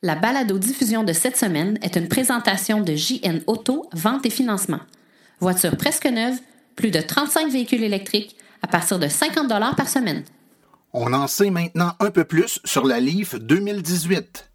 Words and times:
La 0.00 0.14
balado-diffusion 0.14 1.02
de 1.02 1.12
cette 1.12 1.36
semaine 1.36 1.76
est 1.82 1.96
une 1.96 2.06
présentation 2.06 2.80
de 2.80 2.94
JN 2.94 3.40
Auto, 3.48 3.90
vente 3.92 4.24
et 4.26 4.30
financement. 4.30 4.78
Voiture 5.40 5.76
presque 5.76 6.06
neuve, 6.06 6.38
plus 6.76 6.92
de 6.92 7.00
35 7.00 7.50
véhicules 7.50 7.82
électriques 7.82 8.36
à 8.62 8.68
partir 8.68 9.00
de 9.00 9.08
50 9.08 9.48
par 9.76 9.88
semaine. 9.88 10.22
On 10.92 11.12
en 11.12 11.26
sait 11.26 11.50
maintenant 11.50 11.94
un 11.98 12.12
peu 12.12 12.22
plus 12.22 12.60
sur 12.64 12.86
la 12.86 13.00
Leaf 13.00 13.34
2018. 13.34 14.48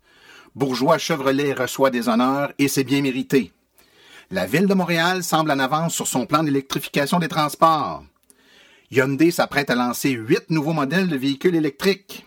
Bourgeois 0.56 0.98
Chevrolet 0.98 1.52
reçoit 1.52 1.90
des 1.90 2.08
honneurs 2.08 2.54
et 2.58 2.70
c'est 2.70 2.86
bien 2.86 3.02
mérité. 3.02 3.52
La 4.32 4.46
ville 4.46 4.68
de 4.68 4.74
Montréal 4.74 5.26
semble 5.26 5.52
en 5.52 5.60
avance 5.60 5.94
sur 5.94 6.08
son 6.08 6.26
plan 6.26 6.44
d'électrification 6.44 7.20
des 7.20 7.28
transports. 7.28 8.06
Hyundai 8.92 9.32
s'apprête 9.32 9.70
à 9.70 9.76
lancer 9.76 10.12
huit 10.12 10.50
nouveaux 10.50 10.72
modèles 10.72 11.10
de 11.10 11.18
véhicules 11.18 11.56
électriques. 11.56 12.26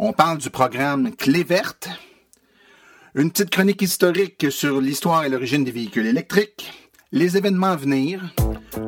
On 0.00 0.12
parle 0.12 0.38
du 0.38 0.48
programme 0.48 1.10
Clé 1.16 1.42
verte. 1.42 1.88
Une 3.16 3.32
petite 3.32 3.50
chronique 3.50 3.82
historique 3.82 4.46
sur 4.48 4.80
l'histoire 4.80 5.24
et 5.24 5.28
l'origine 5.28 5.64
des 5.64 5.72
véhicules 5.72 6.06
électriques, 6.06 6.72
les 7.10 7.36
événements 7.36 7.72
à 7.72 7.76
venir, 7.76 8.32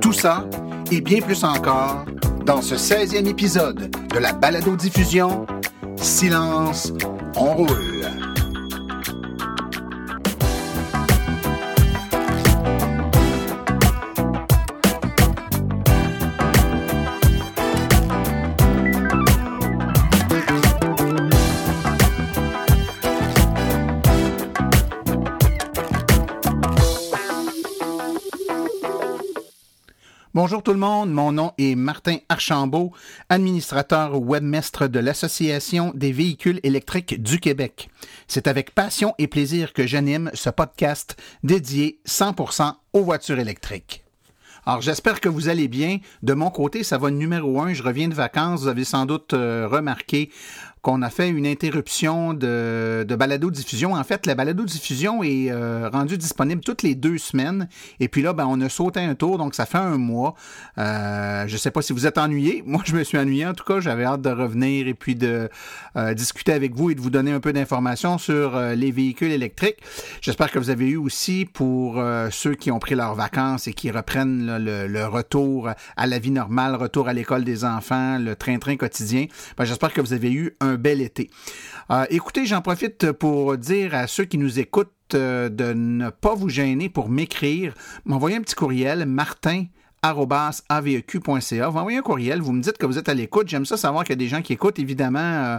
tout 0.00 0.12
ça 0.12 0.48
et 0.92 1.00
bien 1.00 1.20
plus 1.20 1.42
encore 1.42 2.04
dans 2.46 2.62
ce 2.62 2.76
16e 2.76 3.26
épisode 3.26 3.90
de 3.90 4.18
la 4.20 4.32
balado-diffusion 4.32 5.48
Silence, 5.96 6.92
on 7.34 7.54
roule. 7.54 7.89
Bonjour 30.50 30.64
tout 30.64 30.72
le 30.72 30.80
monde, 30.80 31.12
mon 31.12 31.30
nom 31.30 31.52
est 31.58 31.76
Martin 31.76 32.16
Archambault, 32.28 32.90
administrateur 33.28 34.20
webmestre 34.20 34.88
de 34.88 34.98
l'Association 34.98 35.92
des 35.94 36.10
véhicules 36.10 36.58
électriques 36.64 37.22
du 37.22 37.38
Québec. 37.38 37.88
C'est 38.26 38.48
avec 38.48 38.74
passion 38.74 39.14
et 39.18 39.28
plaisir 39.28 39.72
que 39.72 39.86
j'anime 39.86 40.28
ce 40.34 40.50
podcast 40.50 41.16
dédié 41.44 42.00
100% 42.04 42.72
aux 42.94 43.04
voitures 43.04 43.38
électriques. 43.38 44.02
Alors 44.66 44.82
j'espère 44.82 45.20
que 45.20 45.28
vous 45.28 45.48
allez 45.48 45.68
bien. 45.68 45.98
De 46.22 46.34
mon 46.34 46.50
côté, 46.50 46.82
ça 46.82 46.98
va 46.98 47.10
numéro 47.10 47.60
un. 47.60 47.72
Je 47.72 47.82
reviens 47.82 48.08
de 48.08 48.14
vacances. 48.14 48.62
Vous 48.62 48.68
avez 48.68 48.84
sans 48.84 49.06
doute 49.06 49.32
euh, 49.32 49.66
remarqué 49.68 50.30
qu'on 50.82 51.02
a 51.02 51.10
fait 51.10 51.28
une 51.28 51.46
interruption 51.46 52.32
de, 52.32 53.04
de 53.06 53.14
balado-diffusion. 53.14 53.94
En 53.94 54.04
fait, 54.04 54.24
la 54.24 54.34
balado-diffusion 54.34 55.22
est 55.22 55.50
euh, 55.50 55.90
rendue 55.92 56.16
disponible 56.16 56.62
toutes 56.62 56.82
les 56.82 56.94
deux 56.94 57.18
semaines. 57.18 57.68
Et 57.98 58.08
puis 58.08 58.22
là, 58.22 58.32
ben, 58.32 58.46
on 58.48 58.60
a 58.62 58.68
sauté 58.68 59.00
un 59.00 59.14
tour, 59.14 59.36
donc 59.36 59.54
ça 59.54 59.66
fait 59.66 59.78
un 59.78 59.98
mois. 59.98 60.34
Euh, 60.78 61.46
je 61.46 61.52
ne 61.52 61.58
sais 61.58 61.70
pas 61.70 61.82
si 61.82 61.92
vous 61.92 62.06
êtes 62.06 62.16
ennuyé. 62.16 62.62
Moi, 62.66 62.82
je 62.86 62.94
me 62.94 63.04
suis 63.04 63.18
ennuyé. 63.18 63.46
En 63.46 63.52
tout 63.52 63.64
cas, 63.64 63.80
j'avais 63.80 64.04
hâte 64.04 64.22
de 64.22 64.30
revenir 64.30 64.88
et 64.88 64.94
puis 64.94 65.14
de 65.14 65.50
euh, 65.96 66.14
discuter 66.14 66.52
avec 66.52 66.74
vous 66.74 66.90
et 66.90 66.94
de 66.94 67.00
vous 67.00 67.10
donner 67.10 67.32
un 67.32 67.40
peu 67.40 67.52
d'informations 67.52 68.16
sur 68.16 68.58
les 68.58 68.90
véhicules 68.90 69.32
électriques. 69.32 69.78
J'espère 70.22 70.50
que 70.50 70.58
vous 70.58 70.70
avez 70.70 70.86
eu 70.88 70.96
aussi 70.96 71.44
pour 71.44 72.02
ceux 72.30 72.54
qui 72.54 72.70
ont 72.70 72.78
pris 72.78 72.94
leurs 72.94 73.14
vacances 73.14 73.66
et 73.66 73.72
qui 73.72 73.90
reprennent 73.90 74.58
le, 74.58 74.86
le, 74.86 75.06
retour 75.06 75.70
à 75.96 76.06
la 76.06 76.18
vie 76.18 76.30
normale, 76.30 76.74
retour 76.74 77.08
à 77.08 77.12
l'école 77.12 77.44
des 77.44 77.64
enfants, 77.64 78.18
le 78.18 78.36
train-train 78.36 78.76
quotidien. 78.76 79.26
Ben, 79.56 79.64
J'espère 79.64 79.92
que 79.92 80.00
vous 80.00 80.12
avez 80.12 80.32
eu 80.32 80.56
un 80.60 80.69
bel 80.76 81.00
été. 81.00 81.30
Euh, 81.90 82.06
écoutez, 82.10 82.46
j'en 82.46 82.62
profite 82.62 83.12
pour 83.12 83.56
dire 83.56 83.94
à 83.94 84.06
ceux 84.06 84.24
qui 84.24 84.38
nous 84.38 84.58
écoutent 84.58 84.90
euh, 85.14 85.48
de 85.48 85.72
ne 85.72 86.10
pas 86.10 86.34
vous 86.34 86.48
gêner 86.48 86.88
pour 86.88 87.08
m'écrire, 87.08 87.74
m'envoyer 88.04 88.36
un 88.36 88.42
petit 88.42 88.54
courriel, 88.54 89.06
martin 89.06 89.64
aveq.ca. 90.02 91.68
Vous 91.68 91.78
envoyez 91.78 91.98
un 91.98 92.02
courriel, 92.02 92.40
vous 92.40 92.52
me 92.52 92.62
dites 92.62 92.78
que 92.78 92.86
vous 92.86 92.98
êtes 92.98 93.08
à 93.08 93.14
l'écoute. 93.14 93.48
J'aime 93.48 93.66
ça 93.66 93.76
savoir 93.76 94.04
qu'il 94.04 94.12
y 94.12 94.14
a 94.14 94.16
des 94.16 94.28
gens 94.28 94.40
qui 94.40 94.54
écoutent. 94.54 94.78
Évidemment, 94.78 95.18
euh, 95.18 95.58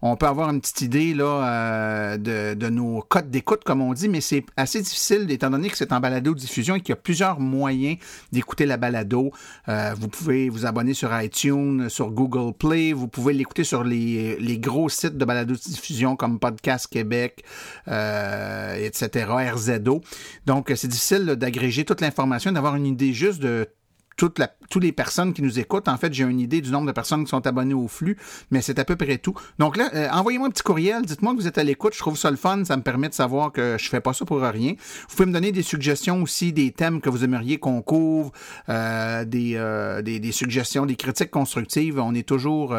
on 0.00 0.16
peut 0.16 0.26
avoir 0.26 0.48
une 0.50 0.60
petite 0.60 0.80
idée 0.80 1.14
euh, 1.18 2.16
de, 2.16 2.68
nos 2.70 3.02
codes 3.02 3.30
d'écoute, 3.30 3.64
comme 3.64 3.82
on 3.82 3.92
dit, 3.92 4.08
mais 4.08 4.22
c'est 4.22 4.44
assez 4.56 4.80
difficile 4.80 5.30
étant 5.30 5.50
donné 5.50 5.68
que 5.68 5.76
c'est 5.76 5.92
en 5.92 6.00
balado-diffusion 6.00 6.76
et 6.76 6.80
qu'il 6.80 6.90
y 6.90 6.92
a 6.92 6.96
plusieurs 6.96 7.38
moyens 7.38 7.98
d'écouter 8.32 8.64
la 8.64 8.78
balado. 8.78 9.30
Euh, 9.68 9.94
vous 9.98 10.08
pouvez 10.08 10.48
vous 10.48 10.64
abonner 10.64 10.94
sur 10.94 11.10
iTunes, 11.20 11.88
sur 11.90 12.10
Google 12.10 12.54
Play, 12.56 12.94
vous 12.94 13.08
pouvez 13.08 13.34
l'écouter 13.34 13.64
sur 13.64 13.84
les, 13.84 14.38
les, 14.38 14.58
gros 14.58 14.88
sites 14.88 15.18
de 15.18 15.24
balado-diffusion 15.24 16.16
comme 16.16 16.38
Podcast 16.38 16.86
Québec, 16.86 17.44
etc., 17.86 19.26
RZO. 19.52 20.00
Donc, 20.46 20.72
c'est 20.76 20.88
difficile 20.88 21.26
d'agréger 21.26 21.84
toute 21.84 22.00
l'information, 22.00 22.52
d'avoir 22.52 22.76
une 22.76 22.86
idée 22.86 23.12
juste 23.12 23.40
de 23.40 23.68
toutes 24.16 24.38
les 24.84 24.92
personnes 24.92 25.32
qui 25.32 25.42
nous 25.42 25.58
écoutent. 25.58 25.88
En 25.88 25.96
fait, 25.96 26.12
j'ai 26.12 26.24
une 26.24 26.40
idée 26.40 26.60
du 26.60 26.70
nombre 26.70 26.86
de 26.86 26.92
personnes 26.92 27.24
qui 27.24 27.30
sont 27.30 27.46
abonnées 27.46 27.74
au 27.74 27.88
flux, 27.88 28.16
mais 28.50 28.62
c'est 28.62 28.78
à 28.78 28.84
peu 28.84 28.96
près 28.96 29.18
tout. 29.18 29.34
Donc 29.58 29.76
là, 29.76 29.90
euh, 29.94 30.08
envoyez-moi 30.10 30.48
un 30.48 30.50
petit 30.50 30.62
courriel, 30.62 31.04
dites-moi 31.04 31.32
que 31.32 31.38
vous 31.38 31.46
êtes 31.46 31.58
à 31.58 31.64
l'écoute, 31.64 31.94
je 31.94 31.98
trouve 31.98 32.16
ça 32.16 32.30
le 32.30 32.36
fun, 32.36 32.64
ça 32.64 32.76
me 32.76 32.82
permet 32.82 33.08
de 33.08 33.14
savoir 33.14 33.52
que 33.52 33.76
je 33.78 33.88
fais 33.88 34.00
pas 34.00 34.12
ça 34.12 34.24
pour 34.24 34.40
rien. 34.40 34.74
Vous 35.08 35.16
pouvez 35.16 35.26
me 35.26 35.32
donner 35.32 35.52
des 35.52 35.62
suggestions 35.62 36.22
aussi, 36.22 36.52
des 36.52 36.70
thèmes 36.70 37.00
que 37.00 37.10
vous 37.10 37.24
aimeriez 37.24 37.58
qu'on 37.58 37.82
couvre, 37.82 38.32
euh, 38.68 39.24
euh, 39.34 40.02
des, 40.02 40.32
suggestions, 40.32 40.86
des 40.86 40.96
critiques 40.96 41.30
constructives. 41.30 41.98
On 41.98 42.14
est 42.14 42.26
toujours 42.26 42.74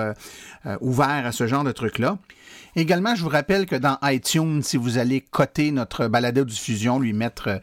ouvert 0.81 1.25
à 1.25 1.31
ce 1.31 1.47
genre 1.47 1.63
de 1.63 1.71
trucs-là. 1.71 2.17
Également, 2.75 3.15
je 3.15 3.23
vous 3.23 3.29
rappelle 3.29 3.65
que 3.65 3.75
dans 3.75 3.97
iTunes, 4.03 4.61
si 4.63 4.77
vous 4.77 4.97
allez 4.97 5.21
coter 5.21 5.71
notre 5.71 6.07
balado 6.07 6.43
diffusion, 6.43 6.99
lui 6.99 7.13
mettre 7.13 7.61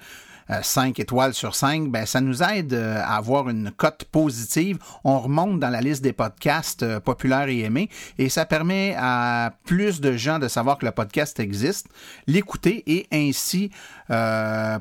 5 0.62 0.98
euh, 0.98 1.02
étoiles 1.02 1.34
sur 1.34 1.54
5, 1.54 1.88
ben, 1.90 2.06
ça 2.06 2.20
nous 2.20 2.42
aide 2.42 2.72
euh, 2.72 3.00
à 3.00 3.16
avoir 3.16 3.48
une 3.48 3.70
cote 3.70 4.04
positive. 4.04 4.78
On 5.04 5.18
remonte 5.18 5.60
dans 5.60 5.70
la 5.70 5.80
liste 5.80 6.02
des 6.02 6.12
podcasts 6.12 6.82
euh, 6.82 7.00
populaires 7.00 7.48
et 7.48 7.60
aimés 7.60 7.88
et 8.18 8.28
ça 8.28 8.44
permet 8.44 8.94
à 8.98 9.52
plus 9.64 10.00
de 10.00 10.16
gens 10.16 10.38
de 10.38 10.48
savoir 10.48 10.78
que 10.78 10.86
le 10.86 10.92
podcast 10.92 11.38
existe, 11.40 11.88
l'écouter 12.26 12.82
et 12.86 13.06
ainsi 13.12 13.70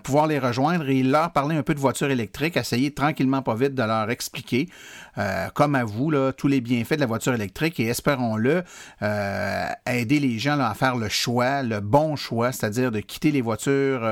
pouvoir 0.04 0.28
les 0.28 0.40
rejoindre 0.40 0.90
et 0.90 1.04
leur 1.04 1.32
parler 1.32 1.56
un 1.56 1.64
peu 1.64 1.74
de 1.74 1.80
voiture 1.80 2.10
électrique, 2.10 2.58
essayer 2.58 2.92
tranquillement 2.92 3.42
pas 3.42 3.56
vite 3.56 3.76
de 3.76 3.84
leur 3.84 4.10
expliquer, 4.10 4.70
comme 5.54 5.76
à 5.76 5.84
vous, 5.84 6.10
là, 6.10 6.32
tous 6.32 6.48
les 6.48 6.62
bienfaits 6.62 6.96
de 6.96 7.02
la 7.02 7.06
voiture 7.06 7.34
électrique 7.34 7.80
et 7.80 7.88
espérons-le, 7.88 8.64
aider 9.02 10.20
les 10.20 10.40
gens 10.40 10.60
à 10.60 10.74
faire 10.74 10.96
le 10.96 11.10
choix, 11.10 11.62
le 11.62 11.80
bon 11.80 12.16
choix, 12.16 12.52
c'est-à-dire 12.52 12.92
de 12.92 13.00
quitter 13.00 13.32
les 13.32 13.42
voitures 13.42 14.08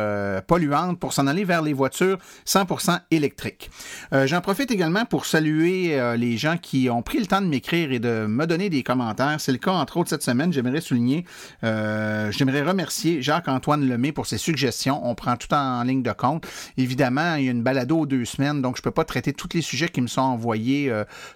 polluantes 0.46 1.00
pour 1.00 1.14
s'en 1.14 1.28
aller 1.28 1.44
vers 1.44 1.62
les 1.62 1.74
voitures 1.74 2.18
100% 2.46 3.00
électriques. 3.12 3.70
Euh, 4.14 4.28
j'en 4.28 4.42
profite 4.42 4.72
également 4.72 5.06
pour 5.06 5.26
saluer 5.26 6.00
euh, 6.00 6.16
les 6.16 6.38
gens 6.38 6.58
qui 6.58 6.90
ont 6.90 7.02
pris 7.02 7.20
le 7.20 7.26
temps 7.26 7.42
de 7.42 7.48
m'écrire 7.48 7.92
et 7.92 8.00
de 8.00 8.26
me 8.26 8.46
donner 8.46 8.70
des 8.70 8.84
commentaires. 8.84 9.40
C'est 9.40 9.52
le 9.52 9.58
cas, 9.58 9.72
entre 9.72 9.98
autres, 9.98 10.10
cette 10.10 10.24
semaine. 10.24 10.54
J'aimerais 10.54 10.82
souligner, 10.82 11.26
euh, 11.64 12.32
j'aimerais 12.32 12.62
remercier 12.62 13.22
Jacques-Antoine 13.22 13.88
Lemay 13.88 14.12
pour 14.12 14.26
ses 14.26 14.38
suggestions. 14.38 15.06
On 15.08 15.16
prend 15.16 15.36
tout 15.38 15.54
en, 15.54 15.84
ligne 15.84 16.04
de 16.04 16.12
compte. 16.12 16.46
Évidemment, 16.78 17.36
il 17.36 17.46
y 17.46 17.48
a 17.48 17.52
une 17.52 17.64
balado 17.64 18.00
aux 18.00 18.06
deux 18.06 18.26
semaines, 18.26 18.62
donc 18.62 18.76
je 18.76 18.82
ne 18.82 18.84
peux 18.84 18.92
pas 18.92 19.06
traiter 19.06 19.34
tous 19.34 19.50
les 19.54 19.62
sujets 19.62 19.90
qui 19.90 20.02
me 20.02 20.08
sont 20.08 20.22
envoyés 20.22 20.92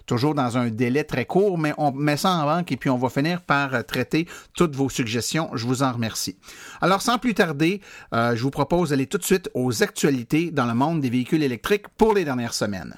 toujours 0.06 0.34
dans 0.34 0.58
un 0.58 0.68
délai 0.68 1.04
très 1.04 1.24
court, 1.24 1.58
mais 1.58 1.72
on 1.78 1.92
met 1.92 2.16
ça 2.16 2.30
en 2.30 2.44
banque 2.44 2.70
et 2.72 2.76
puis 2.76 2.90
on 2.90 2.98
va 2.98 3.08
finir 3.08 3.42
par 3.42 3.84
traiter 3.86 4.26
toutes 4.54 4.76
vos 4.76 4.88
suggestions. 4.88 5.50
Je 5.54 5.66
vous 5.66 5.82
en 5.82 5.92
remercie. 5.92 6.36
Alors, 6.80 7.02
sans 7.02 7.18
plus 7.18 7.34
tarder, 7.34 7.80
je 8.12 8.42
vous 8.42 8.50
propose 8.50 8.90
d'aller 8.90 9.06
tout 9.06 9.18
de 9.18 9.24
suite 9.24 9.50
aux 9.54 9.82
actualités 9.82 10.50
dans 10.50 10.66
le 10.66 10.74
monde 10.74 11.00
des 11.00 11.10
véhicules 11.10 11.42
électriques 11.42 11.88
pour 11.96 12.14
les 12.14 12.24
dernières 12.24 12.54
semaines. 12.54 12.94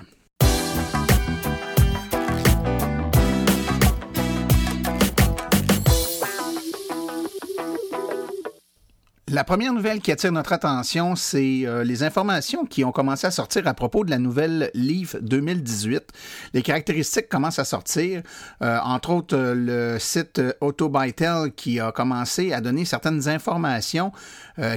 La 9.34 9.42
première 9.42 9.72
nouvelle 9.72 9.98
qui 9.98 10.12
attire 10.12 10.30
notre 10.30 10.52
attention, 10.52 11.16
c'est 11.16 11.62
euh, 11.64 11.82
les 11.82 12.04
informations 12.04 12.64
qui 12.64 12.84
ont 12.84 12.92
commencé 12.92 13.26
à 13.26 13.32
sortir 13.32 13.66
à 13.66 13.74
propos 13.74 14.04
de 14.04 14.10
la 14.10 14.20
nouvelle 14.20 14.70
Leaf 14.74 15.16
2018. 15.20 16.04
Les 16.52 16.62
caractéristiques 16.62 17.28
commencent 17.28 17.58
à 17.58 17.64
sortir, 17.64 18.22
euh, 18.62 18.78
entre 18.84 19.10
autres 19.10 19.36
euh, 19.36 19.54
le 19.56 19.98
site 19.98 20.40
Autobytel 20.60 21.50
qui 21.56 21.80
a 21.80 21.90
commencé 21.90 22.52
à 22.52 22.60
donner 22.60 22.84
certaines 22.84 23.28
informations 23.28 24.12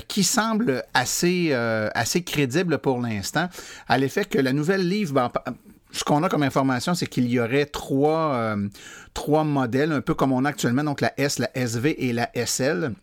qui 0.07 0.24
semblent 0.24 0.83
assez, 0.95 1.54
assez 1.54 2.24
crédibles 2.24 2.80
pour 2.80 3.00
l'instant, 3.00 3.48
à 3.88 4.00
l'effet 4.00 4.25
que 4.25 4.39
la 4.39 4.54
nouvelle 4.54 4.88
Leaf... 4.88 5.13
Ben, 5.13 5.31
ce 5.92 6.04
qu'on 6.04 6.24
a 6.24 6.30
comme 6.30 6.44
information, 6.44 6.95
c'est 6.95 7.06
qu'il 7.06 7.30
y 7.30 7.39
aurait 7.39 7.65
trois, 7.65 8.56
trois 9.13 9.44
modèles, 9.44 9.92
un 9.92 10.01
peu 10.01 10.15
comme 10.15 10.31
on 10.31 10.45
a 10.45 10.50
actuellement, 10.50 10.83
donc 10.83 11.01
la 11.01 11.13
S, 11.19 11.38
la 11.38 11.56
SV 11.56 12.07
et 12.07 12.13
la 12.13 12.30
SL 12.33 12.94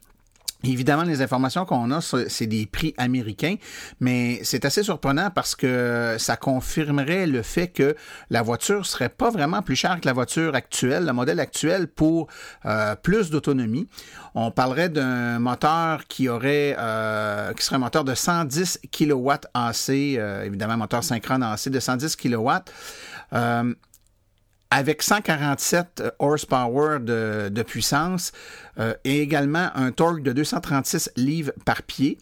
Évidemment, 0.64 1.02
les 1.02 1.20
informations 1.20 1.64
qu'on 1.64 1.90
a, 1.90 2.00
c'est 2.00 2.46
des 2.46 2.66
prix 2.66 2.94
américains, 2.96 3.56
mais 4.00 4.40
c'est 4.44 4.64
assez 4.64 4.82
surprenant 4.82 5.30
parce 5.30 5.54
que 5.54 6.16
ça 6.18 6.36
confirmerait 6.36 7.26
le 7.26 7.42
fait 7.42 7.68
que 7.68 7.94
la 8.30 8.42
voiture 8.42 8.86
serait 8.86 9.08
pas 9.08 9.30
vraiment 9.30 9.62
plus 9.62 9.76
chère 9.76 10.00
que 10.00 10.06
la 10.06 10.12
voiture 10.12 10.54
actuelle, 10.54 11.04
le 11.04 11.12
modèle 11.12 11.40
actuel, 11.40 11.88
pour 11.88 12.28
euh, 12.64 12.94
plus 12.96 13.30
d'autonomie. 13.30 13.88
On 14.34 14.50
parlerait 14.50 14.88
d'un 14.88 15.38
moteur 15.38 16.06
qui 16.06 16.28
aurait, 16.28 16.76
euh, 16.78 17.52
qui 17.52 17.64
serait 17.64 17.76
un 17.76 17.80
moteur 17.80 18.04
de 18.04 18.14
110 18.14 18.80
kW 18.90 19.30
AC, 19.52 19.90
euh, 19.90 20.44
évidemment, 20.44 20.76
moteur 20.76 21.04
synchrone 21.04 21.42
AC 21.42 21.68
de 21.68 21.80
110 21.80 22.16
kW 22.16 22.50
avec 24.74 25.02
147 25.02 26.00
euh, 26.00 26.10
horsepower 26.18 26.98
de, 26.98 27.62
puissance 27.62 28.32
euh, 28.80 28.92
et 29.04 29.20
également 29.20 29.68
un 29.76 29.92
torque 29.92 30.22
de 30.22 30.32
236 30.32 31.12
livres 31.16 31.52
par 31.64 31.82
pied. 31.82 32.18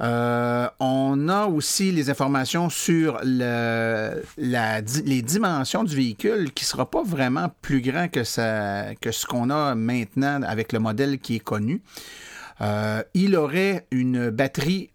Euh, 0.00 0.68
on 0.80 1.28
a 1.28 1.46
aussi 1.46 1.92
les 1.92 2.10
informations 2.10 2.68
sur 2.68 3.20
le, 3.24 4.22
les 4.36 5.22
dimensions 5.22 5.84
du 5.84 5.94
véhicule 5.94 6.52
qui 6.52 6.64
ne 6.64 6.68
sera 6.68 6.90
pas 6.90 7.02
vraiment 7.04 7.48
plus 7.62 7.80
grand 7.80 8.08
que, 8.08 8.24
ça, 8.24 8.94
que 9.00 9.12
ce 9.12 9.24
qu'on 9.26 9.50
a 9.50 9.76
maintenant 9.76 10.42
avec 10.42 10.72
le 10.72 10.80
modèle 10.80 11.18
qui 11.18 11.36
est 11.36 11.40
connu. 11.40 11.82
Il 13.14 13.36
aurait 13.36 13.86
une 13.92 14.30
batterie 14.30 14.90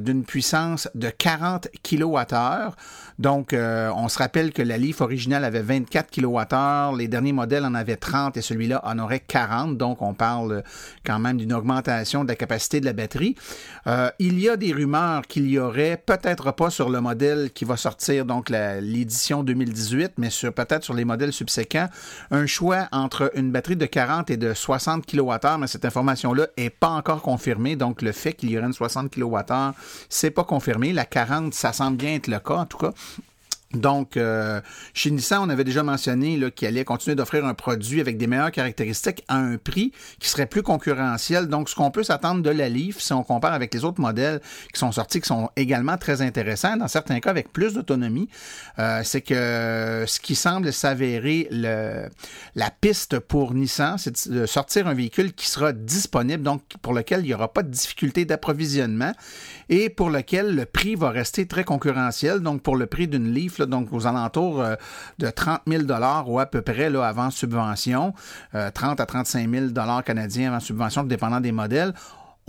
d'une 0.00 0.24
puissance 0.24 0.88
de 0.94 1.10
40 1.10 1.68
kWh. 1.82 2.74
Donc, 3.18 3.52
euh, 3.52 3.90
on 3.96 4.08
se 4.08 4.18
rappelle 4.18 4.52
que 4.52 4.62
la 4.62 4.78
Leaf 4.78 5.00
originale 5.00 5.44
avait 5.44 5.62
24 5.62 6.10
kWh, 6.10 6.96
les 6.96 7.08
derniers 7.08 7.32
modèles 7.32 7.64
en 7.64 7.74
avaient 7.74 7.96
30 7.96 8.36
et 8.36 8.42
celui-là 8.42 8.80
en 8.84 8.98
aurait 8.98 9.20
40. 9.20 9.76
Donc, 9.76 10.02
on 10.02 10.14
parle 10.14 10.62
quand 11.04 11.18
même 11.18 11.36
d'une 11.36 11.52
augmentation 11.52 12.22
de 12.22 12.28
la 12.28 12.36
capacité 12.36 12.80
de 12.80 12.84
la 12.84 12.92
batterie. 12.92 13.34
il 14.18 14.38
y 14.38 14.48
a 14.48 14.56
des 14.56 14.72
rumeurs 14.72 15.22
qu'il 15.26 15.50
y 15.50 15.58
aurait, 15.58 16.00
peut-être 16.04 16.52
pas 16.52 16.70
sur 16.70 16.90
le 16.90 17.00
modèle 17.00 17.50
qui 17.52 17.64
va 17.64 17.76
sortir, 17.76 18.24
donc 18.24 18.50
l'édition 18.50 19.42
2018, 19.42 20.12
mais 20.18 20.30
sur 20.30 20.52
peut-être 20.52 20.84
sur 20.84 20.94
les 20.94 21.04
modèles 21.04 21.32
subséquents, 21.32 21.88
un 22.30 22.46
choix 22.46 22.88
entre 22.92 23.30
une 23.34 23.50
batterie 23.50 23.76
de 23.76 23.86
40 23.86 24.30
et 24.30 24.36
de 24.36 24.54
60 24.54 25.06
kWh, 25.06 25.58
mais 25.58 25.66
cette 25.66 25.84
information-là 25.84 26.46
est 26.56 26.70
pas 26.70 26.90
encore 26.90 27.22
confirmé. 27.22 27.76
Donc, 27.76 28.02
le 28.02 28.12
fait 28.12 28.34
qu'il 28.34 28.50
y 28.50 28.58
aurait 28.58 28.66
une 28.66 28.72
60 28.72 29.10
kWh, 29.12 29.72
c'est 30.08 30.30
pas 30.30 30.44
confirmé. 30.44 30.92
La 30.92 31.04
40, 31.04 31.54
ça 31.54 31.72
semble 31.72 31.96
bien 31.96 32.14
être 32.14 32.28
le 32.28 32.38
cas, 32.38 32.54
en 32.54 32.66
tout 32.66 32.78
cas. 32.78 32.92
Donc, 33.74 34.16
euh, 34.16 34.62
chez 34.94 35.10
Nissan, 35.10 35.42
on 35.42 35.50
avait 35.50 35.64
déjà 35.64 35.82
mentionné 35.82 36.40
qu'il 36.52 36.68
allait 36.68 36.86
continuer 36.86 37.14
d'offrir 37.14 37.44
un 37.44 37.52
produit 37.52 38.00
avec 38.00 38.16
des 38.16 38.26
meilleures 38.26 38.50
caractéristiques 38.50 39.24
à 39.28 39.36
un 39.36 39.58
prix 39.58 39.92
qui 40.18 40.28
serait 40.30 40.46
plus 40.46 40.62
concurrentiel. 40.62 41.48
Donc, 41.48 41.68
ce 41.68 41.74
qu'on 41.74 41.90
peut 41.90 42.02
s'attendre 42.02 42.42
de 42.42 42.48
la 42.48 42.70
Leaf, 42.70 42.98
si 42.98 43.12
on 43.12 43.22
compare 43.22 43.52
avec 43.52 43.74
les 43.74 43.84
autres 43.84 44.00
modèles 44.00 44.40
qui 44.72 44.78
sont 44.78 44.90
sortis, 44.90 45.20
qui 45.20 45.28
sont 45.28 45.50
également 45.54 45.98
très 45.98 46.22
intéressants, 46.22 46.78
dans 46.78 46.88
certains 46.88 47.20
cas 47.20 47.28
avec 47.28 47.52
plus 47.52 47.74
d'autonomie, 47.74 48.30
euh, 48.78 49.02
c'est 49.04 49.20
que 49.20 50.04
ce 50.06 50.18
qui 50.18 50.34
semble 50.34 50.72
s'avérer 50.72 51.48
la 51.50 52.70
piste 52.70 53.18
pour 53.18 53.52
Nissan, 53.52 53.98
c'est 53.98 54.30
de 54.30 54.46
sortir 54.46 54.86
un 54.86 54.94
véhicule 54.94 55.34
qui 55.34 55.46
sera 55.46 55.74
disponible, 55.74 56.42
donc 56.42 56.62
pour 56.80 56.94
lequel 56.94 57.20
il 57.20 57.26
n'y 57.26 57.34
aura 57.34 57.52
pas 57.52 57.62
de 57.62 57.70
difficulté 57.70 58.24
d'approvisionnement 58.24 59.12
et 59.68 59.90
pour 59.90 60.08
lequel 60.08 60.54
le 60.54 60.64
prix 60.64 60.94
va 60.94 61.10
rester 61.10 61.46
très 61.46 61.64
concurrentiel. 61.64 62.40
Donc, 62.40 62.62
pour 62.62 62.76
le 62.76 62.86
prix 62.86 63.08
d'une 63.08 63.34
Leaf, 63.34 63.57
donc 63.62 63.92
aux 63.92 64.06
alentours 64.06 64.60
euh, 64.60 64.74
de 65.18 65.30
30 65.30 65.60
000 65.66 65.84
ou 66.26 66.38
à 66.38 66.46
peu 66.46 66.62
près 66.62 66.90
là, 66.90 67.06
avant 67.06 67.30
subvention, 67.30 68.14
30 68.74 69.00
euh, 69.00 69.02
à 69.02 69.06
35 69.06 69.48
000 69.50 69.66
canadiens 70.04 70.50
avant 70.50 70.60
subvention, 70.60 71.04
dépendant 71.04 71.40
des 71.40 71.52
modèles 71.52 71.92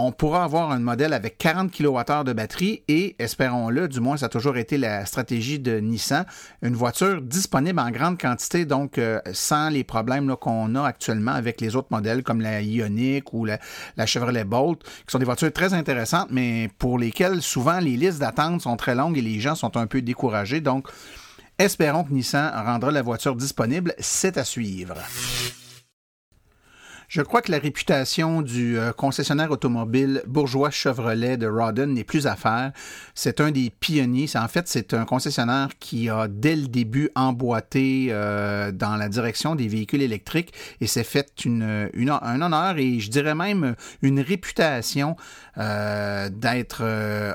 on 0.02 0.14
pourra 0.14 0.46
avoir 0.46 0.72
un 0.72 0.80
modèle 0.80 1.12
avec 1.12 1.38
40 1.38 1.72
kWh 1.72 2.24
de 2.24 2.32
batterie 2.32 2.84
et, 2.88 3.18
espérons-le, 3.20 3.90
du 3.90 4.00
moins 4.00 4.16
ça 4.16 4.28
a 4.28 4.30
toujours 4.30 4.56
été 4.56 4.78
la 4.78 5.06
stratégie 5.06 5.60
de 5.60 5.78
Nissan, 5.82 6.26
une 6.62 6.74
voiture 6.74 7.22
disponible 7.22 7.82
en 7.82 7.92
grande 7.92 8.18
quantité, 8.18 8.64
donc 8.64 8.98
euh, 8.98 9.20
sans 9.34 9.68
les 9.70 9.84
problèmes 9.84 10.34
qu'on 10.38 10.74
a 10.76 10.86
actuellement 10.86 11.34
avec 11.34 11.60
les 11.60 11.76
autres 11.76 11.90
modèles 11.92 12.24
comme 12.24 12.40
la 12.40 12.62
Ioniq 12.62 13.34
ou 13.34 13.44
la, 13.44 13.60
la, 13.98 14.06
Chevrolet 14.06 14.46
Bolt, 14.46 14.82
qui 14.84 15.12
sont 15.12 15.20
des 15.20 15.26
voitures 15.26 15.52
très 15.52 15.74
intéressantes, 15.74 16.30
mais 16.32 16.70
pour 16.80 16.98
lesquelles 16.98 17.42
souvent 17.42 17.80
les 17.80 17.98
listes 17.98 18.20
d'attente 18.20 18.62
sont 18.62 18.78
très 18.78 18.96
longues 18.96 19.18
et 19.18 19.22
les 19.22 19.42
gens 19.42 19.56
sont 19.56 19.76
un 19.76 19.86
peu 19.86 20.02
découragés. 20.02 20.62
Donc, 20.62 20.88
espérons 21.58 22.06
que 22.06 22.14
Nissan 22.14 22.50
rendra 22.56 22.90
la 22.90 23.02
voiture 23.02 23.36
disponible. 23.36 23.94
C'est 24.00 24.38
à 24.38 24.46
suivre. 24.46 24.96
Je 27.10 27.24
crois 27.24 27.42
que 27.42 27.52
la 27.52 27.58
réputation 27.58 28.44
du 28.44 28.78
euh, 28.78 28.92
concessionnaire 28.92 29.50
automobile 29.50 30.22
bourgeois 30.28 30.70
Chevrolet 30.70 31.38
de 31.38 31.48
Rawdon 31.48 31.88
n'est 31.88 32.04
plus 32.04 32.28
à 32.28 32.36
faire. 32.36 32.72
C'est 33.16 33.42
un 33.42 33.50
des 33.50 33.72
pionniers. 33.72 34.28
En 34.36 34.48
fait, 34.48 34.68
c'est 34.68 34.94
un 34.94 35.06
concessionnaire 35.06 35.70
qui 35.80 36.08
a 36.08 36.28
dès 36.28 36.56
le 36.56 36.68
début 36.68 37.10
emboîté 37.16 38.10
euh, 38.12 38.72
dans 38.72 38.96
la 38.96 39.10
direction 39.10 39.56
des 39.56 39.68
véhicules 39.68 40.04
électriques 40.04 40.54
et 40.82 40.86
s'est 40.86 41.04
fait 41.04 41.46
une, 41.46 41.90
un 42.22 42.42
honneur 42.44 42.78
et 42.78 43.00
je 43.00 43.10
dirais 43.10 43.34
même 43.34 43.76
une 44.04 44.20
réputation 44.20 45.16
euh, 45.58 46.30
d'être 46.30 46.84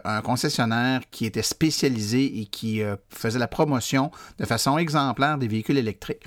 un 0.04 0.20
concessionnaire 0.20 1.00
qui 1.10 1.26
était 1.26 1.42
spécialisé 1.42 2.38
et 2.38 2.46
qui 2.46 2.80
faisait 3.08 3.40
la 3.40 3.48
promotion 3.48 4.12
de 4.38 4.46
façon 4.46 4.78
exemplaire 4.78 5.36
des 5.36 5.48
véhicules 5.48 5.78
électriques. 5.78 6.22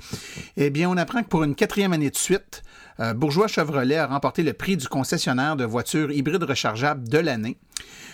Eh 0.58 0.68
bien, 0.68 0.90
on 0.90 0.98
apprend 0.98 1.22
que 1.22 1.28
pour 1.28 1.44
une 1.44 1.54
quatrième 1.54 1.94
année 1.94 2.10
de 2.10 2.16
suite, 2.16 2.62
euh, 3.00 3.14
Bourgeois 3.14 3.46
Chevrolet 3.46 3.96
a 3.96 4.06
remporté 4.06 4.42
le 4.42 4.52
prix 4.52 4.76
du 4.76 4.88
concessionnaire 4.88 5.56
de 5.56 5.64
voitures 5.64 6.10
hybrides 6.10 6.42
rechargeables 6.42 7.08
de 7.08 7.18
l'année. 7.18 7.58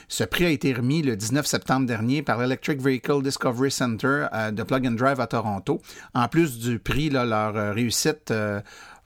Ce 0.08 0.25
prix 0.25 0.44
a 0.44 0.50
été 0.50 0.72
remis 0.75 1.02
le 1.02 1.16
19 1.16 1.46
septembre 1.46 1.86
dernier 1.86 2.22
par 2.22 2.38
l'Electric 2.38 2.81
Vehicle 2.81 3.22
Discovery 3.22 3.70
Center 3.70 4.26
euh, 4.32 4.50
de 4.50 4.62
Plug 4.62 4.86
and 4.86 4.92
Drive 4.92 5.20
à 5.20 5.26
Toronto. 5.26 5.81
En 6.12 6.28
plus 6.28 6.58
du 6.58 6.78
prix, 6.78 7.08
leur 7.10 7.56
euh, 7.56 7.72
réussite 7.72 8.32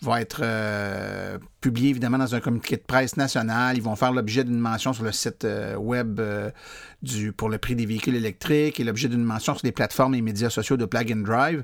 va 0.00 0.20
être 0.20 0.42
publié 1.60 1.90
évidemment 1.90 2.18
dans 2.18 2.34
un 2.34 2.40
communiqué 2.40 2.76
de 2.76 2.82
presse 2.82 3.16
national. 3.16 3.76
Ils 3.76 3.82
vont 3.82 3.96
faire 3.96 4.12
l'objet 4.12 4.44
d'une 4.44 4.58
mention 4.58 4.92
sur 4.92 5.04
le 5.04 5.12
site 5.12 5.46
web 5.76 6.20
du, 7.02 7.32
pour 7.32 7.48
le 7.48 7.58
prix 7.58 7.76
des 7.76 7.86
véhicules 7.86 8.16
électriques 8.16 8.80
et 8.80 8.84
l'objet 8.84 9.08
d'une 9.08 9.22
mention 9.22 9.54
sur 9.54 9.64
les 9.64 9.72
plateformes 9.72 10.14
et 10.14 10.22
médias 10.22 10.50
sociaux 10.50 10.76
de 10.76 10.84
Plug 10.84 11.12
and 11.12 11.22
Drive. 11.22 11.62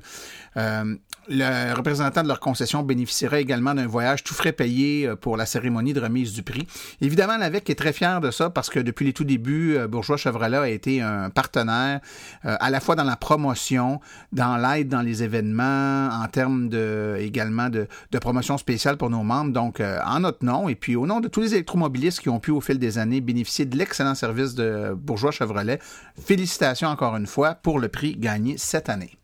Euh, 0.57 0.95
le 1.27 1.73
représentant 1.73 2.23
de 2.23 2.27
leur 2.27 2.39
concession 2.39 2.83
bénéficiera 2.83 3.39
également 3.39 3.73
d'un 3.73 3.87
voyage 3.87 4.23
tout 4.23 4.33
frais 4.33 4.51
payé 4.53 5.07
euh, 5.07 5.15
pour 5.15 5.37
la 5.37 5.45
cérémonie 5.45 5.93
de 5.93 5.99
remise 5.99 6.33
du 6.33 6.43
prix. 6.43 6.67
Évidemment, 7.01 7.37
l'AVEC 7.37 7.69
est 7.69 7.75
très 7.75 7.93
fier 7.93 8.21
de 8.21 8.31
ça 8.31 8.49
parce 8.49 8.69
que 8.69 8.79
depuis 8.79 9.05
les 9.05 9.13
tout 9.13 9.23
débuts, 9.23 9.75
euh, 9.75 9.87
Bourgeois 9.87 10.17
Chevrolet 10.17 10.57
a 10.57 10.69
été 10.69 11.01
un 11.01 11.29
partenaire 11.29 11.99
à 12.43 12.69
la 12.69 12.79
fois 12.79 12.95
dans 12.95 13.03
la 13.03 13.15
promotion, 13.15 13.99
dans 14.31 14.57
l'aide 14.57 14.87
dans 14.87 15.01
les 15.01 15.23
événements, 15.23 16.09
en 16.11 16.27
termes 16.27 16.69
de 16.69 17.17
également 17.19 17.69
de, 17.69 17.87
de 18.11 18.19
promotion 18.19 18.57
spéciale 18.57 18.97
pour 18.97 19.09
nos 19.09 19.23
membres. 19.23 19.51
Donc, 19.51 19.81
en 20.05 20.21
notre 20.21 20.45
nom 20.45 20.69
et 20.69 20.75
puis 20.75 20.95
au 20.95 21.05
nom 21.05 21.19
de 21.19 21.27
tous 21.27 21.41
les 21.41 21.53
électromobilistes 21.53 22.19
qui 22.19 22.29
ont 22.29 22.39
pu 22.39 22.51
au 22.51 22.61
fil 22.61 22.79
des 22.79 22.97
années 22.97 23.21
bénéficier 23.21 23.65
de 23.65 23.77
l'excellent 23.77 24.15
service 24.15 24.55
de 24.55 24.93
Bourgeois 24.95 25.31
Chevrolet. 25.31 25.79
Félicitations 26.19 26.89
encore 26.89 27.15
une 27.15 27.27
fois 27.27 27.55
pour 27.55 27.79
le 27.79 27.89
prix 27.89 28.15
gagné 28.15 28.57
cette 28.57 28.89
année. 28.89 29.17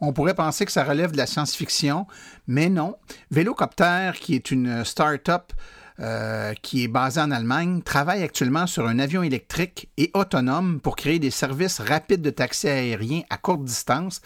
On 0.00 0.12
pourrait 0.12 0.34
penser 0.34 0.66
que 0.66 0.72
ça 0.72 0.84
relève 0.84 1.12
de 1.12 1.16
la 1.16 1.26
science-fiction, 1.26 2.06
mais 2.46 2.68
non. 2.68 2.96
Vélocopter, 3.30 4.12
qui 4.20 4.34
est 4.34 4.50
une 4.50 4.84
start-up 4.84 5.52
euh, 6.00 6.52
qui 6.60 6.84
est 6.84 6.88
basé 6.88 7.20
en 7.20 7.30
Allemagne, 7.30 7.80
travaille 7.82 8.22
actuellement 8.22 8.66
sur 8.66 8.86
un 8.86 8.98
avion 8.98 9.22
électrique 9.22 9.88
et 9.96 10.10
autonome 10.14 10.78
pour 10.80 10.94
créer 10.94 11.18
des 11.18 11.30
services 11.30 11.80
rapides 11.80 12.22
de 12.22 12.30
taxi 12.30 12.68
aérien 12.68 13.22
à 13.30 13.38
courte 13.38 13.64
distance. 13.64 14.20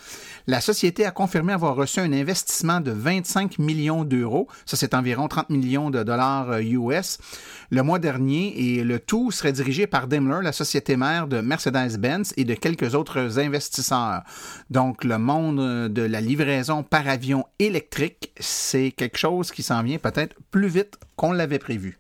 La 0.47 0.61
société 0.61 1.07
a 1.07 1.13
confirmé 1.13 1.53
avoir 1.53 1.77
reçu 1.77 2.01
un 2.01 2.13
investissement 2.13 2.81
de 2.81 2.91
25 2.91 3.59
millions 3.59 4.05
d'euros. 4.05 4.49
Ça, 4.67 4.77
c'est 4.77 4.95
environ 4.95 5.29
30 5.29 5.51
millions 5.51 5.91
de 5.91 6.03
dollars 6.03 6.59
US 6.59 7.19
euh, 7.19 7.60
le 7.71 7.83
mois 7.83 7.99
dernier 7.99 8.77
et 8.77 8.85
le 8.85 8.99
tout 8.99 9.31
serait 9.31 9.53
dirigé 9.53 9.87
par 9.87 10.09
Daimler, 10.09 10.41
la 10.43 10.53
société 10.53 10.97
mère 10.97 11.29
de 11.29 11.41
Mercedes-Benz 11.41 12.35
et 12.37 12.45
de 12.45 12.55
quelques 12.55 12.95
autres 12.95 13.39
investisseurs. 13.39 14.23
Donc, 14.71 15.05
le 15.05 15.19
monde 15.19 15.89
de 15.89 16.03
la 16.03 16.21
livraison 16.21 16.83
par 16.83 17.09
avion 17.09 17.47
électrique, 17.59 18.33
c'est 18.39 18.91
quelque 18.91 19.19
chose 19.19 19.53
qui 19.53 19.63
s'en 19.63 19.83
vient 19.83 19.99
peut-être 19.99 20.35
plus 20.51 20.69
vite 20.69 20.99
qu'on 21.17 21.33
l'avait 21.33 21.59
prévu. 21.59 21.99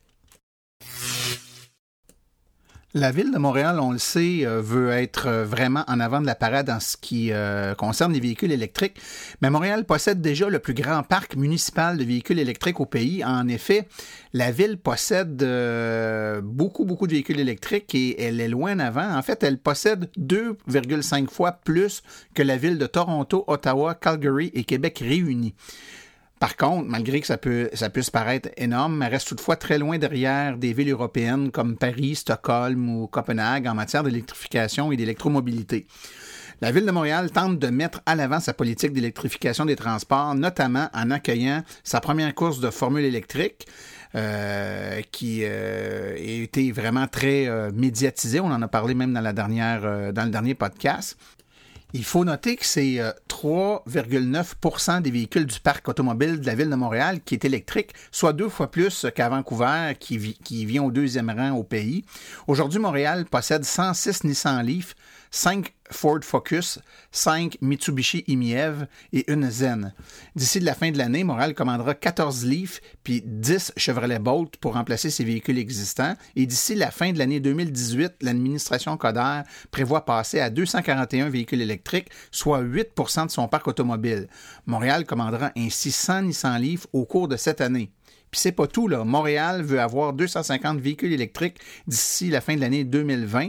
La 2.92 3.12
ville 3.12 3.30
de 3.30 3.38
Montréal, 3.38 3.78
on 3.78 3.92
le 3.92 3.99
sait, 3.99 4.44
euh, 4.44 4.61
veut 4.61 4.90
être 4.90 5.28
euh, 5.28 5.44
vraiment 5.44 5.85
en 5.87 6.00
avant 6.00 6.20
de 6.20 6.26
la 6.26 6.35
parade 6.35 6.68
en 6.70 6.80
ce 6.80 6.97
qui 6.97 7.30
euh, 7.30 7.73
concerne 7.76 8.12
les 8.12 8.18
véhicules 8.18 8.50
électriques, 8.50 9.00
mais 9.40 9.49
Montréal 9.49 9.85
possède 9.85 10.20
déjà 10.20 10.49
le 10.49 10.59
plus 10.59 10.75
grand 10.75 11.04
parc 11.04 11.37
municipal 11.37 11.97
de 11.99 12.02
véhicules 12.02 12.40
électriques 12.40 12.80
au 12.80 12.87
pays. 12.87 13.25
En 13.25 13.47
effet, 13.47 13.87
la 14.32 14.50
ville 14.50 14.76
possède 14.76 15.37
beaucoup, 16.42 16.85
beaucoup 16.85 17.06
de 17.06 17.12
véhicules 17.12 17.38
électriques 17.38 17.94
et 17.94 18.20
elle 18.20 18.40
est 18.40 18.49
loin 18.49 18.75
en 18.75 18.80
avant. 18.80 19.16
En 19.16 19.23
fait, 19.23 19.44
elle 19.44 19.59
possède 19.59 20.11
2,5 20.18 21.28
fois 21.28 21.52
plus 21.52 22.02
que 22.35 22.42
la 22.42 22.56
ville 22.56 22.76
de 22.76 22.87
Toronto, 22.87 23.44
Ottawa, 23.47 23.94
Calgary 23.94 24.50
et 24.52 24.64
Québec 24.64 24.99
réunis. 24.99 25.54
Par 26.40 26.56
contre, 26.56 26.88
malgré 26.88 27.20
que 27.20 27.26
ça, 27.26 27.37
puisse 27.37 28.11
paraître 28.11 28.49
énorme, 28.56 29.02
elle 29.02 29.12
reste 29.12 29.28
toutefois 29.28 29.56
très 29.56 29.78
loin 29.78 29.99
derrière 29.99 30.56
des 30.56 30.73
villes 30.73 30.90
européennes 30.90 31.50
comme 31.50 31.76
Paris, 31.76 32.14
Stockholm 32.14 32.88
ou 32.88 33.06
Copenhague 33.09 33.68
en 33.68 33.75
matière 33.75 34.02
d'électrification 34.02 34.90
et 34.90 34.97
d'électromobilité. 34.97 35.87
La 36.62 36.73
Ville 36.73 36.87
de 36.87 36.90
Montréal 36.90 37.30
tente 37.30 37.59
de 37.59 37.66
mettre 37.68 38.00
à 38.06 38.14
l'avant 38.14 38.40
sa 38.40 38.54
politique 38.54 38.94
d'électrification 38.94 39.66
des 39.66 39.76
transports, 39.76 40.35
notamment 40.35 40.88
en 40.94 41.11
accueillant 41.11 41.62
sa 41.85 42.00
première 42.00 42.35
course 42.35 42.59
de 42.61 42.70
formule 42.70 43.04
électrique. 43.04 43.66
Euh, 44.16 45.02
qui 45.12 45.42
euh, 45.44 46.16
a 46.16 46.18
été 46.18 46.73
vraiment 46.73 47.06
très 47.06 47.47
euh, 47.47 47.70
médiatisée. 47.73 48.40
On 48.40 48.47
en 48.47 48.61
a 48.61 48.66
parlé 48.66 48.92
même 48.92 49.14
dans, 49.14 49.20
la 49.20 49.32
dernière, 49.32 50.12
dans 50.12 50.25
le 50.25 50.30
dernier 50.30 50.56
podcast. 50.56 51.16
Il 51.92 52.04
faut 52.04 52.25
noter 52.25 52.56
que 52.56 52.66
c'est 52.66 53.00
3,9 53.28 55.00
des 55.02 55.11
véhicules 55.11 55.47
du 55.47 55.61
parc 55.61 55.88
automobile 55.88 56.40
de 56.40 56.47
la 56.47 56.54
ville 56.54 56.70
de 56.70 56.75
Montréal 56.75 57.20
qui 57.25 57.35
est 57.35 57.44
électrique, 57.44 57.92
soit 58.12 58.32
deux 58.32 58.49
fois 58.49 58.70
plus 58.70 59.06
qu'à 59.14 59.28
Vancouver, 59.28 59.94
qui, 59.99 60.35
qui 60.44 60.66
vient 60.66 60.85
au 60.85 60.90
deuxième 60.90 61.30
rang 61.30 61.52
au 61.52 61.64
pays. 61.64 62.04
Aujourd'hui, 62.47 62.78
Montréal 62.78 63.25
possède 63.25 63.64
106 63.64 64.25
Nissan 64.25 64.64
Leaf, 64.64 64.94
5 65.30 65.73
Ford 65.90 66.20
Focus, 66.23 66.78
5 67.12 67.59
Mitsubishi 67.61 68.25
Imiev 68.26 68.87
et 69.12 69.30
une 69.30 69.50
Zen. 69.50 69.94
D'ici 70.35 70.61
la 70.61 70.75
fin 70.75 70.90
de 70.90 70.99
l'année, 70.99 71.25
Montréal 71.25 71.54
commandera 71.54 71.94
14 71.94 72.44
Leaf 72.44 72.80
puis 73.02 73.23
10 73.25 73.73
Chevrolet 73.76 74.18
Bolt 74.18 74.56
pour 74.56 74.75
remplacer 74.75 75.11
ses 75.11 75.25
véhicules 75.25 75.59
existants. 75.59 76.14
Et 76.37 76.47
d'ici 76.47 76.75
la 76.75 76.90
fin 76.90 77.12
de 77.12 77.18
l'année 77.18 77.40
2018, 77.40 78.14
l'administration 78.23 78.97
Coder 78.97 79.42
prévoit 79.70 80.04
passer 80.04 80.40
à 80.40 80.50
241 80.50 81.28
véhicules 81.28 81.62
électriques, 81.62 82.11
soit 82.30 82.62
8% 82.62 83.26
de 83.26 83.30
son 83.30 83.49
parc 83.49 83.68
automobile. 83.68 84.28
Montréal 84.66 85.04
commandera 85.04 85.52
ainsi 85.56 85.90
100 85.90 86.23
Nissan 86.23 86.61
Leaf 86.61 86.87
au 86.92 87.04
cours 87.04 87.28
de 87.28 87.37
cette 87.37 87.61
année. 87.61 87.90
Puis 88.31 88.41
c'est 88.41 88.53
pas 88.53 88.67
tout, 88.67 88.87
là. 88.87 89.05
Montréal 89.05 89.63
veut 89.63 89.81
avoir 89.81 90.13
250 90.13 90.79
véhicules 90.79 91.13
électriques 91.13 91.59
d'ici 91.87 92.31
la 92.31 92.41
fin 92.41 92.55
de 92.55 92.61
l'année 92.61 92.85
2020. 92.85 93.49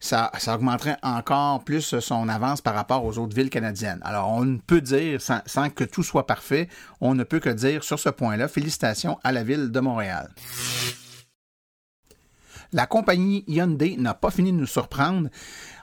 Ça, 0.00 0.30
ça 0.38 0.54
augmenterait 0.54 0.98
encore 1.02 1.64
plus 1.64 1.98
son 2.00 2.28
avance 2.28 2.60
par 2.60 2.74
rapport 2.74 3.04
aux 3.04 3.18
autres 3.18 3.34
villes 3.34 3.50
canadiennes. 3.50 4.00
Alors, 4.02 4.28
on 4.30 4.44
ne 4.44 4.58
peut 4.58 4.80
dire, 4.80 5.20
sans, 5.20 5.40
sans 5.46 5.70
que 5.70 5.84
tout 5.84 6.02
soit 6.02 6.26
parfait, 6.26 6.68
on 7.00 7.14
ne 7.14 7.24
peut 7.24 7.40
que 7.40 7.48
dire 7.48 7.84
sur 7.84 7.98
ce 7.98 8.10
point-là, 8.10 8.48
félicitations 8.48 9.18
à 9.24 9.32
la 9.32 9.44
ville 9.44 9.70
de 9.70 9.80
Montréal. 9.80 10.28
La 12.72 12.86
compagnie 12.86 13.44
Hyundai 13.46 13.96
n'a 13.98 14.12
pas 14.12 14.30
fini 14.30 14.52
de 14.52 14.58
nous 14.58 14.66
surprendre. 14.66 15.30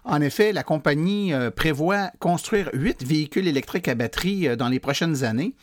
En 0.07 0.21
effet, 0.21 0.53
la 0.53 0.61
compagnie 0.61 1.33
euh, 1.33 1.49
prévoit 1.49 2.11
construire 2.19 2.69
huit 2.73 3.03
véhicules 3.03 3.47
électriques 3.47 3.87
à 3.87 3.95
batterie 3.95 4.47
euh, 4.47 4.55
dans 4.55 4.69
les 4.69 4.79
prochaines 4.79 5.23
années 5.23 5.55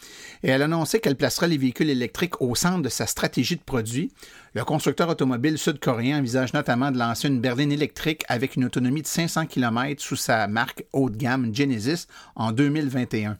et 0.42 0.48
elle 0.48 0.62
a 0.62 0.64
annoncé 0.64 0.98
qu'elle 0.98 1.14
placera 1.14 1.46
les 1.46 1.56
véhicules 1.56 1.88
électriques 1.88 2.42
au 2.42 2.56
centre 2.56 2.82
de 2.82 2.88
sa 2.88 3.06
stratégie 3.06 3.54
de 3.54 3.62
produit. 3.62 4.10
Le 4.54 4.64
constructeur 4.64 5.08
automobile 5.08 5.58
sud-coréen 5.58 6.18
envisage 6.18 6.54
notamment 6.54 6.90
de 6.90 6.98
lancer 6.98 7.28
une 7.28 7.40
berline 7.40 7.70
électrique 7.70 8.24
avec 8.26 8.56
une 8.56 8.64
autonomie 8.64 9.02
de 9.02 9.06
500 9.06 9.46
km 9.46 10.02
sous 10.02 10.16
sa 10.16 10.48
marque 10.48 10.84
haut 10.92 11.08
de 11.08 11.16
gamme 11.16 11.54
Genesis 11.54 12.08
en 12.34 12.50
2021. 12.50 13.38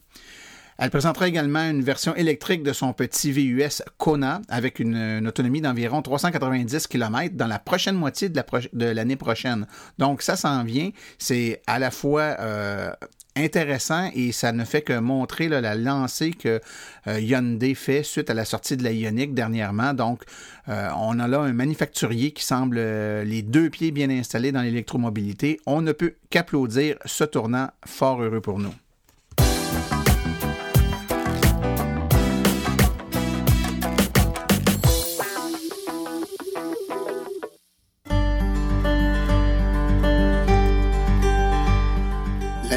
Elle 0.82 0.90
présentera 0.90 1.28
également 1.28 1.70
une 1.70 1.80
version 1.80 2.12
électrique 2.16 2.64
de 2.64 2.72
son 2.72 2.92
petit 2.92 3.30
VUS 3.30 3.84
Kona 3.98 4.42
avec 4.48 4.80
une, 4.80 5.24
autonomie 5.28 5.60
d'environ 5.60 6.02
390 6.02 6.88
km 6.88 7.36
dans 7.36 7.46
la 7.46 7.60
prochaine 7.60 7.94
moitié 7.94 8.28
de 8.28 8.86
l'année 8.86 9.14
prochaine. 9.14 9.68
Donc 9.98 10.22
ça 10.22 10.34
s'en 10.34 10.64
vient. 10.64 10.90
C'est 11.18 11.62
à 11.68 11.78
la 11.78 11.92
fois 11.92 12.34
euh, 12.40 12.90
intéressant 13.36 14.10
et 14.12 14.32
ça 14.32 14.50
ne 14.50 14.64
fait 14.64 14.82
que 14.82 14.98
montrer 14.98 15.48
la 15.48 15.76
lancée 15.76 16.32
que 16.32 16.60
euh, 17.06 17.20
Hyundai 17.20 17.76
fait 17.76 18.02
suite 18.02 18.28
à 18.28 18.34
la 18.34 18.44
sortie 18.44 18.76
de 18.76 18.82
la 18.82 18.90
Ioniq 18.90 19.34
dernièrement. 19.34 19.94
Donc, 19.94 20.24
euh, 20.68 20.88
on 20.96 21.20
a 21.20 21.28
là 21.28 21.42
un 21.42 21.52
manufacturier 21.52 22.32
qui 22.32 22.42
semble 22.42 22.80
les 23.22 23.42
deux 23.42 23.70
pieds 23.70 23.92
bien 23.92 24.10
installés 24.10 24.50
dans 24.50 24.62
l'électromobilité. 24.62 25.60
On 25.64 25.80
ne 25.80 25.92
peut 25.92 26.14
qu'applaudir 26.30 26.96
ce 27.04 27.22
tournant 27.22 27.68
fort 27.86 28.20
heureux 28.20 28.40
pour 28.40 28.58
nous. 28.58 28.74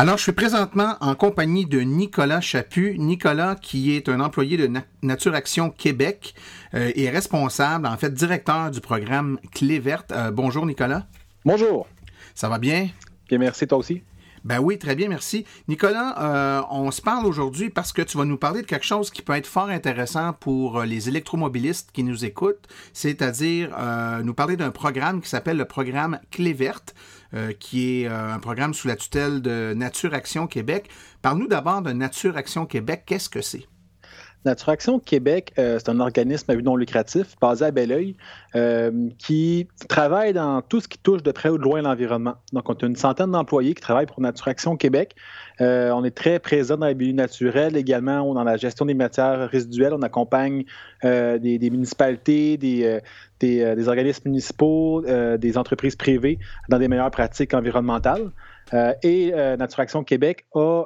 Alors, 0.00 0.16
je 0.16 0.22
suis 0.22 0.32
présentement 0.32 0.94
en 1.00 1.16
compagnie 1.16 1.66
de 1.66 1.80
Nicolas 1.80 2.40
Chaput. 2.40 2.96
Nicolas, 2.98 3.56
qui 3.56 3.96
est 3.96 4.08
un 4.08 4.20
employé 4.20 4.56
de 4.56 4.70
Nature 5.02 5.34
Action 5.34 5.70
Québec 5.70 6.36
euh, 6.74 6.92
et 6.94 7.10
responsable, 7.10 7.84
en 7.84 7.96
fait, 7.96 8.14
directeur 8.14 8.70
du 8.70 8.80
programme 8.80 9.40
Clé 9.52 9.80
verte. 9.80 10.12
Euh, 10.12 10.30
bonjour, 10.30 10.66
Nicolas. 10.66 11.08
Bonjour. 11.44 11.88
Ça 12.36 12.48
va 12.48 12.58
bien? 12.58 12.90
Bien, 13.28 13.38
merci, 13.38 13.66
toi 13.66 13.78
aussi. 13.78 14.04
Ben 14.44 14.60
oui, 14.60 14.78
très 14.78 14.94
bien, 14.94 15.08
merci. 15.08 15.44
Nicolas, 15.66 16.14
euh, 16.20 16.62
on 16.70 16.92
se 16.92 17.02
parle 17.02 17.26
aujourd'hui 17.26 17.68
parce 17.68 17.92
que 17.92 18.02
tu 18.02 18.16
vas 18.18 18.24
nous 18.24 18.38
parler 18.38 18.62
de 18.62 18.68
quelque 18.68 18.86
chose 18.86 19.10
qui 19.10 19.22
peut 19.22 19.34
être 19.34 19.48
fort 19.48 19.68
intéressant 19.68 20.32
pour 20.32 20.82
les 20.82 21.08
électromobilistes 21.08 21.90
qui 21.92 22.04
nous 22.04 22.24
écoutent, 22.24 22.68
c'est-à-dire 22.92 23.76
nous 24.22 24.32
parler 24.32 24.56
d'un 24.56 24.70
programme 24.70 25.20
qui 25.20 25.28
s'appelle 25.28 25.56
le 25.56 25.64
programme 25.64 26.20
Clé 26.30 26.52
verte. 26.52 26.94
Euh, 27.34 27.52
qui 27.52 28.02
est 28.02 28.08
euh, 28.08 28.32
un 28.32 28.38
programme 28.38 28.72
sous 28.72 28.88
la 28.88 28.96
tutelle 28.96 29.42
de 29.42 29.74
Nature 29.76 30.14
Action 30.14 30.46
Québec. 30.46 30.88
Parle-nous 31.20 31.46
d'abord 31.46 31.82
de 31.82 31.92
Nature 31.92 32.38
Action 32.38 32.64
Québec. 32.64 33.02
Qu'est-ce 33.04 33.28
que 33.28 33.42
c'est? 33.42 33.68
Nature 34.44 34.70
Action 34.70 34.98
Québec, 34.98 35.52
euh, 35.58 35.78
c'est 35.78 35.88
un 35.88 36.00
organisme 36.00 36.50
à 36.50 36.54
but 36.54 36.62
non 36.62 36.76
lucratif 36.76 37.36
basé 37.40 37.64
à 37.64 37.70
Belleuil 37.70 38.16
qui 39.18 39.68
travaille 39.88 40.32
dans 40.32 40.62
tout 40.62 40.80
ce 40.80 40.88
qui 40.88 40.98
touche 40.98 41.22
de 41.22 41.30
près 41.30 41.48
ou 41.48 41.58
de 41.58 41.62
loin 41.62 41.82
l'environnement. 41.82 42.34
Donc, 42.52 42.68
on 42.68 42.72
a 42.72 42.86
une 42.86 42.96
centaine 42.96 43.30
d'employés 43.30 43.74
qui 43.74 43.82
travaillent 43.82 44.06
pour 44.06 44.20
Nature 44.20 44.48
Action 44.48 44.76
Québec. 44.76 45.14
on 45.60 46.02
est 46.02 46.16
très 46.16 46.38
présent 46.38 46.76
dans 46.76 46.86
les 46.86 46.94
milieux 46.94 47.12
naturels 47.12 47.76
également, 47.76 48.34
dans 48.34 48.44
la 48.44 48.56
gestion 48.56 48.86
des 48.86 48.94
matières 48.94 49.48
résiduelles. 49.50 49.92
On 49.92 50.02
accompagne 50.02 50.64
des, 51.02 51.70
municipalités, 51.70 52.56
des, 52.56 53.00
euh, 53.44 53.74
des, 53.74 53.88
organismes 53.88 54.30
municipaux, 54.30 55.04
euh, 55.06 55.36
des 55.36 55.56
entreprises 55.58 55.96
privées 55.96 56.38
dans 56.68 56.78
des 56.78 56.88
meilleures 56.88 57.10
pratiques 57.10 57.54
environnementales. 57.54 58.30
Euh, 58.74 58.92
et 59.02 59.30
Nature 59.30 59.80
Action 59.80 60.04
Québec 60.04 60.46
a 60.54 60.84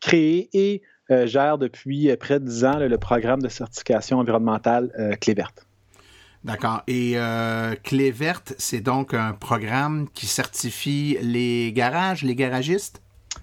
créé 0.00 0.50
et 0.52 0.82
gère 1.10 1.58
depuis 1.58 2.14
près 2.16 2.40
de 2.40 2.44
10 2.44 2.64
ans 2.64 2.78
le 2.78 2.98
programme 2.98 3.42
de 3.42 3.48
certification 3.48 4.18
environnementale 4.18 5.16
Clé 5.20 5.34
verte. 5.34 5.66
D'accord. 6.44 6.82
Et 6.88 7.12
euh, 7.16 7.74
Clé 7.82 8.10
verte, 8.10 8.54
c'est 8.58 8.80
donc 8.80 9.14
un 9.14 9.32
programme 9.32 10.08
qui 10.12 10.26
certifie 10.26 11.16
les 11.22 11.72
garages, 11.72 12.22
les 12.22 12.34
garagistes? 12.34 13.00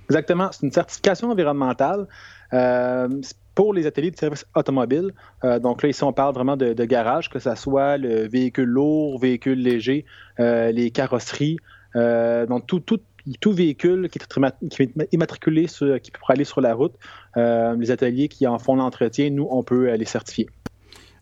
Exactement. 0.10 0.50
C'est 0.52 0.66
une 0.66 0.72
certification 0.72 1.32
environnementale. 1.32 2.08
Euh, 2.54 3.08
pour 3.56 3.74
les 3.74 3.86
ateliers 3.86 4.12
de 4.12 4.18
services 4.18 4.46
automobiles. 4.56 5.12
Euh, 5.44 5.60
donc 5.60 5.84
là, 5.84 5.90
ici, 5.90 6.02
on 6.04 6.14
parle 6.14 6.34
vraiment 6.34 6.56
de, 6.56 6.86
garage, 6.86 7.30
que 7.30 7.40
ce 7.40 7.54
soit 7.56 7.98
le 7.98 8.26
véhicule 8.26 8.70
lourd, 8.70 9.20
véhicule 9.20 9.62
léger, 9.62 10.06
euh, 10.40 10.72
les 10.72 10.92
carrosseries, 10.92 11.58
donc 11.94 12.68
tout, 12.68 12.80
tout, 12.80 13.02
tout 13.40 13.52
véhicule 13.52 14.10
qui 14.10 14.20
est, 14.20 15.08
immatriculé, 15.12 15.66
qui 15.66 16.12
peut 16.12 16.20
aller 16.28 16.46
sur 16.46 16.62
la 16.62 16.74
route, 16.74 16.96
les 17.36 17.92
ateliers 17.92 18.28
qui 18.28 18.48
en 18.48 18.60
font 18.60 18.76
l'entretien, 18.76 19.30
nous, 19.30 19.48
on 19.50 19.64
peut 19.64 19.94
les 19.96 20.06
certifier. 20.06 20.48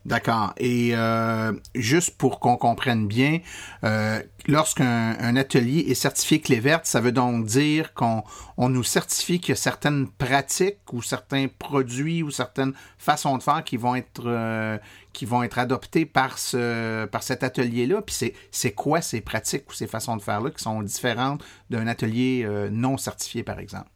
D'accord. 0.08 0.54
Et 0.56 0.92
euh, 0.96 1.52
juste 1.76 2.16
pour 2.18 2.40
qu'on 2.40 2.56
comprenne 2.56 3.08
bien, 3.08 3.40
euh, 3.84 4.24
lorsqu'un 4.48 5.36
atelier 5.36 5.80
est 5.90 5.96
certifié 5.96 6.40
clé 6.40 6.62
verte, 6.62 6.86
ça 6.86 7.02
veut 7.02 7.12
donc 7.12 7.46
dire 7.46 7.94
qu'on 7.94 8.24
on 8.56 8.70
nous 8.70 8.84
certifie 8.84 9.42
qu'il 9.42 9.50
y 9.50 9.52
a 9.52 9.58
certaines 9.58 10.08
pratiques 10.08 10.94
ou 10.94 11.02
certains 11.02 11.48
produits 11.60 12.24
ou 12.24 12.32
certaines 12.32 12.72
façons 12.98 13.38
de 13.38 13.44
faire 13.44 13.66
qui 13.66 13.76
vont 13.76 13.96
être 13.96 14.24
euh, 14.26 14.78
qui 15.12 15.26
vont 15.26 15.44
être 15.44 15.60
adoptées 15.60 16.06
par 16.06 16.38
ce 16.38 17.04
par 17.08 17.22
cet 17.22 17.44
atelier-là. 17.44 18.02
Puis 18.02 18.16
c'est 18.16 18.34
c'est 18.50 18.72
quoi 18.72 19.02
ces 19.02 19.20
pratiques 19.20 19.70
ou 19.70 19.74
ces 19.74 19.88
façons 19.88 20.16
de 20.16 20.22
faire 20.22 20.40
là 20.40 20.52
qui 20.52 20.64
sont 20.64 20.84
différentes 20.84 21.44
d'un 21.70 21.86
atelier 21.86 22.48
non 22.72 22.98
certifié, 22.98 23.44
par 23.44 23.60
exemple? 23.60 23.90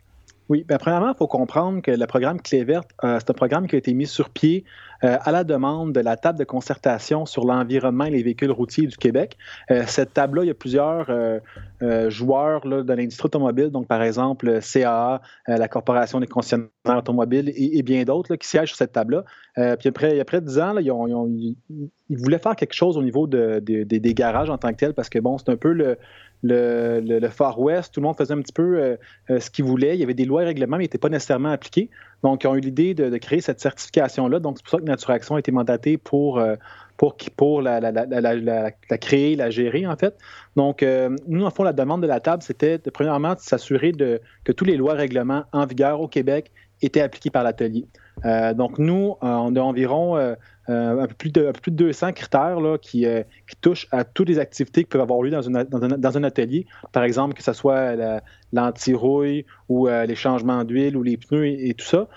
Oui, 0.51 0.65
bien, 0.67 0.77
premièrement, 0.77 1.13
il 1.13 1.17
faut 1.17 1.27
comprendre 1.27 1.81
que 1.81 1.91
le 1.91 2.07
programme 2.07 2.41
Clé 2.41 2.65
verte, 2.65 2.89
euh, 3.05 3.19
c'est 3.19 3.29
un 3.29 3.33
programme 3.33 3.67
qui 3.67 3.75
a 3.75 3.77
été 3.77 3.93
mis 3.93 4.05
sur 4.05 4.29
pied 4.29 4.65
euh, 5.05 5.17
à 5.21 5.31
la 5.31 5.45
demande 5.45 5.93
de 5.93 6.01
la 6.01 6.17
table 6.17 6.37
de 6.37 6.43
concertation 6.43 7.25
sur 7.25 7.45
l'environnement 7.45 8.03
et 8.03 8.09
les 8.09 8.21
véhicules 8.21 8.51
routiers 8.51 8.85
du 8.85 8.97
Québec. 8.97 9.37
Euh, 9.71 9.83
cette 9.87 10.13
table-là, 10.13 10.43
il 10.43 10.47
y 10.47 10.51
a 10.51 10.53
plusieurs 10.53 11.09
joueurs 12.09 12.67
là, 12.67 12.83
de 12.83 12.93
l'industrie 12.93 13.27
automobile, 13.27 13.69
donc 13.69 13.87
par 13.87 14.03
exemple 14.03 14.59
CAA, 14.61 15.21
la 15.47 15.67
Corporation 15.69 16.19
des 16.19 16.27
concessionnaires 16.27 16.69
automobiles 16.85 17.53
et, 17.55 17.81
bien 17.81 18.03
d'autres 18.03 18.35
qui 18.35 18.47
siègent 18.47 18.69
sur 18.69 18.77
cette 18.77 18.91
table-là. 18.91 19.23
puis 19.77 19.87
après, 19.87 20.11
il 20.11 20.17
y 20.17 20.19
a 20.19 20.25
près 20.25 20.41
de 20.41 20.45
10 20.47 20.59
ans, 20.59 20.75
ils, 20.77 21.55
voulaient 22.09 22.39
faire 22.39 22.57
quelque 22.57 22.73
chose 22.73 22.97
au 22.97 23.03
niveau 23.03 23.25
des 23.25 24.13
garages 24.13 24.49
en 24.49 24.57
tant 24.57 24.71
que 24.71 24.75
tel, 24.75 24.93
parce 24.93 25.09
que 25.09 25.17
bon, 25.17 25.37
c'est 25.37 25.49
un 25.49 25.55
peu 25.55 25.71
le, 25.71 25.97
le, 26.43 27.27
Far 27.29 27.59
West, 27.59 27.93
tout 27.93 27.99
le 27.99 28.07
monde 28.07 28.17
faisait 28.17 28.33
un 28.33 28.41
petit 28.41 28.53
peu 28.53 28.77
euh, 28.79 28.95
euh, 29.29 29.39
ce 29.39 29.49
qu'il 29.49 29.65
voulait. 29.65 29.95
Il 29.95 29.99
y 29.99 30.03
avait 30.03 30.13
des 30.13 30.25
lois 30.25 30.43
et 30.43 30.45
règlements, 30.45 30.77
mais 30.77 30.83
ils 30.83 30.85
n'étaient 30.85 30.97
pas 30.97 31.09
nécessairement 31.09 31.51
appliqués. 31.51 31.89
Donc, 32.23 32.43
ils 32.43 32.47
ont 32.47 32.55
eu 32.55 32.59
l'idée 32.59 32.93
de, 32.93 33.15
créer 33.17 33.41
cette 33.41 33.59
certification-là. 33.59 34.39
Donc, 34.39 34.57
c'est 34.57 34.63
pour 34.63 34.71
ça 34.71 34.77
que 34.77 34.83
Nature 34.83 35.11
Action 35.11 35.35
a 35.35 35.39
été 35.39 35.51
mandatée 35.51 35.97
pour, 35.97 36.39
euh, 36.39 36.55
pour, 36.97 37.15
pour 37.35 37.61
la, 37.61 37.81
créer, 38.99 39.35
la 39.35 39.49
gérer, 39.49 39.85
en 39.87 39.95
fait. 39.95 40.17
Donc, 40.55 40.85
nous, 41.27 41.43
en 41.43 41.49
fond, 41.49 41.63
la 41.63 41.73
demande 41.73 42.01
de 42.01 42.07
la 42.07 42.19
table, 42.19 42.43
c'était, 42.43 42.77
premièrement, 42.77 43.33
de 43.33 43.39
s'assurer 43.39 43.91
que 43.91 44.51
tous 44.51 44.65
les 44.65 44.77
lois 44.77 44.93
et 44.93 44.97
règlements 44.97 45.45
en 45.51 45.65
vigueur 45.65 45.99
au 45.99 46.07
Québec 46.07 46.51
étaient 46.81 47.01
appliqués 47.01 47.29
par 47.29 47.43
l'atelier. 47.43 47.85
donc, 48.55 48.77
nous, 48.77 49.15
on 49.21 49.55
a 49.55 49.61
environ 49.61 50.35
euh, 50.71 51.01
un, 51.01 51.07
peu 51.07 51.15
plus 51.15 51.31
de, 51.31 51.51
plus 51.51 51.71
de 51.71 51.75
200 51.75 52.13
critères 52.13 52.57
qui, 52.81 53.05
euh, 53.05 53.23
touchent 53.61 53.87
à 53.91 54.03
toutes 54.03 54.29
les 54.29 54.37
activités 54.37 54.83
qui 54.83 54.89
peuvent 54.89 55.01
avoir 55.01 55.21
lieu 55.21 55.31
dans, 55.31 55.47
un, 55.47 56.23
atelier. 56.23 56.65
Par 56.91 57.03
exemple, 57.03 57.33
que 57.33 57.43
ce 57.43 57.53
soit 57.53 57.95
l'anti-rouille 58.53 59.45
ou 59.69 59.87
euh, 59.87 60.05
les 60.05 60.15
changements 60.15 60.63
d'huile 60.63 60.95
ou 60.95 61.03
les 61.03 61.17
pneus 61.17 61.47
et, 61.47 61.73
tout 61.73 61.85
ça. 61.85 62.07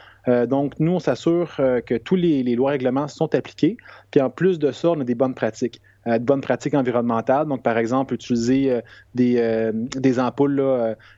donc, 0.47 0.75
nous, 0.78 0.92
on 0.92 1.00
s'assure 1.00 1.56
que 1.56 1.97
tous 1.97 2.16
les, 2.16 2.42
les 2.42 2.54
lois 2.54 2.71
règlements 2.73 3.09
sont 3.09 3.35
appliqués. 3.35 3.76
Puis 4.11 4.21
en 4.21 4.30
plus 4.30 4.59
de 4.59 4.73
ça, 4.73 4.90
on 4.90 5.00
a 5.00 5.04
des 5.04 5.14
bonnes 5.14 5.35
pratiques. 5.35 5.80
Euh, 6.06 6.18
de 6.18 6.25
bonnes 6.25 6.40
pratiques 6.42 6.75
environnementales. 6.75 7.46
Donc, 7.46 7.62
par 7.62 7.78
exemple, 7.78 8.14
utiliser 8.14 8.70
euh, 8.70 8.80
des, 9.14 9.37
euh, 9.38 9.73
des 9.73 10.20
ampoules 10.20 10.62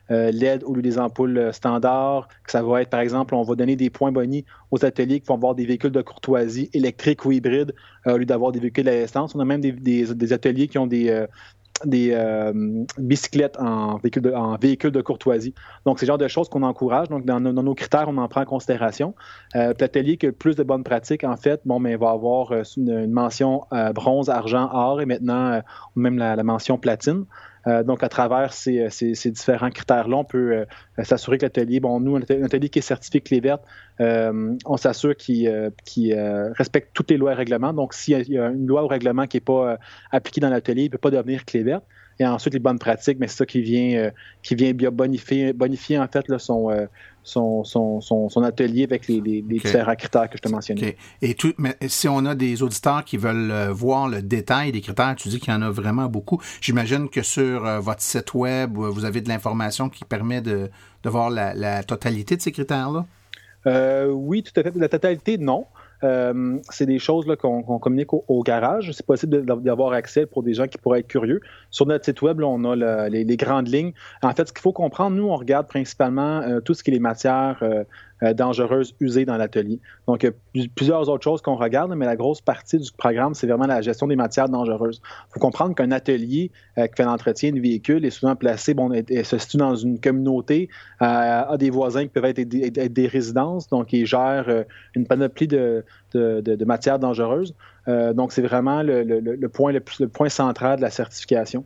LED 0.09 0.63
au 0.63 0.73
lieu 0.73 0.81
des 0.81 0.97
ampoules 0.97 1.49
standards. 1.51 2.29
Ça 2.47 2.63
va 2.63 2.81
être, 2.81 2.89
par 2.89 3.01
exemple, 3.01 3.35
on 3.35 3.43
va 3.43 3.55
donner 3.55 3.75
des 3.75 3.89
points 3.89 4.11
bonus 4.11 4.43
aux 4.71 4.85
ateliers 4.85 5.19
qui 5.19 5.27
vont 5.27 5.35
avoir 5.35 5.55
des 5.55 5.65
véhicules 5.65 5.91
de 5.91 6.01
courtoisie 6.01 6.69
électriques 6.73 7.25
ou 7.25 7.31
hybrides 7.31 7.73
au 8.05 8.17
lieu 8.17 8.25
d'avoir 8.25 8.51
des 8.51 8.59
véhicules 8.59 8.87
à 8.87 8.95
essence. 8.95 9.35
On 9.35 9.39
a 9.39 9.45
même 9.45 9.61
des, 9.61 9.71
des 9.71 10.33
ateliers 10.33 10.67
qui 10.67 10.77
ont 10.77 10.87
des, 10.87 11.25
des 11.85 12.11
euh, 12.11 12.51
bicyclettes 12.97 13.57
en 13.59 13.97
véhicule, 13.97 14.91
de, 14.91 15.01
courtoisie. 15.01 15.53
Donc, 15.85 15.99
c'est 15.99 16.05
le 16.05 16.07
genre 16.07 16.17
de 16.17 16.27
choses 16.27 16.49
qu'on 16.49 16.63
encourage. 16.63 17.09
Donc, 17.09 17.25
dans, 17.25 17.39
nos 17.39 17.75
critères, 17.75 18.07
on 18.07 18.17
en 18.17 18.27
prend 18.27 18.41
en 18.41 18.45
considération. 18.45 19.13
Euh, 19.55 19.73
L'atelier 19.79 20.17
qui 20.17 20.25
a 20.25 20.29
le 20.29 20.35
plus 20.35 20.55
de 20.55 20.63
bonnes 20.63 20.83
pratiques, 20.83 21.23
en 21.23 21.35
fait, 21.35 21.61
bon, 21.65 21.79
mais 21.79 21.95
va 21.95 22.11
avoir 22.11 22.51
euh, 22.51 22.63
une, 22.77 23.11
mention 23.11 23.65
euh, 23.73 23.93
bronze, 23.93 24.29
argent, 24.29 24.69
or 24.71 25.01
et 25.01 25.05
maintenant 25.05 25.61
même 25.95 26.17
la, 26.17 26.41
mention 26.43 26.77
platine. 26.77 27.25
Euh, 27.67 27.83
donc, 27.83 28.03
à 28.03 28.09
travers 28.09 28.53
ces, 28.53 28.79
euh, 28.79 29.29
différents 29.31 29.69
critères-là, 29.69 30.15
on 30.17 30.23
peut 30.23 30.65
euh, 30.99 31.03
s'assurer 31.03 31.37
que 31.37 31.45
l'atelier, 31.45 31.79
bon, 31.79 31.99
nous, 31.99 32.15
un 32.15 32.21
atelier 32.21 32.69
qui 32.69 32.79
est 32.79 32.83
certifié 32.83 33.21
clé 33.21 33.39
verte, 33.39 33.63
on 33.99 34.77
s'assure 34.77 35.15
qu'il 35.15 35.49
respecte 36.55 36.91
toutes 36.93 37.09
les 37.11 37.17
lois 37.17 37.33
et 37.33 37.35
règlements. 37.35 37.73
Donc, 37.73 37.93
s'il 37.93 38.29
y, 38.29 38.37
a 38.37 38.47
une 38.47 38.67
loi 38.67 38.83
ou 38.83 38.87
règlement 38.87 39.27
qui 39.27 39.37
n'est 39.37 39.41
pas 39.41 39.77
appliquée 40.11 40.41
dans 40.41 40.49
l'atelier, 40.49 40.83
il 40.83 40.85
ne 40.85 40.91
peut 40.91 40.97
pas 40.97 41.11
devenir 41.11 41.45
clé 41.45 41.63
verte 41.63 41.83
et 42.19 42.25
ensuite 42.25 42.53
les 42.53 42.59
bonnes 42.59 42.79
pratiques, 42.79 43.17
mais 43.19 43.27
c'est 43.27 43.37
ça 43.37 43.45
qui 43.45 43.61
vient, 43.61 44.11
qui 44.41 44.55
vient 44.55 44.73
bonifier, 44.73 45.53
bonifier 45.53 45.99
en 45.99 46.07
fait 46.07 46.27
là, 46.27 46.39
son, 46.39 46.69
son, 47.27 48.01
son, 48.01 48.43
atelier 48.43 48.83
avec 48.83 49.07
les, 49.07 49.21
différents 49.41 49.95
critères 49.95 50.29
que 50.29 50.37
je 50.37 50.41
te 50.41 50.49
mentionnais. 50.49 50.97
Et 51.21 51.33
tout, 51.33 51.53
mais 51.57 51.75
si 51.87 52.07
on 52.07 52.25
a 52.25 52.35
des 52.35 52.63
auditeurs 52.63 53.03
qui 53.03 53.17
veulent 53.17 53.51
euh, 53.51 53.71
voir 53.71 54.07
le 54.07 54.21
détail 54.21 54.71
des 54.71 54.81
critères, 54.81 55.15
tu 55.15 55.29
dis 55.29 55.39
qu'il 55.39 55.53
y 55.53 55.55
en 55.55 55.61
a 55.61 55.69
vraiment 55.69 56.05
beaucoup. 56.05 56.41
J'imagine 56.61 57.09
que 57.09 57.21
sur 57.21 57.65
euh, 57.65 57.79
votre 57.79 58.01
site 58.01 58.33
web, 58.33 58.77
vous 58.77 59.05
avez 59.05 59.21
de 59.21 59.29
l'information 59.29 59.89
qui 59.89 60.05
permet 60.05 60.41
de, 60.41 60.69
voir 61.03 61.29
la, 61.29 61.83
totalité 61.83 62.35
de 62.35 62.41
ces 62.41 62.51
critères-là? 62.51 63.05
Euh, 63.65 64.07
oui, 64.07 64.43
tout 64.43 64.57
à 64.59 64.63
fait. 64.63 64.73
La 64.75 64.89
totalité, 64.89 65.37
non. 65.37 65.65
Euh, 66.03 66.57
c'est 66.69 66.85
des 66.85 66.99
choses 66.99 67.25
qu'on 67.39 67.79
communique 67.79 68.13
au, 68.13 68.43
garage. 68.43 68.91
C'est 68.91 69.05
possible 69.05 69.45
d'avoir 69.61 69.93
accès 69.93 70.25
pour 70.25 70.43
des 70.43 70.53
gens 70.53 70.67
qui 70.67 70.77
pourraient 70.77 70.99
être 70.99 71.07
curieux. 71.07 71.41
Sur 71.71 71.85
notre 71.85 72.05
site 72.05 72.21
web, 72.21 72.41
on 72.41 72.63
a 72.65 73.09
les, 73.09 73.37
grandes 73.37 73.67
lignes. 73.67 73.93
En 74.21 74.31
fait, 74.31 74.47
ce 74.47 74.53
qu'il 74.53 74.61
faut 74.61 74.73
comprendre, 74.73 75.15
nous, 75.15 75.27
on 75.27 75.35
regarde 75.35 75.67
principalement 75.67 76.41
euh, 76.41 76.59
tout 76.59 76.73
ce 76.73 76.83
qui 76.83 76.91
est 76.91 76.93
les 76.93 76.99
matières 76.99 77.59
euh, 77.61 77.83
euh, 78.23 78.33
dangereuses 78.33 78.95
usées 78.99 79.25
dans 79.25 79.37
l'atelier. 79.37 79.79
Donc, 80.07 80.23
il 80.23 80.31
y 80.55 80.65
a 80.65 80.67
plusieurs 80.75 81.07
autres 81.07 81.23
choses 81.23 81.39
qu'on 81.39 81.55
regarde, 81.55 81.93
mais 81.95 82.07
la 82.07 82.15
grosse 82.15 82.41
partie 82.41 82.79
du 82.79 82.91
programme, 82.91 83.35
c'est 83.35 83.45
vraiment 83.45 83.67
la 83.67 83.81
gestion 83.81 84.07
des 84.07 84.15
matières 84.15 84.49
dangereuses. 84.49 85.01
Il 85.03 85.33
faut 85.33 85.39
comprendre 85.39 85.75
qu'un 85.75 85.91
atelier 85.91 86.49
euh, 86.79 86.87
qui 86.87 86.95
fait 86.95 87.03
l'entretien 87.03 87.51
de 87.51 87.59
véhicules 87.59 88.03
est 88.05 88.09
souvent 88.09 88.35
placé, 88.35 88.73
bon, 88.73 88.91
se 88.91 89.37
situe 89.37 89.57
dans 89.57 89.75
une 89.75 89.99
communauté, 89.99 90.67
euh, 91.03 91.05
a 91.05 91.57
des 91.59 91.69
voisins 91.69 92.03
qui 92.03 92.09
peuvent 92.09 92.25
être, 92.25 92.41
des 92.41 93.07
résidences, 93.07 93.69
donc 93.69 93.93
il 93.93 94.07
gère 94.07 94.65
une 94.95 95.05
panoplie 95.05 95.47
de, 95.47 95.85
matières 96.65 96.97
dangereuses. 96.97 97.53
donc, 97.87 98.31
c'est 98.31 98.41
vraiment 98.41 98.81
le, 98.81 99.47
point, 99.47 99.71
le, 99.71 100.07
point 100.07 100.29
central 100.29 100.77
de 100.77 100.81
la 100.81 100.89
certification. 100.89 101.65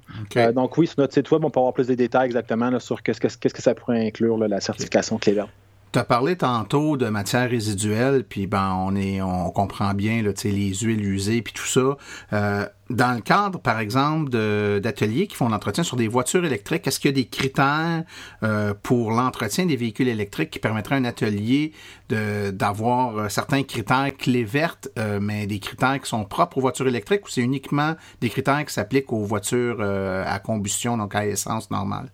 donc, 0.53 0.77
oui, 0.77 0.87
sur 0.87 0.99
notre 0.99 1.13
site 1.13 1.31
web, 1.31 1.45
on 1.45 1.49
peut 1.49 1.61
avoir 1.61 1.73
plus 1.73 1.87
de 1.87 1.95
détails 1.95 2.25
exactement 2.25 2.77
sur 2.79 3.01
qu'est-ce 3.03 3.21
que, 3.21 3.61
ça 3.61 3.73
pourrait 3.73 4.05
inclure, 4.05 4.37
la 4.37 4.59
certification 4.59 5.15
okay. 5.15 5.31
clé 5.31 5.43
tu 5.91 5.99
as 5.99 6.03
parlé 6.05 6.37
tantôt 6.37 6.95
de 6.95 7.07
matières 7.07 7.49
résiduelles, 7.49 8.23
puis 8.23 8.47
ben 8.47 8.73
on 8.79 8.95
est, 8.95 9.21
on 9.21 9.49
comprend 9.51 9.93
bien 9.93 10.21
là, 10.21 10.31
les 10.43 10.73
huiles 10.73 11.05
usées 11.05 11.41
puis 11.41 11.53
tout 11.53 11.65
ça. 11.65 11.97
Euh, 12.33 12.65
dans 12.89 13.13
le 13.13 13.21
cadre, 13.21 13.59
par 13.59 13.79
exemple, 13.79 14.29
d'ateliers 14.29 15.27
qui 15.27 15.35
font 15.35 15.49
l'entretien 15.49 15.83
sur 15.83 15.97
des 15.97 16.07
voitures 16.07 16.45
électriques, 16.45 16.87
est-ce 16.87 16.99
qu'il 16.99 17.09
y 17.09 17.13
a 17.13 17.15
des 17.15 17.27
critères 17.27 18.03
euh, 18.43 18.73
pour 18.83 19.11
l'entretien 19.11 19.65
des 19.65 19.77
véhicules 19.77 20.09
électriques 20.09 20.49
qui 20.49 20.59
permettraient 20.59 20.95
à 20.95 20.97
un 20.99 21.05
atelier 21.05 21.73
d'avoir 22.09 23.17
euh, 23.17 23.29
certains 23.29 23.63
critères 23.63 24.11
clés 24.17 24.43
vertes, 24.43 24.89
mais 25.21 25.47
des 25.47 25.59
critères 25.59 25.99
qui 26.01 26.09
sont 26.09 26.25
propres 26.25 26.57
aux 26.57 26.61
voitures 26.61 26.87
électriques, 26.87 27.25
ou 27.25 27.29
c'est 27.29 27.41
uniquement 27.41 27.95
des 28.19 28.29
critères 28.29 28.65
qui 28.65 28.73
s'appliquent 28.73 29.13
aux 29.13 29.23
voitures 29.23 29.81
à 29.81 30.39
combustion, 30.39 30.97
donc 30.97 31.15
à 31.15 31.25
essence 31.25 31.71
normale? 31.71 32.11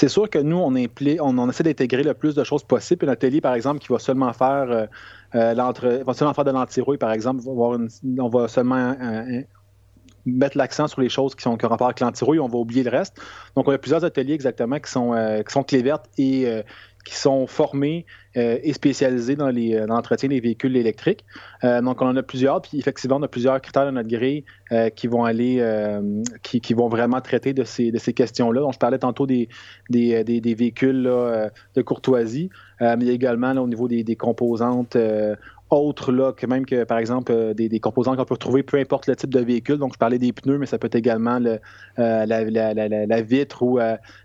C'est 0.00 0.08
sûr 0.08 0.30
que 0.30 0.38
nous, 0.38 0.56
on, 0.56 1.48
essaie 1.50 1.62
d'intégrer 1.62 2.02
le 2.02 2.14
plus 2.14 2.34
de 2.34 2.42
choses 2.42 2.64
possible. 2.64 3.06
Un 3.06 3.12
atelier, 3.12 3.42
par 3.42 3.52
exemple, 3.52 3.80
qui 3.80 3.88
va 3.92 3.98
seulement 3.98 4.32
faire, 4.32 4.70
euh, 4.70 4.86
euh, 5.34 6.02
va 6.06 6.14
seulement 6.14 6.32
faire 6.32 6.46
de 6.46 6.52
l'antirouille, 6.52 6.96
par 6.96 7.12
exemple, 7.12 7.42
on 7.46 8.28
va 8.30 8.48
seulement 8.48 8.96
euh, 8.98 9.42
mettre 10.24 10.56
l'accent 10.56 10.88
sur 10.88 11.02
les 11.02 11.10
choses 11.10 11.34
qui 11.34 11.42
sont 11.42 11.62
en 11.62 11.68
rapport 11.68 11.88
avec 11.88 12.00
l'antirouille, 12.00 12.40
on 12.40 12.48
va 12.48 12.56
oublier 12.56 12.82
le 12.82 12.88
reste. 12.88 13.20
Donc, 13.54 13.68
on 13.68 13.72
a 13.72 13.76
plusieurs 13.76 14.02
ateliers 14.02 14.32
exactement 14.32 14.80
qui 14.80 14.90
sont, 14.90 15.12
qui 15.46 15.52
sont 15.52 15.64
clés 15.64 15.82
vertes 15.82 16.06
et 16.16 16.50
qui 17.04 17.16
sont 17.16 17.46
formés 17.46 18.04
euh, 18.36 18.58
et 18.62 18.72
spécialisés 18.72 19.34
dans 19.34 19.48
euh, 19.48 19.86
l'entretien 19.86 20.28
des 20.28 20.40
véhicules 20.40 20.76
électriques. 20.76 21.24
Euh, 21.64 21.80
donc, 21.80 22.00
on 22.02 22.06
en 22.06 22.16
a 22.16 22.22
plusieurs, 22.22 22.60
puis 22.62 22.78
effectivement, 22.78 23.16
on 23.16 23.22
a 23.22 23.28
plusieurs 23.28 23.60
critères 23.60 23.86
dans 23.86 23.92
notre 23.92 24.08
grille 24.08 24.44
qui 24.94 25.08
vont 25.08 25.24
aller, 25.24 25.60
qui, 26.42 26.74
vont 26.74 26.88
vraiment 26.88 27.20
traiter 27.20 27.52
de 27.52 27.64
ces, 27.64 27.90
questions-là. 28.14 28.60
Donc, 28.60 28.74
je 28.74 28.78
parlais 28.78 28.98
tantôt 28.98 29.26
des, 29.26 29.48
véhicules 29.90 31.02
de 31.02 31.82
courtoisie, 31.82 32.50
mais 32.80 33.08
également 33.08 33.50
au 33.52 33.66
niveau 33.66 33.88
des 33.88 34.16
composantes 34.16 34.96
autres 35.70 36.12
là, 36.12 36.32
que 36.32 36.46
même 36.46 36.66
que, 36.66 36.84
par 36.84 36.98
exemple, 36.98 37.54
des, 37.54 37.80
composants 37.80 38.16
qu'on 38.16 38.24
peut 38.24 38.34
retrouver, 38.34 38.62
peu 38.62 38.78
importe 38.78 39.06
le 39.06 39.16
type 39.16 39.30
de 39.30 39.40
véhicule. 39.40 39.78
Donc, 39.78 39.94
je 39.94 39.98
parlais 39.98 40.18
des 40.18 40.32
pneus, 40.32 40.58
mais 40.58 40.66
ça 40.66 40.78
peut 40.78 40.86
être 40.86 40.96
également 40.96 41.38
le, 41.38 41.58
la, 41.96 43.22
vitre 43.22 43.62
ou 43.62 43.78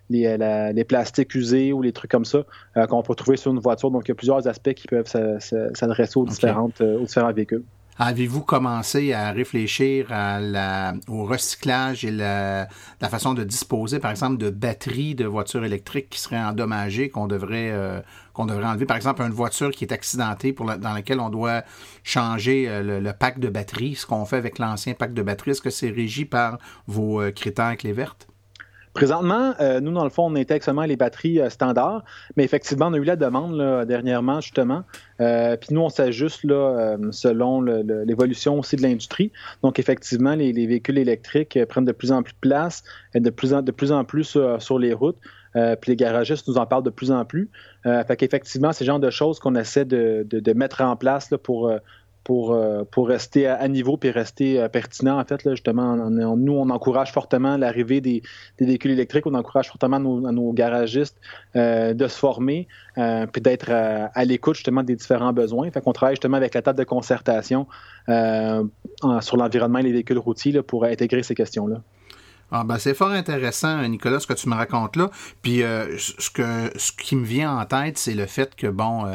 les, 0.09 0.37
les, 0.73 0.83
plastiques 0.83 1.35
usés 1.35 1.73
ou 1.73 1.81
les 1.81 1.91
trucs 1.91 2.11
comme 2.11 2.25
ça 2.25 2.43
qu'on 2.89 3.03
peut 3.03 3.15
trouver 3.15 3.37
sur 3.37 3.51
une 3.51 3.59
voiture. 3.59 3.91
Donc, 3.91 4.03
il 4.07 4.09
y 4.09 4.11
a 4.11 4.15
plusieurs 4.15 4.47
aspects 4.47 4.73
qui 4.73 4.87
peuvent 4.87 5.07
s'adresser 5.07 6.17
aux, 6.17 6.25
différentes, 6.25 6.81
aux 6.81 7.05
différents 7.05 7.33
véhicules. 7.33 7.63
Avez-vous 7.97 8.41
commencé 8.41 9.13
à 9.13 9.31
réfléchir 9.31 10.11
à 10.11 10.41
la, 10.41 10.95
au 11.07 11.23
recyclage 11.23 12.03
et 12.03 12.11
la, 12.11 12.67
la, 12.99 13.09
façon 13.09 13.33
de 13.33 13.45
disposer, 13.45 13.99
par 13.99 14.11
exemple, 14.11 14.37
de 14.37 14.49
batteries 14.49 15.15
de 15.15 15.25
voitures 15.25 15.63
électriques 15.63 16.09
qui 16.09 16.19
seraient 16.19 16.43
endommagées, 16.43 17.07
qu'on 17.07 17.27
devrait, 17.27 17.71
euh, 17.71 18.01
qu'on 18.35 18.45
devrait 18.45 18.65
enlever? 18.65 18.85
Par 18.85 18.97
exemple, 18.97 19.21
une 19.21 19.31
voiture 19.31 19.71
qui 19.71 19.85
est 19.85 19.93
accidentée 19.93 20.53
pour 20.53 20.65
dans 20.65 20.93
laquelle 20.93 21.19
on 21.19 21.29
doit 21.29 21.63
changer 22.03 22.69
euh, 22.69 22.99
le, 22.99 23.13
pack 23.13 23.39
de 23.39 23.49
batterie, 23.49 23.95
ce 23.95 24.05
qu'on 24.05 24.25
fait 24.25 24.37
avec 24.37 24.59
l'ancien 24.59 24.93
pack 24.93 25.13
de 25.13 25.21
batterie, 25.21 25.51
est-ce 25.51 25.61
que 25.61 25.69
c'est 25.69 25.89
régi 25.89 26.25
par 26.25 26.59
vos 26.87 27.21
euh, 27.21 27.31
critères 27.31 27.75
clés 27.77 27.93
vertes? 27.93 28.27
Présentement, 28.93 29.53
euh, 29.59 29.81
nous, 29.81 29.91
dans 29.91 30.05
le 30.05 30.09
fond, 30.09 30.31
on 30.31 30.35
intègre 30.35 30.63
seulement 30.63 30.83
les 30.83 30.95
batteries 30.95 31.41
standards, 31.49 32.05
mais 32.37 32.45
effectivement, 32.45 32.87
on 32.87 32.93
a 32.93 32.97
eu 32.97 33.03
la 33.03 33.17
demande 33.17 33.85
dernièrement, 33.85 34.39
justement. 34.39 34.83
Puis 35.17 35.73
nous, 35.73 35.81
on 35.81 35.89
s'ajuste 35.89 36.43
selon 36.43 37.59
l'évolution 37.59 38.57
aussi 38.57 38.77
de 38.77 38.83
l'industrie. 38.83 39.33
Donc, 39.63 39.79
effectivement, 39.79 40.33
les, 40.33 40.53
véhicules 40.53 40.97
électriques 40.97 41.59
prennent 41.67 41.83
de 41.83 41.91
plus 41.91 42.13
en 42.13 42.23
plus 42.23 42.31
de 42.31 42.39
place, 42.39 42.85
de 43.13 43.19
de 43.19 43.71
plus, 43.71 43.91
en 43.91 44.05
plus 44.05 44.37
sur 44.59 44.79
les 44.79 44.93
routes. 44.93 45.19
Puis 45.81 45.91
les 45.91 45.95
garagistes 45.95 46.47
nous 46.47 46.57
en 46.57 46.65
parlent 46.65 46.83
de 46.83 46.89
plus 46.89 47.11
en 47.11 47.23
plus. 47.25 47.49
fait 47.83 48.17
qu'effectivement, 48.17 48.73
c'est 48.73 48.83
le 48.83 48.87
genre 48.87 48.99
de 48.99 49.09
choses 49.09 49.39
qu'on 49.39 49.55
essaie 49.55 49.85
de, 49.85 50.25
de, 50.29 50.53
mettre 50.53 50.81
en 50.81 50.95
place 50.95 51.33
pour 51.43 51.71
pour, 52.25 52.53
euh, 52.53 52.83
pour 52.91 53.07
rester 53.07 53.47
à, 53.47 53.65
niveau 53.69 53.95
puis 53.95 54.09
rester 54.09 54.59
euh, 54.59 54.67
pertinent. 54.67 55.17
En 55.17 55.23
fait, 55.23 55.47
justement, 55.51 55.95
nous, 56.09 56.53
on 56.53 56.69
encourage 56.71 57.13
fortement 57.13 57.55
l'arrivée 57.55 58.01
des, 58.01 58.23
véhicules 58.59 58.91
électriques, 58.91 59.27
on 59.27 59.35
encourage 59.35 59.69
fortement 59.69 59.99
nos, 59.99 60.19
nos 60.31 60.51
garagistes 60.51 61.17
euh, 61.55 61.93
de 61.93 62.07
se 62.07 62.17
former 62.17 62.67
puis 62.95 63.41
d'être 63.41 63.71
à, 63.71 64.25
l'écoute 64.25 64.55
justement 64.55 64.81
des 64.81 64.95
différents 64.95 65.33
besoins. 65.33 65.69
Fait 65.69 65.81
qu'on 65.81 65.93
travaille 65.93 66.15
justement 66.15 66.37
avec 66.37 66.55
la 66.55 66.61
table 66.61 66.79
de 66.79 66.83
concertation 66.83 67.67
sur 68.07 69.37
l'environnement 69.37 69.79
et 69.79 69.83
les 69.83 69.91
véhicules 69.91 70.17
routiers 70.17 70.61
pour 70.63 70.85
intégrer 70.85 71.21
ces 71.21 71.35
questions-là. 71.35 71.81
Ah 72.51 72.63
ben 72.63 72.77
c'est 72.77 72.93
fort 72.93 73.09
intéressant, 73.09 73.81
Nicolas, 73.87 74.19
ce 74.19 74.27
que 74.27 74.33
tu 74.33 74.47
me 74.49 74.55
racontes 74.55 74.95
là. 74.95 75.09
Puis 75.41 75.61
ce 75.97 76.29
que 76.29 76.71
ce 76.75 76.91
qui 76.91 77.15
me 77.15 77.25
vient 77.25 77.57
en 77.57 77.65
tête, 77.65 77.97
c'est 77.97 78.13
le 78.13 78.25
fait 78.25 78.55
que 78.55 78.67
bon, 78.67 79.05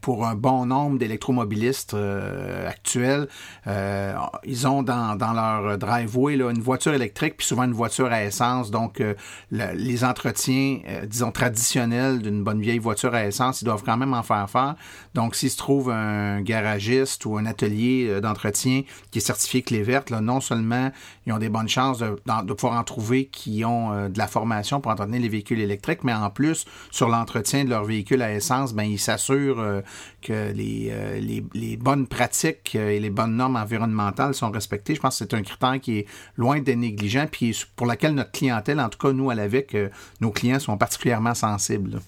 pour 0.00 0.26
un 0.26 0.34
bon 0.34 0.66
nombre 0.66 0.98
d'électromobilistes 0.98 1.94
euh, 1.94 2.68
actuels, 2.68 3.28
euh, 3.66 4.14
ils 4.44 4.66
ont 4.66 4.82
dans, 4.82 5.16
dans 5.16 5.32
leur 5.32 5.78
driveway 5.78 6.36
là, 6.36 6.50
une 6.50 6.60
voiture 6.60 6.94
électrique 6.94 7.36
puis 7.38 7.46
souvent 7.46 7.64
une 7.64 7.72
voiture 7.72 8.06
à 8.06 8.24
essence. 8.24 8.70
Donc, 8.70 9.00
euh, 9.00 9.14
les 9.50 10.04
entretiens, 10.04 10.80
disons, 11.06 11.32
traditionnels 11.32 12.20
d'une 12.20 12.42
bonne 12.42 12.60
vieille 12.60 12.78
voiture 12.78 13.14
à 13.14 13.26
essence, 13.26 13.62
ils 13.62 13.64
doivent 13.64 13.82
quand 13.84 13.96
même 13.96 14.14
en 14.14 14.22
faire 14.22 14.48
faire. 14.48 14.74
Donc, 15.14 15.34
s'il 15.34 15.50
se 15.50 15.56
trouve 15.56 15.90
un 15.90 16.40
garagiste 16.42 17.24
ou 17.26 17.36
un 17.36 17.46
atelier 17.46 18.20
d'entretien 18.20 18.82
qui 19.10 19.18
est 19.18 19.22
certifié 19.22 19.62
clé 19.62 19.82
verte, 19.82 20.10
là, 20.10 20.20
non 20.20 20.40
seulement 20.40 20.90
ils 21.26 21.32
ont 21.32 21.38
des 21.38 21.48
bonnes 21.48 21.68
chances 21.68 21.98
de, 21.98 22.03
de 22.26 22.52
pouvoir 22.52 22.78
en 22.78 22.84
trouver 22.84 23.26
qui 23.26 23.64
ont 23.64 24.08
de 24.08 24.18
la 24.18 24.26
formation 24.26 24.80
pour 24.80 24.90
entretenir 24.90 25.20
les 25.20 25.28
véhicules 25.28 25.60
électriques, 25.60 26.04
mais 26.04 26.14
en 26.14 26.30
plus, 26.30 26.64
sur 26.90 27.08
l'entretien 27.08 27.64
de 27.64 27.70
leur 27.70 27.84
véhicule 27.84 28.22
à 28.22 28.32
essence, 28.32 28.72
ben, 28.74 28.84
ils 28.84 28.98
s'assurent 28.98 29.60
euh, 29.60 29.80
que 30.22 30.32
euh, 30.32 30.52
les, 30.52 31.44
les, 31.54 31.76
bonnes 31.76 32.06
pratiques 32.06 32.76
euh, 32.76 32.90
et 32.90 33.00
les 33.00 33.10
bonnes 33.10 33.36
normes 33.36 33.56
environnementales 33.56 34.34
sont 34.34 34.50
respectées. 34.50 34.94
Je 34.94 35.00
pense 35.00 35.18
que 35.18 35.24
c'est 35.24 35.34
un 35.34 35.42
critère 35.42 35.80
qui 35.80 35.98
est 35.98 36.06
loin 36.36 36.60
d'être 36.60 36.78
négligent, 36.78 37.26
puis 37.30 37.58
pour 37.76 37.86
lequel 37.86 38.14
notre 38.14 38.32
clientèle, 38.32 38.80
en 38.80 38.88
tout 38.88 38.98
cas 38.98 39.12
nous 39.12 39.30
à 39.30 39.34
l'AVEC, 39.34 39.76
nos 40.20 40.30
clients 40.30 40.60
sont 40.60 40.76
particulièrement 40.76 41.34
sensibles. 41.34 42.00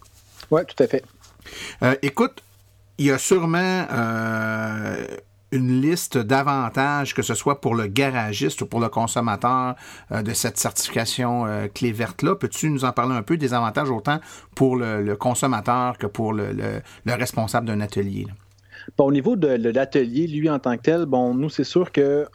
Oui, 0.50 0.62
tout 0.66 0.82
à 0.82 0.87
fait. 0.87 1.04
écoute, 2.02 2.42
il 2.98 3.06
y 3.06 3.11
a 3.11 3.18
sûrement 3.18 3.87
une 5.52 5.80
liste 5.80 6.18
d'avantages, 6.18 7.14
que 7.14 7.22
ce 7.22 7.35
soit 7.35 7.61
pour 7.61 7.74
le 7.74 7.87
garagiste 7.87 8.62
ou 8.62 8.66
pour 8.66 8.80
le 8.80 8.88
consommateur 8.88 9.74
euh, 10.12 10.22
de 10.22 10.32
cette 10.32 10.59
certification 10.59 11.46
euh, 11.46 11.68
clé 11.68 11.92
verte-là. 11.92 12.35
Peux-tu 12.35 12.68
nous 12.68 12.85
en 12.85 12.92
parler 12.92 13.14
un 13.14 13.22
peu 13.22 13.37
des 13.37 13.54
avantages 13.54 13.90
autant 13.90 14.18
pour 14.54 14.76
le, 14.76 15.14
consommateur 15.16 15.98
que 15.98 16.06
pour 16.06 16.32
le, 16.32 16.82
responsable 17.06 17.66
d'un 17.66 17.80
atelier? 17.80 18.26
Bon, 18.96 19.06
au 19.06 19.12
niveau 19.12 19.37
de, 19.37 19.48
l'atelier, 19.70 20.26
lui 20.26 20.50
en 20.50 20.59
tant 20.59 20.76
que 20.76 20.82
tel, 20.82 21.06
bon, 21.06 21.35
nous, 21.35 21.50
c'est 21.50 21.64
sûr 21.64 21.92
que 21.92 22.26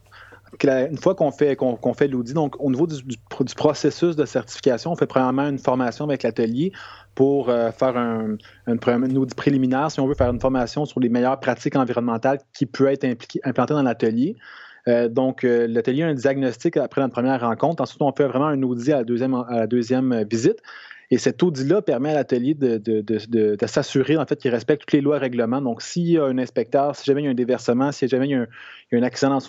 une 0.64 0.98
fois 0.98 1.16
qu'on 1.16 1.32
fait, 1.32 1.56
qu'on, 1.56 1.94
fait 1.94 2.08
l'audit, 2.08 2.34
donc 2.34 2.56
au 2.60 2.70
niveau 2.70 2.88
du, 2.88 3.18
processus 3.56 4.16
de 4.16 4.26
certification, 4.26 4.92
on 4.92 4.96
fait 4.96 5.08
premièrement 5.08 5.48
une 5.48 5.60
formation 5.60 6.06
avec 6.06 6.24
l'atelier 6.24 6.72
pour 7.16 7.50
euh, 7.50 7.72
faire 7.72 7.98
un, 7.98 8.38
audit 8.68 9.36
préliminaire, 9.36 9.92
si 9.92 10.00
on 10.00 10.08
veut 10.08 10.16
faire 10.16 10.30
une 10.30 10.40
formation 10.40 10.86
sur 10.86 11.00
les 11.00 11.10
meilleures 11.10 11.40
pratiques 11.40 11.76
environnementales 11.76 12.40
qui 12.54 12.66
peuvent 12.66 12.88
être 12.88 13.06
implantées 13.44 13.74
dans 13.74 13.84
l'atelier. 13.84 14.36
Euh, 14.88 15.10
donc, 15.10 15.44
euh, 15.44 15.68
l'atelier 15.68 16.04
a 16.04 16.08
un 16.08 16.14
diagnostic 16.16 16.76
après 16.78 17.02
notre 17.02 17.14
première 17.14 17.42
rencontre. 17.42 17.84
Ensuite, 17.84 18.02
on 18.02 18.12
fait 18.12 18.28
vraiment 18.28 18.48
un 18.48 18.62
audit 18.64 18.94
à 18.94 19.04
deuxième, 19.04 19.36
à 19.36 19.60
la 19.60 19.68
deuxième 19.68 20.26
visite. 20.30 20.60
Et 21.13 21.17
cet 21.17 21.43
audit-là 21.43 21.82
permet 21.82 22.12
à 22.12 22.13
l'atelier 22.13 22.54
de, 22.54 23.58
s'assurer 23.67 24.15
en 24.15 24.26
fait 24.26 24.38
qu'il 24.38 24.50
respecte 24.50 24.84
toutes 24.84 24.93
les 24.93 25.02
lois 25.02 25.17
et 25.17 25.19
règlements. 25.19 25.62
Donc, 25.62 25.82
s'il 25.82 26.08
y 26.08 26.17
a 26.17 26.24
un 26.24 26.38
inspecteur, 26.38 26.95
si 26.95 27.04
jamais 27.04 27.21
il 27.21 27.26
y 27.26 27.28
a 27.28 27.32
un 27.32 27.36
déversement, 27.36 27.91
si 27.91 28.08
jamais 28.08 28.30
il 28.30 28.32
y 28.32 28.36
a 28.36 28.47
un, 28.93 29.04
accident 29.04 29.39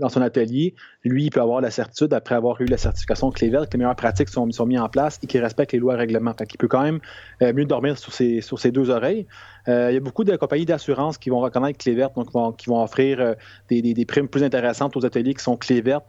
dans 0.00 0.08
son, 0.08 0.22
atelier, 0.22 0.76
lui, 1.02 1.24
il 1.24 1.30
peut 1.30 1.40
avoir 1.40 1.60
la 1.60 1.72
certitude, 1.72 2.14
après 2.14 2.36
avoir 2.36 2.60
eu 2.60 2.66
la 2.66 2.76
certification 2.76 3.32
que 3.32 3.44
les 3.44 3.50
meilleures 3.50 3.96
pratiques 3.96 4.28
sont, 4.28 4.46
mises 4.46 4.80
en 4.80 4.88
place 4.88 5.18
et 5.20 5.26
qu'il 5.26 5.42
respecte 5.42 5.72
les 5.72 5.80
lois 5.80 5.94
et 5.94 5.96
règlements. 5.96 6.34
Fait 6.38 6.46
qu'il 6.46 6.58
peut 6.58 6.68
quand 6.68 6.82
même 6.82 7.00
euh, 7.42 7.52
mieux 7.52 7.64
dormir 7.64 7.98
sur 7.98 8.12
ses 8.12 8.70
deux 8.70 8.90
oreilles. 8.90 9.26
Euh, 9.68 9.90
il 9.90 9.94
y 9.94 9.96
a 9.96 10.00
beaucoup 10.00 10.24
de 10.24 10.34
compagnies 10.36 10.64
d'assurance 10.64 11.18
qui 11.18 11.30
vont 11.30 11.40
reconnaître 11.40 11.78
clé 11.78 11.94
verte, 11.94 12.14
donc 12.14 12.56
qui 12.56 12.70
vont 12.70 12.82
offrir 12.82 13.20
euh, 13.20 13.34
des, 13.68 13.82
des, 13.82 14.04
primes 14.04 14.28
plus 14.28 14.42
intéressantes 14.42 14.96
aux 14.96 15.04
ateliers 15.04 15.34
qui 15.34 15.42
sont 15.42 15.56
clé 15.56 15.80
verte. 15.80 16.04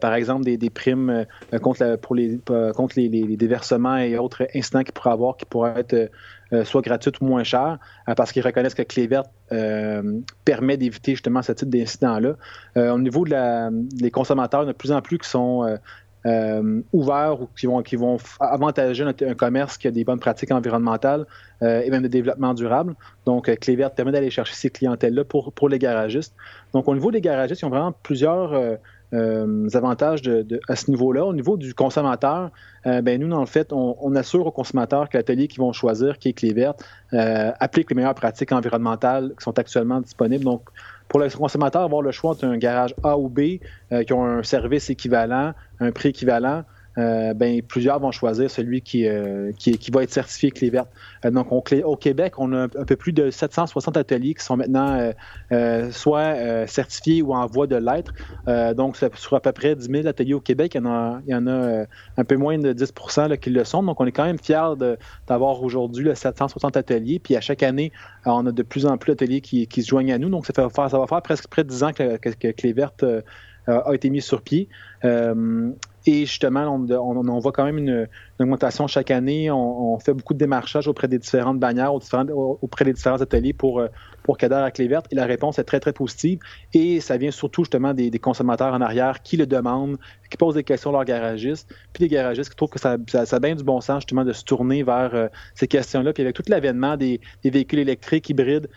par 0.00 0.14
exemple, 0.14 0.44
des, 0.44 0.56
des 0.56 0.70
primes 0.70 1.26
contre, 1.62 1.96
pour 1.96 2.14
les, 2.14 2.38
contre 2.74 2.94
les, 2.96 3.08
déversements 3.36 3.96
et 3.96 4.18
autres 4.18 4.46
incidents 4.54 4.82
qu'ils 4.82 4.92
pourraient 4.92 5.12
avoir 5.12 5.36
qui 5.36 5.44
pourraient 5.44 5.74
être 5.78 6.10
euh, 6.52 6.64
soit 6.64 6.80
gratuites 6.80 7.20
ou 7.20 7.24
moins 7.24 7.42
chères, 7.42 7.78
euh, 8.08 8.14
parce 8.14 8.30
qu'ils 8.30 8.44
reconnaissent 8.44 8.76
que 8.76 8.82
Clé 8.82 9.08
verte 9.08 9.28
euh, 9.50 10.20
permet 10.44 10.76
d'éviter 10.76 11.12
justement 11.12 11.42
ce 11.42 11.50
type 11.50 11.68
d'incident-là. 11.68 12.36
au 12.76 12.98
niveau 13.00 13.24
des 13.24 14.10
consommateurs, 14.12 14.62
il 14.62 14.64
y 14.64 14.66
en 14.66 14.70
a 14.70 14.72
de 14.72 14.78
plus 14.78 14.92
en 14.92 15.02
plus 15.02 15.18
qui 15.18 15.28
sont 15.28 15.78
ouverts 16.92 17.42
ou 17.42 17.48
qui 17.56 17.66
vont, 17.66 17.82
qui 17.82 17.96
vont 17.96 18.16
avantager 18.40 19.04
un, 19.04 19.34
commerce 19.34 19.78
qui 19.78 19.86
a 19.86 19.90
des 19.90 20.04
bonnes 20.04 20.18
pratiques 20.18 20.50
environnementales 20.50 21.26
et 21.62 21.88
même 21.90 22.02
de 22.02 22.08
développement 22.08 22.52
durable. 22.52 22.94
Donc, 23.26 23.54
Clé 23.60 23.76
verte 23.76 23.94
permet 23.94 24.12
d'aller 24.12 24.30
chercher 24.30 24.54
ces 24.54 24.70
clientèles-là 24.70 25.24
pour, 25.24 25.52
pour 25.52 25.68
les 25.68 25.78
garagistes. 25.78 26.34
Donc, 26.72 26.88
au 26.88 26.94
niveau 26.94 27.12
des 27.12 27.20
garagistes, 27.20 27.62
ils 27.62 27.66
ont 27.66 27.70
vraiment 27.70 27.94
plusieurs 28.02 28.78
euh, 29.14 29.68
avantages 29.72 30.22
à 30.68 30.74
ce 30.74 30.90
niveau-là. 30.90 31.24
Au 31.24 31.32
niveau 31.32 31.56
du 31.56 31.74
consommateur, 31.74 32.50
euh, 32.86 33.02
ben 33.02 33.20
nous, 33.20 33.30
en 33.34 33.46
fait, 33.46 33.72
on, 33.72 34.14
assure 34.16 34.46
aux 34.46 34.50
consommateurs 34.50 35.08
que 35.08 35.16
l'atelier 35.16 35.46
qu'ils 35.46 35.60
vont 35.60 35.72
choisir, 35.72 36.18
qui 36.18 36.30
est 36.30 36.32
clé 36.32 36.52
verte, 36.52 36.84
euh, 37.12 37.52
applique 37.60 37.90
les 37.90 37.94
meilleures 37.94 38.14
pratiques 38.14 38.50
environnementales 38.50 39.32
qui 39.38 39.44
sont 39.44 39.56
actuellement 39.58 40.00
disponibles. 40.00 40.44
Donc, 40.44 40.62
pour 41.08 41.20
le 41.20 41.28
consommateur, 41.30 41.82
avoir 41.82 42.02
le 42.02 42.10
choix 42.12 42.32
entre 42.32 42.44
un 42.44 42.56
garage 42.56 42.94
A 43.02 43.16
ou 43.16 43.28
B 43.28 43.58
qui 44.06 44.12
ont 44.12 44.24
un 44.24 44.42
service 44.42 44.90
équivalent, 44.90 45.52
un 45.80 45.92
prix 45.92 46.08
équivalent, 46.08 46.64
euh, 46.98 47.34
ben, 47.34 47.60
plusieurs 47.62 47.98
vont 48.00 48.10
choisir 48.10 48.50
celui 48.50 48.80
qui, 48.80 49.06
euh, 49.06 49.52
qui, 49.58 49.76
qui, 49.76 49.90
va 49.90 50.02
être 50.02 50.10
certifié 50.10 50.50
clé 50.50 50.70
verte. 50.70 50.88
Euh, 51.24 51.30
donc, 51.30 51.52
au 51.52 51.96
Québec, 51.96 52.34
on 52.38 52.52
a 52.52 52.64
un 52.64 52.68
peu 52.68 52.96
plus 52.96 53.12
de 53.12 53.30
760 53.30 53.96
ateliers 53.96 54.34
qui 54.34 54.44
sont 54.44 54.56
maintenant 54.56 55.12
soit 55.90 56.66
certifiés 56.66 57.22
ou 57.22 57.34
en 57.34 57.46
voie 57.46 57.66
de 57.66 57.76
l'être. 57.76 58.12
donc, 58.74 58.96
sur 58.96 59.34
à 59.34 59.40
peu 59.40 59.52
près 59.52 59.74
10 59.74 59.88
000 59.90 60.06
ateliers 60.06 60.34
au 60.34 60.40
Québec, 60.40 60.74
il 60.74 60.78
y 60.78 60.80
en 60.80 60.86
a, 60.86 61.20
il 61.26 61.32
y 61.32 61.34
en 61.34 61.46
a 61.46 61.84
un 62.16 62.24
peu 62.24 62.36
moins 62.36 62.58
de 62.58 62.72
10 62.72 62.92
là, 63.28 63.36
qui 63.36 63.50
le 63.50 63.64
sont. 63.64 63.82
Donc, 63.82 64.00
on 64.00 64.06
est 64.06 64.12
quand 64.12 64.24
même 64.24 64.38
fiers 64.38 64.74
d'avoir 65.26 65.62
aujourd'hui 65.62 66.10
760 66.14 66.76
ateliers. 66.76 67.18
Puis, 67.18 67.36
à 67.36 67.40
chaque 67.40 67.62
année, 67.62 67.92
on 68.24 68.46
a 68.46 68.52
de 68.52 68.62
plus 68.62 68.86
en 68.86 68.96
plus 68.96 69.12
d'ateliers 69.12 69.40
qui, 69.40 69.66
qui, 69.66 69.82
se 69.82 69.88
joignent 69.88 70.12
à 70.12 70.18
nous. 70.18 70.28
Donc, 70.28 70.46
ça, 70.46 70.52
fait 70.52 70.62
ça 70.74 70.98
va 70.98 71.06
faire 71.06 71.22
presque 71.22 71.48
près 71.48 71.64
de 71.64 71.68
10 71.68 71.82
ans 71.84 71.92
que, 71.92 72.16
que, 72.16 73.22
a 73.66 73.94
été 73.94 74.10
mis 74.10 74.22
sur 74.22 74.42
pied. 74.42 74.68
Et 76.06 76.20
justement, 76.20 76.72
on, 76.72 77.38
voit 77.40 77.50
quand 77.50 77.64
même 77.64 77.78
une, 77.78 78.08
augmentation 78.38 78.86
chaque 78.86 79.10
année. 79.10 79.50
On, 79.50 79.98
fait 79.98 80.14
beaucoup 80.14 80.34
de 80.34 80.38
démarchages 80.38 80.86
auprès 80.86 81.08
des 81.08 81.18
différentes 81.18 81.58
bannières, 81.58 81.92
auprès 81.94 82.84
des 82.84 82.92
différents 82.92 83.20
ateliers 83.20 83.52
pour, 83.52 83.82
pour 84.22 84.38
Cadre 84.38 84.56
à 84.56 84.70
clé 84.70 84.86
verte. 84.86 85.06
Et 85.10 85.16
la 85.16 85.26
réponse 85.26 85.58
est 85.58 85.64
très, 85.64 85.80
très 85.80 85.92
positive. 85.92 86.38
Et 86.74 87.00
ça 87.00 87.16
vient 87.16 87.32
surtout 87.32 87.64
justement 87.64 87.92
des, 87.92 88.10
consommateurs 88.20 88.72
en 88.72 88.80
arrière 88.80 89.22
qui 89.22 89.36
le 89.36 89.46
demandent, 89.46 89.98
qui 90.30 90.36
posent 90.36 90.54
des 90.54 90.64
questions 90.64 90.90
à 90.90 90.92
leurs 90.92 91.04
garagistes, 91.04 91.74
puis 91.92 92.04
des 92.04 92.08
garagistes 92.08 92.50
qui 92.50 92.56
trouvent 92.56 92.70
que 92.70 92.80
ça, 92.80 92.96
ça, 93.08 93.36
a 93.36 93.40
bien 93.40 93.56
du 93.56 93.64
bon 93.64 93.80
sens 93.80 94.02
justement 94.02 94.24
de 94.24 94.32
se 94.32 94.44
tourner 94.44 94.84
vers 94.84 95.28
ces 95.54 95.66
questions-là. 95.66 96.12
Puis 96.12 96.22
avec 96.22 96.36
tout 96.36 96.44
l'avènement 96.48 96.96
des, 96.96 97.20
véhicules 97.44 97.80
électriques 97.80 98.30
hybrides 98.30 98.68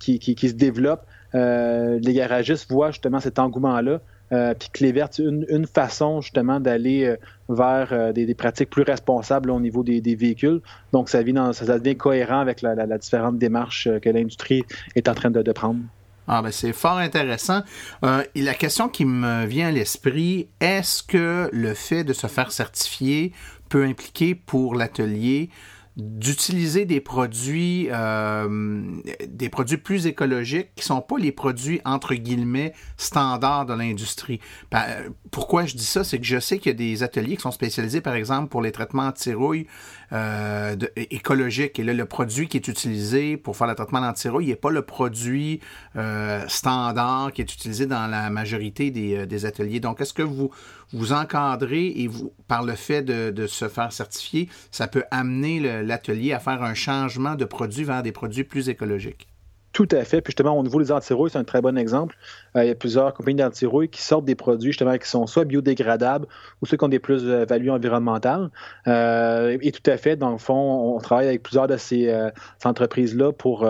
qui, 0.00 0.18
qui, 0.18 0.48
se 0.48 0.54
développent, 0.54 1.06
euh, 1.34 1.98
les 2.00 2.12
garagistes 2.12 2.70
voient 2.70 2.90
justement 2.90 3.20
cet 3.20 3.38
engouement-là. 3.38 4.00
Euh, 4.32 4.54
puis 4.54 4.68
Clévert, 4.72 5.08
une, 5.18 5.44
une 5.48 5.66
façon 5.66 6.20
justement 6.20 6.60
d'aller 6.60 7.04
euh, 7.04 7.16
vers 7.48 8.12
des, 8.12 8.34
pratiques 8.34 8.70
plus 8.70 8.82
responsables 8.82 9.50
au 9.50 9.60
niveau 9.60 9.82
des, 9.82 10.00
véhicules. 10.14 10.60
Donc, 10.92 11.08
ça, 11.08 11.22
devient, 11.22 11.50
ça 11.52 11.78
devient 11.78 11.96
cohérent 11.96 12.40
avec 12.40 12.62
la, 12.62 12.74
la, 12.74 12.98
différente 12.98 13.38
démarche 13.38 13.88
que 14.00 14.08
l'industrie 14.08 14.64
est 14.94 15.08
en 15.08 15.14
train 15.14 15.30
de, 15.30 15.52
prendre. 15.52 15.80
Ah 16.26 16.40
ben 16.40 16.50
c'est 16.50 16.72
fort 16.72 16.96
intéressant. 16.96 17.62
la 18.02 18.54
question 18.54 18.88
qui 18.88 19.04
me 19.04 19.44
vient 19.44 19.68
à 19.68 19.70
l'esprit, 19.70 20.48
est-ce 20.58 21.02
que 21.02 21.50
le 21.52 21.74
fait 21.74 22.02
de 22.02 22.14
se 22.14 22.26
faire 22.26 22.50
certifier 22.50 23.32
peut 23.68 23.84
impliquer 23.84 24.34
pour 24.34 24.74
l'atelier 24.74 25.50
d'utiliser 25.96 26.86
des 26.86 27.00
produits 27.00 27.88
euh, 27.92 28.82
des 29.28 29.48
produits 29.48 29.76
plus 29.76 30.06
écologiques 30.06 30.74
qui 30.74 30.84
sont 30.84 31.00
pas 31.00 31.18
les 31.18 31.30
produits 31.30 31.80
entre 31.84 32.14
guillemets 32.14 32.72
standards 32.96 33.66
de 33.66 33.74
l'industrie. 33.74 34.40
Ben, 34.72 34.84
pourquoi 35.30 35.66
je 35.66 35.76
dis 35.76 35.84
ça, 35.84 36.02
c'est 36.02 36.18
que 36.18 36.24
je 36.24 36.40
sais 36.40 36.58
qu'il 36.58 36.72
y 36.72 36.74
a 36.74 36.78
des 36.78 37.04
ateliers 37.04 37.36
qui 37.36 37.42
sont 37.42 37.52
spécialisés 37.52 38.00
par 38.00 38.14
exemple 38.14 38.48
pour 38.48 38.60
les 38.60 38.72
traitements 38.72 39.04
anti-rouille 39.04 39.68
euh, 40.12 40.74
écologiques 40.96 41.78
et 41.78 41.84
là 41.84 41.92
le 41.92 42.06
produit 42.06 42.48
qui 42.48 42.56
est 42.56 42.68
utilisé 42.68 43.36
pour 43.36 43.56
faire 43.56 43.68
le 43.68 43.74
traitement 43.76 44.00
anti-rouille 44.00 44.46
n'est 44.46 44.56
pas 44.56 44.70
le 44.70 44.82
produit 44.82 45.60
euh, 45.94 46.44
standard 46.48 47.32
qui 47.32 47.40
est 47.40 47.52
utilisé 47.52 47.86
dans 47.86 48.08
la 48.08 48.30
majorité 48.30 48.90
des, 48.90 49.16
euh, 49.16 49.26
des 49.26 49.46
ateliers. 49.46 49.78
Donc 49.78 50.00
est-ce 50.00 50.12
que 50.12 50.22
vous 50.22 50.50
vous 50.94 51.12
encadrez 51.12 51.88
et 51.88 52.06
vous, 52.06 52.32
par 52.48 52.64
le 52.64 52.74
fait 52.74 53.02
de, 53.02 53.46
se 53.46 53.68
faire 53.68 53.92
certifier, 53.92 54.48
ça 54.70 54.88
peut 54.88 55.04
amener 55.10 55.82
l'atelier 55.82 56.32
à 56.32 56.38
faire 56.38 56.62
un 56.62 56.74
changement 56.74 57.34
de 57.34 57.44
produit 57.44 57.84
vers 57.84 58.02
des 58.02 58.12
produits 58.12 58.44
plus 58.44 58.68
écologiques. 58.68 59.28
Tout 59.74 59.88
à 59.90 60.04
fait. 60.04 60.20
Puis 60.20 60.30
justement, 60.30 60.56
au 60.56 60.62
niveau 60.62 60.80
des 60.80 60.92
antirouilles, 60.92 61.30
c'est 61.30 61.38
un 61.38 61.42
très 61.42 61.60
bon 61.60 61.76
exemple. 61.76 62.16
Euh, 62.56 62.62
il 62.62 62.68
y 62.68 62.70
a 62.70 62.76
plusieurs 62.76 63.12
compagnies 63.12 63.38
d'antirouilles 63.38 63.88
qui 63.88 64.02
sortent 64.02 64.24
des 64.24 64.36
produits 64.36 64.70
justement 64.70 64.96
qui 64.96 65.08
sont 65.08 65.26
soit 65.26 65.44
biodégradables 65.44 66.28
ou 66.62 66.66
ceux 66.66 66.76
qui 66.76 66.84
ont 66.84 66.88
des 66.88 67.00
plus-values 67.00 67.72
environnementales. 67.72 68.50
Euh, 68.86 69.58
et 69.60 69.72
tout 69.72 69.90
à 69.90 69.96
fait, 69.96 70.14
dans 70.14 70.30
le 70.30 70.38
fond, 70.38 70.94
on 70.94 70.98
travaille 71.00 71.26
avec 71.26 71.42
plusieurs 71.42 71.66
de 71.66 71.76
ces, 71.76 72.08
euh, 72.08 72.30
entreprises-là 72.64 73.32
pour, 73.32 73.68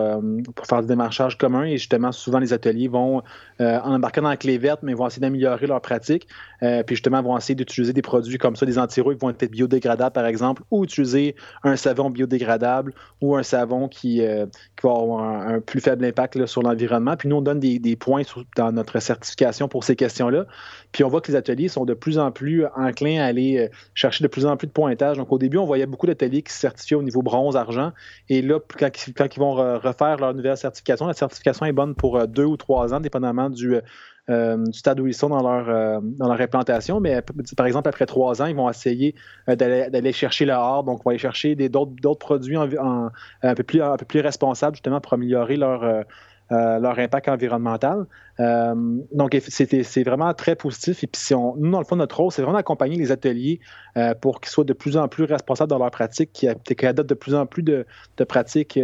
pour 0.55 0.67
faire 0.67 0.83
des 0.83 0.89
démarchages 0.89 1.39
communs. 1.39 1.65
Et 1.65 1.79
justement, 1.79 2.13
souvent, 2.13 2.39
les 2.39 2.53
ateliers 2.53 2.89
vont 2.89 3.23
en 3.61 3.95
embarquer 3.95 4.21
dans 4.21 4.29
la 4.29 4.37
clé 4.37 4.59
verte, 4.59 4.81
mais 4.83 4.93
vont 4.93 5.07
essayer 5.07 5.23
d'améliorer 5.23 5.67
leurs 5.67 5.81
pratiques. 5.81 6.29
puis 6.61 6.97
justement, 6.97 7.23
vont 7.23 7.37
essayer 7.39 7.55
d'utiliser 7.55 7.95
des 7.95 8.03
produits 8.03 8.37
comme 8.37 8.57
ça, 8.57 8.67
des 8.67 8.79
antirouilles 8.79 9.17
qui 9.17 9.23
vont 9.23 9.31
être 9.31 9.51
biodégradables, 9.51 10.13
par 10.13 10.27
exemple, 10.27 10.63
ou 10.71 10.85
utiliser 10.85 11.35
un 11.63 11.77
savon 11.77 12.11
biodégradable 12.11 12.93
ou 13.23 13.37
un 13.37 13.43
savon 13.43 13.89
qui, 13.89 14.21
qui 14.21 14.87
va 14.87 14.91
avoir 14.91 15.25
un, 15.25 15.61
plus 15.61 15.81
faible 15.81 15.94
impact 16.03 16.47
sur 16.47 16.63
l'environnement. 16.63 17.17
Puis 17.17 17.29
nous, 17.29 17.37
on 17.37 17.43
donne 17.43 17.61
des, 17.61 17.97
points 17.97 18.23
dans 18.57 18.73
notre 18.73 18.99
certification 19.01 19.69
pour 19.69 19.85
ces 19.85 19.97
questions-là. 19.97 20.47
Puis 20.93 21.05
on 21.05 21.09
voit 21.09 21.21
que 21.21 21.31
les 21.31 21.37
ateliers 21.37 21.69
sont 21.69 21.85
de 21.85 21.95
plus 21.95 22.19
en 22.19 22.31
plus 22.31 22.65
enclins 22.77 23.21
à 23.21 23.27
aller 23.27 23.59
euh, 23.59 23.69
chercher 23.95 24.25
de 24.25 24.29
plus 24.29 24.47
en 24.47 24.57
plus 24.57 24.67
de 24.67 24.73
pointage. 24.73 25.17
Donc 25.17 25.31
au 25.33 25.39
début, 25.39 25.59
on 25.59 25.67
voyait 25.67 25.87
beaucoup 25.87 26.07
d'ateliers 26.07 26.43
qui 26.43 26.53
se 26.53 26.59
certifiaient 26.59 26.97
au 26.97 27.03
niveau 27.03 27.23
bronze, 27.23 27.57
argent. 27.57 27.93
Et 28.29 28.43
là, 28.43 28.59
quand, 28.79 28.91
ils 29.37 29.39
vont 29.39 29.55
refaire 29.55 30.17
leur 30.19 30.35
nouvelle 30.35 30.57
certification, 30.57 31.07
la 31.07 31.15
certification 31.15 31.67
est 31.67 31.73
bonne 31.73 31.95
pour 31.95 32.17
euh, 32.17 32.27
deux 32.27 32.45
ou 32.45 32.57
trois 32.57 32.95
ans, 32.95 33.01
dépendamment 33.01 33.51
du, 33.51 33.77
euh, 33.77 33.81
du 34.29 34.73
stade 34.73 35.01
où 35.01 35.07
ils 35.07 35.15
sont 35.15 35.29
dans 35.29 35.43
leur, 35.43 36.01
dans 36.03 36.29
leur 36.29 36.41
implantation. 36.41 37.01
Mais 37.01 37.23
par 37.57 37.67
exemple, 37.67 37.89
après 37.89 38.07
trois 38.07 38.41
ans, 38.43 38.47
ils 38.47 38.57
vont 38.57 38.71
essayer 38.71 39.15
d'aller 39.47 40.13
chercher 40.13 40.45
le 40.45 40.53
hard. 40.53 40.87
Donc, 40.87 41.01
on 41.05 41.11
va 41.11 41.13
aller 41.13 41.19
chercher 41.19 41.55
d'autres 41.57 42.19
produits 42.19 42.57
un, 42.57 43.11
peu 43.55 43.63
plus, 43.63 43.83
un 43.83 43.97
peu 43.97 44.07
plus 44.07 44.21
responsables, 44.21 44.77
justement, 44.77 45.01
pour 45.01 45.13
améliorer 45.13 45.57
leur 45.57 46.05
euh, 46.53 46.79
leur 46.79 46.99
impact 46.99 47.29
environnemental. 47.29 48.05
Euh, 48.39 48.75
donc, 49.13 49.35
c'est 49.49 50.03
vraiment 50.03 50.35
très 50.35 50.57
positif. 50.57 51.03
Et 51.03 51.07
puis, 51.07 51.21
si 51.21 51.35
on, 51.35 51.57
nous, 51.57 51.71
dans 51.71 51.79
le 51.79 51.87
fond, 51.87 51.97
notre 51.97 52.19
rôle, 52.19 52.31
c'est 52.33 52.43
vraiment 52.43 52.59
d'accompagner 52.59 52.97
les 52.97 53.13
ateliers 53.13 53.61
euh, 53.97 54.15
pour 54.15 54.43
qu'ils 54.43 54.51
soient 54.51 54.65
de 54.65 54.75
plus 54.75 54.99
en 54.99 55.09
plus 55.09 55.25
responsables 55.25 55.71
dans 55.71 55.79
leurs 55.79 55.91
pratiques, 55.91 56.33
qu'ils 56.33 56.87
adoptent 56.87 57.09
de 57.09 57.15
plus 57.15 57.35
en 57.35 57.47
plus 57.47 57.63
de, 57.63 57.87
pratiques 58.29 58.79
qui 58.79 58.83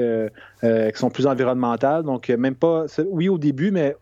sont 0.95 1.11
plus 1.11 1.27
environnementales. 1.27 2.03
Donc, 2.03 2.31
même 2.31 2.55
pas, 2.55 2.87
oui, 3.11 3.29
au 3.29 3.37
début, 3.37 3.71
mais 3.71 3.95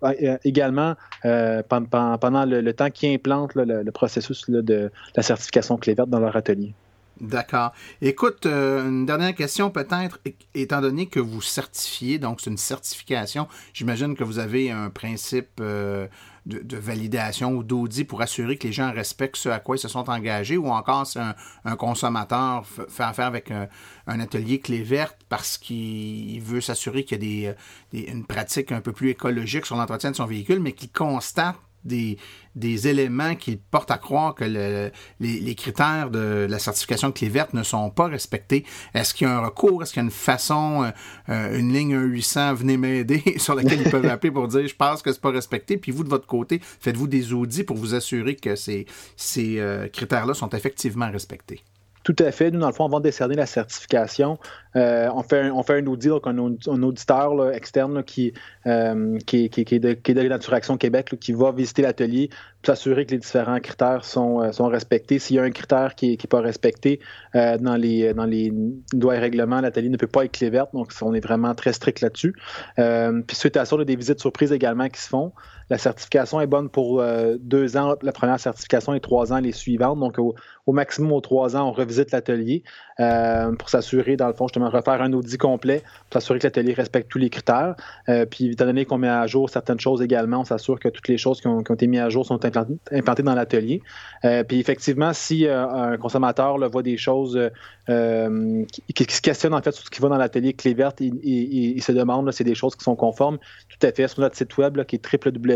également 0.44 0.94
pendant, 1.22 2.44
le, 2.44 2.72
temps 2.72 2.90
qu'ils 2.90 3.12
implantent 3.12 3.56
le, 3.56 3.90
processus 3.90 4.48
de 4.48 4.90
la 5.16 5.22
certification 5.22 5.78
clé 5.78 5.94
verte 5.94 6.10
dans 6.10 6.20
leur 6.20 6.36
atelier. 6.36 6.74
D'accord. 7.20 7.72
Écoute, 8.00 8.46
euh, 8.46 8.88
une 8.88 9.04
dernière 9.04 9.34
question 9.34 9.70
peut-être, 9.70 10.20
étant 10.54 10.80
donné 10.80 11.06
que 11.06 11.18
vous 11.18 11.42
certifiez, 11.42 12.18
donc 12.18 12.40
c'est 12.40 12.50
une 12.50 12.56
certification, 12.56 13.48
j'imagine 13.72 14.14
que 14.14 14.22
vous 14.22 14.38
avez 14.38 14.70
un 14.70 14.88
principe 14.88 15.48
euh, 15.60 16.06
de, 16.46 16.76
validation 16.76 17.56
ou 17.56 17.64
d'audit 17.64 18.04
pour 18.04 18.22
assurer 18.22 18.56
que 18.56 18.68
les 18.68 18.72
gens 18.72 18.92
respectent 18.92 19.36
ce 19.36 19.48
à 19.48 19.58
quoi 19.58 19.74
ils 19.74 19.80
se 19.80 19.88
sont 19.88 20.08
engagés, 20.08 20.56
ou 20.56 20.68
encore 20.68 21.08
c'est 21.08 21.18
un, 21.64 21.76
consommateur 21.76 22.64
fait 22.88 23.02
affaire 23.02 23.26
avec 23.26 23.50
un, 23.50 23.68
atelier 24.06 24.60
clé 24.60 24.82
verte 24.82 25.16
parce 25.28 25.58
qu'il 25.58 26.40
veut 26.40 26.60
s'assurer 26.60 27.04
qu'il 27.04 27.24
y 27.24 27.48
a 27.48 27.54
des, 27.92 28.12
une 28.12 28.26
pratique 28.26 28.70
un 28.70 28.80
peu 28.80 28.92
plus 28.92 29.10
écologique 29.10 29.66
sur 29.66 29.76
l'entretien 29.76 30.12
de 30.12 30.16
son 30.16 30.26
véhicule, 30.26 30.60
mais 30.60 30.72
qui 30.72 30.88
constate 30.88 31.56
des, 31.84 32.18
des 32.54 32.88
éléments 32.88 33.34
qui 33.34 33.56
portent 33.56 33.90
à 33.90 33.98
croire 33.98 34.34
que 34.34 34.44
les, 34.44 35.54
critères 35.54 36.10
de 36.10 36.46
la 36.48 36.58
certification 36.58 37.12
clé 37.12 37.28
verte 37.28 37.54
ne 37.54 37.62
sont 37.62 37.90
pas 37.90 38.06
respectés. 38.06 38.64
Est-ce 38.94 39.14
qu'il 39.14 39.26
y 39.26 39.30
a 39.30 39.36
un 39.38 39.40
recours? 39.40 39.82
Est-ce 39.82 39.92
qu'il 39.92 40.00
y 40.00 40.04
a 40.04 40.06
une 40.06 40.10
façon, 40.10 40.84
euh, 40.84 40.90
euh, 41.28 41.58
une 41.58 41.72
ligne 41.72 41.96
800, 41.96 42.54
venez 42.54 42.76
m'aider, 42.76 43.22
sur 43.38 43.54
laquelle 43.54 43.80
ils 43.80 43.90
peuvent 43.90 44.06
appeler 44.06 44.30
pour 44.30 44.48
dire, 44.48 44.66
je 44.66 44.74
pense 44.74 45.02
que 45.02 45.12
c'est 45.12 45.20
pas 45.20 45.30
respecté. 45.30 45.76
Puis 45.76 45.92
vous, 45.92 46.04
de 46.04 46.08
votre 46.08 46.26
côté, 46.26 46.60
faites-vous 46.80 47.06
des 47.06 47.32
audits 47.32 47.64
pour 47.64 47.76
vous 47.76 47.94
assurer 47.94 48.36
que 48.36 48.56
ces, 48.56 48.86
ces 49.16 49.58
euh, 49.58 49.88
critères-là 49.88 50.34
sont 50.34 50.50
effectivement 50.50 51.10
respectés? 51.10 51.62
Tout 52.08 52.24
à 52.24 52.32
fait. 52.32 52.50
Nous, 52.50 52.58
dans 52.58 52.68
le 52.68 52.72
fond, 52.72 52.86
avant 52.86 53.00
de 53.00 53.04
décerner 53.04 53.34
la 53.34 53.44
certification, 53.44 54.38
euh, 54.76 55.10
on, 55.14 55.22
fait 55.22 55.40
un, 55.40 55.52
on 55.52 55.62
fait 55.62 55.78
un 55.78 55.86
audit, 55.86 56.08
donc 56.08 56.26
un, 56.26 56.82
auditeur 56.82 57.52
externe 57.52 58.02
qui, 58.02 58.32
euh, 58.66 59.18
qui, 59.26 59.50
qui, 59.50 59.60
est 59.60 59.78
de, 59.78 59.92
qui 59.92 60.14
de 60.14 60.22
Nature 60.22 60.54
Action 60.54 60.78
Québec, 60.78 61.14
qui 61.20 61.34
va 61.34 61.52
visiter 61.52 61.82
l'atelier 61.82 62.30
pour 62.62 62.74
s'assurer 62.74 63.04
que 63.04 63.10
les 63.10 63.18
différents 63.18 63.60
critères 63.60 64.06
sont, 64.06 64.40
euh, 64.40 64.52
sont 64.52 64.68
respectés. 64.68 65.18
S'il 65.18 65.36
y 65.36 65.38
a 65.38 65.42
un 65.42 65.50
critère 65.50 65.96
qui 65.96 66.08
n'est 66.08 66.16
qui 66.16 66.26
pas 66.26 66.40
respecté 66.40 66.98
dans, 67.34 67.76
les, 67.76 68.14
dans 68.14 68.24
les 68.24 68.54
lois 68.94 69.16
et 69.16 69.18
règlements, 69.18 69.60
l'atelier 69.60 69.90
ne 69.90 69.98
peut 69.98 70.06
pas 70.06 70.24
être 70.24 70.32
clé 70.32 70.48
verte, 70.48 70.70
donc 70.72 70.90
on 71.02 71.12
est 71.12 71.20
vraiment 71.20 71.54
très 71.54 71.74
strict 71.74 72.00
là-dessus. 72.00 72.34
puis 72.74 73.36
suite 73.36 73.58
à 73.58 73.66
ça, 73.66 73.76
y 73.76 73.80
a 73.82 73.84
des 73.84 73.96
visites 73.96 74.20
surprises 74.20 74.52
également 74.52 74.88
qui 74.88 74.98
se 75.02 75.10
font. 75.10 75.34
La 75.70 75.78
certification 75.78 76.40
est 76.40 76.46
bonne 76.46 76.68
pour 76.68 77.02
deux 77.40 77.76
ans, 77.76 77.94
la 78.02 78.12
première 78.12 78.40
certification 78.40 78.94
et 78.94 79.00
trois 79.00 79.32
ans 79.32 79.38
les 79.38 79.52
suivantes. 79.52 80.00
Donc, 80.00 80.18
au, 80.18 80.34
au 80.68 80.72
maximum, 80.72 81.12
aux 81.12 81.22
trois 81.22 81.56
ans, 81.56 81.66
on 81.66 81.72
revisite 81.72 82.10
l'atelier 82.10 82.62
euh, 83.00 83.52
pour 83.52 83.70
s'assurer, 83.70 84.18
dans 84.18 84.26
le 84.26 84.34
fond, 84.34 84.48
justement, 84.48 84.68
refaire 84.68 85.00
un 85.00 85.14
audit 85.14 85.38
complet 85.38 85.82
pour 86.10 86.20
s'assurer 86.20 86.38
que 86.40 86.46
l'atelier 86.46 86.74
respecte 86.74 87.10
tous 87.10 87.16
les 87.16 87.30
critères. 87.30 87.74
Euh, 88.10 88.26
puis, 88.26 88.50
étant 88.50 88.66
donné 88.66 88.84
qu'on 88.84 88.98
met 88.98 89.08
à 89.08 89.26
jour 89.26 89.48
certaines 89.48 89.80
choses 89.80 90.02
également, 90.02 90.40
on 90.40 90.44
s'assure 90.44 90.78
que 90.78 90.90
toutes 90.90 91.08
les 91.08 91.16
choses 91.16 91.40
qui 91.40 91.46
ont, 91.46 91.62
été 91.62 91.86
mises 91.86 92.00
à 92.00 92.10
jour 92.10 92.26
sont 92.26 92.44
implantées, 92.44 93.22
dans 93.22 93.34
l'atelier. 93.34 93.80
Euh, 94.26 94.44
puis, 94.44 94.60
effectivement, 94.60 95.14
si 95.14 95.48
un 95.48 95.96
consommateur 95.96 96.58
voit 96.68 96.82
des 96.82 96.98
choses 96.98 97.40
qui, 97.86 99.04
se 99.08 99.22
questionnent 99.22 99.54
en 99.54 99.62
fait 99.62 99.72
sur 99.72 99.86
ce 99.86 99.90
qui 99.90 100.02
va 100.02 100.10
dans 100.10 100.18
l'atelier 100.18 100.52
clé 100.52 100.74
verte, 100.74 101.00
il, 101.00 101.82
se 101.82 101.92
demande, 101.92 102.30
c'est 102.32 102.44
des 102.44 102.54
choses 102.54 102.76
qui 102.76 102.84
sont 102.84 102.94
conformes, 102.94 103.38
tout 103.70 103.86
à 103.86 103.90
fait, 103.90 104.06
sur 104.06 104.20
notre 104.20 104.36
site 104.36 104.58
web 104.58 104.84
qui 104.84 104.96
est 104.96 105.02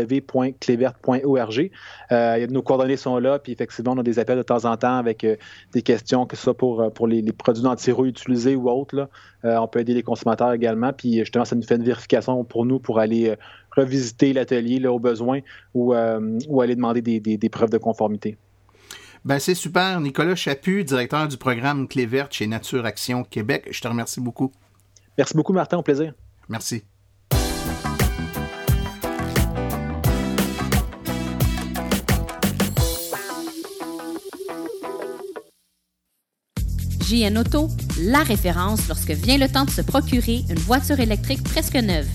www.cléverte.org. 0.03 1.71
nos 2.49 2.61
coordonnées 2.61 2.97
sont 2.97 3.17
là, 3.17 3.39
puis 3.39 3.51
effectivement, 3.51 3.93
on 3.93 3.97
a 3.97 4.03
des 4.03 4.19
appels 4.19 4.37
de 4.37 4.43
temps 4.43 4.65
en 4.65 4.77
temps 4.77 4.97
avec 4.97 5.23
euh, 5.23 5.35
des 5.71 5.81
questions, 5.81 6.25
que 6.25 6.35
ce 6.35 6.43
soit 6.43 6.57
pour, 6.57 6.81
euh, 6.81 6.89
pour 6.89 7.07
les, 7.07 7.23
produits 7.31 7.63
d'anti-rouille 7.63 8.09
utilisés 8.09 8.55
ou 8.55 8.69
autres. 8.69 9.09
Euh, 9.45 9.57
on 9.57 9.67
peut 9.67 9.79
aider 9.79 9.93
les 9.93 10.03
consommateurs 10.03 10.53
également. 10.53 10.93
Puis 10.93 11.19
justement, 11.19 11.45
ça 11.45 11.55
nous 11.55 11.63
fait 11.63 11.75
une 11.75 11.83
vérification 11.83 12.43
pour 12.43 12.65
nous 12.65 12.79
pour 12.79 12.99
aller 12.99 13.35
revisiter 13.75 14.33
l'atelier 14.33 14.85
au 14.87 14.99
besoin 14.99 15.39
ou, 15.73 15.93
ou 15.93 16.61
aller 16.61 16.75
demander 16.75 17.01
des, 17.01 17.49
preuves 17.49 17.69
de 17.69 17.77
conformité. 17.77 18.37
Ben, 19.25 19.39
c'est 19.39 19.55
super. 19.55 19.99
Nicolas 20.01 20.35
Chaput, 20.35 20.83
directeur 20.83 21.27
du 21.27 21.37
programme 21.37 21.87
Clé 21.87 22.05
verte 22.05 22.33
chez 22.33 22.47
Nature 22.47 22.85
Action 22.85 23.23
Québec. 23.23 23.67
Je 23.71 23.81
te 23.81 23.87
remercie 23.87 24.21
beaucoup. 24.21 24.51
Merci 25.17 25.35
beaucoup, 25.35 25.53
Martin. 25.53 25.77
Au 25.77 25.83
plaisir. 25.83 26.13
Merci. 26.49 26.83
JN 37.13 37.37
Auto, 37.37 37.69
la 37.99 38.23
référence 38.23 38.87
lorsque 38.87 39.11
vient 39.11 39.37
le 39.37 39.47
temps 39.47 39.65
de 39.65 39.69
se 39.69 39.81
procurer 39.81 40.43
une 40.49 40.57
voiture 40.57 40.99
électrique 40.99 41.43
presque 41.43 41.75
neuve. 41.75 42.07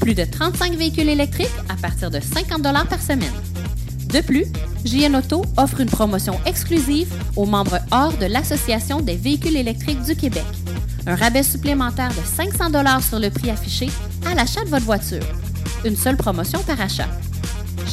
Plus 0.00 0.14
de 0.14 0.24
35 0.24 0.74
véhicules 0.74 1.08
électriques 1.08 1.48
à 1.70 1.76
partir 1.76 2.10
de 2.10 2.20
50 2.20 2.62
par 2.62 3.00
semaine. 3.00 3.32
De 4.12 4.20
plus, 4.20 4.44
JN 4.84 5.16
Auto 5.16 5.46
offre 5.56 5.80
une 5.80 5.88
promotion 5.88 6.38
exclusive 6.44 7.10
aux 7.36 7.46
membres 7.46 7.78
hors 7.90 8.12
de 8.18 8.26
l'Association 8.26 9.00
des 9.00 9.16
véhicules 9.16 9.56
électriques 9.56 10.02
du 10.02 10.14
Québec. 10.14 10.44
Un 11.06 11.14
rabais 11.14 11.42
supplémentaire 11.42 12.10
de 12.10 12.22
500 12.22 13.00
sur 13.00 13.18
le 13.18 13.30
prix 13.30 13.50
affiché 13.50 13.88
à 14.26 14.34
l'achat 14.34 14.62
de 14.64 14.68
votre 14.68 14.84
voiture. 14.84 15.24
Une 15.86 15.96
seule 15.96 16.18
promotion 16.18 16.62
par 16.64 16.82
achat. 16.82 17.08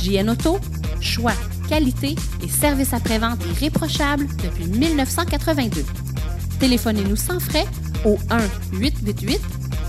JN 0.04 0.30
Auto, 0.30 0.60
choix, 1.00 1.34
qualité 1.70 2.16
et 2.44 2.50
service 2.50 2.94
après-vente 2.94 3.40
irréprochable 3.56 4.28
depuis 4.44 4.66
1982. 4.66 5.86
Téléphonez-nous 6.62 7.18
sans 7.18 7.40
frais 7.40 7.66
au 8.06 8.18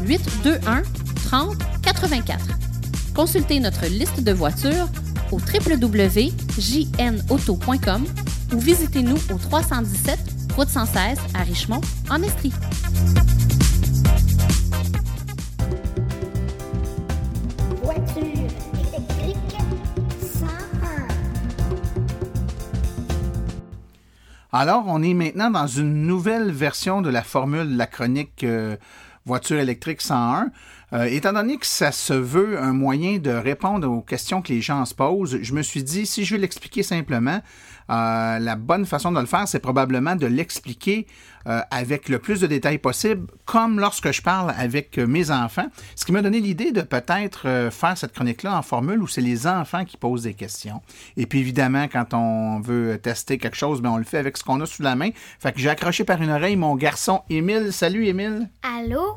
1-888-821-3084. 0.01 2.39
Consultez 3.15 3.61
notre 3.61 3.87
liste 3.87 4.25
de 4.25 4.33
voitures 4.33 4.89
au 5.31 5.37
www.jnauto.com 5.37 8.05
ou 8.55 8.59
visitez-nous 8.59 9.19
au 9.33 9.39
317 9.39 10.19
Route 10.57 10.69
116 10.69 11.19
à 11.35 11.43
Richmond, 11.43 11.83
en 12.11 12.23
Estrie. 12.23 12.53
Alors, 24.55 24.85
on 24.87 25.03
est 25.03 25.15
maintenant 25.15 25.49
dans 25.49 25.67
une 25.67 26.07
nouvelle 26.07 26.51
version 26.51 27.01
de 27.01 27.09
la 27.09 27.23
formule 27.23 27.73
de 27.73 27.79
la 27.79 27.87
chronique 27.87 28.45
euh, 28.45 28.77
Voiture 29.25 29.59
électrique 29.59 30.03
101. 30.03 30.51
Euh, 30.93 31.05
étant 31.05 31.33
donné 31.33 31.57
que 31.57 31.65
ça 31.65 31.91
se 31.91 32.13
veut 32.13 32.61
un 32.61 32.75
moyen 32.75 33.17
de 33.17 33.31
répondre 33.31 33.91
aux 33.91 34.03
questions 34.03 34.43
que 34.43 34.53
les 34.53 34.61
gens 34.61 34.85
se 34.85 34.95
posent, 34.95 35.39
je 35.41 35.55
me 35.55 35.63
suis 35.63 35.83
dit, 35.83 36.05
si 36.05 36.27
je 36.27 36.35
veux 36.35 36.41
l'expliquer 36.41 36.83
simplement, 36.83 37.41
euh, 37.91 38.39
la 38.39 38.57
bonne 38.57 38.87
façon 38.87 39.13
de 39.13 39.21
le 39.21 39.27
faire, 39.27 39.47
c'est 39.49 39.61
probablement 39.61 40.17
de 40.17 40.27
l'expliquer 40.27 41.07
euh, 41.47 41.61
avec 41.71 42.09
le 42.09 42.19
plus 42.19 42.41
de 42.41 42.47
détails 42.47 42.79
possible, 42.79 43.27
comme 43.45 43.81
lorsque 43.81 44.13
je 44.13 44.23
parle 44.23 44.55
avec 44.57 44.99
mes 44.99 45.31
enfants. 45.31 45.67
Ce 45.97 46.05
qui 46.05 46.13
m'a 46.13 46.23
donné 46.23 46.41
l'idée 46.41 46.71
de 46.71 46.83
peut-être 46.83 47.49
euh, 47.49 47.71
faire 47.71 47.99
cette 47.99 48.13
chronique-là 48.13 48.57
en 48.57 48.63
formule 48.63 49.03
où 49.03 49.09
c'est 49.09 49.21
les 49.21 49.47
enfants 49.47 49.85
qui 49.85 49.97
posent 49.97 50.23
des 50.23 50.35
questions. 50.35 50.83
Et 51.17 51.27
puis 51.27 51.41
évidemment, 51.41 51.89
quand 51.91 52.15
on 52.15 52.61
veut 52.61 52.99
tester 53.03 53.39
quelque 53.39 53.57
chose, 53.57 53.83
ben, 53.83 53.91
on 53.91 53.97
le 53.97 54.05
fait 54.05 54.19
avec 54.19 54.37
ce 54.37 54.45
qu'on 54.45 54.61
a 54.61 54.67
sous 54.67 54.83
la 54.83 54.95
main. 54.95 55.11
Fait 55.41 55.53
que 55.53 55.59
j'ai 55.59 55.71
accroché 55.71 56.05
par 56.05 56.23
une 56.23 56.31
oreille 56.31 56.57
mon 56.57 56.77
garçon 56.77 57.23
Émile. 57.29 57.73
Salut 57.73 58.07
Émile. 58.07 58.49
Allô? 58.63 59.17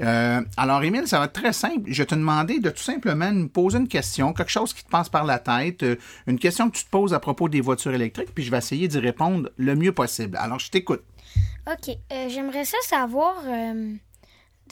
Euh, 0.00 0.40
alors, 0.56 0.82
Émile, 0.82 1.06
ça 1.06 1.18
va 1.18 1.26
être 1.26 1.32
très 1.32 1.52
simple. 1.52 1.82
Je 1.86 2.02
te 2.02 2.14
demander 2.14 2.58
de 2.58 2.70
tout 2.70 2.82
simplement 2.82 3.30
me 3.32 3.48
poser 3.48 3.78
une 3.78 3.88
question, 3.88 4.32
quelque 4.32 4.50
chose 4.50 4.72
qui 4.72 4.84
te 4.84 4.90
passe 4.90 5.08
par 5.08 5.24
la 5.24 5.38
tête, 5.38 5.82
euh, 5.82 5.96
une 6.26 6.38
question 6.38 6.70
que 6.70 6.76
tu 6.76 6.84
te 6.84 6.90
poses 6.90 7.12
à 7.14 7.20
propos 7.20 7.48
des 7.48 7.60
voitures 7.60 7.92
électriques, 7.92 8.34
puis 8.34 8.44
je 8.44 8.50
vais 8.50 8.58
essayer 8.58 8.88
d'y 8.88 8.98
répondre 8.98 9.50
le 9.56 9.74
mieux 9.74 9.92
possible. 9.92 10.36
Alors, 10.38 10.58
je 10.58 10.70
t'écoute. 10.70 11.02
OK. 11.70 11.96
euh, 12.12 12.28
J'aimerais 12.28 12.64
ça 12.64 12.78
savoir 12.84 13.34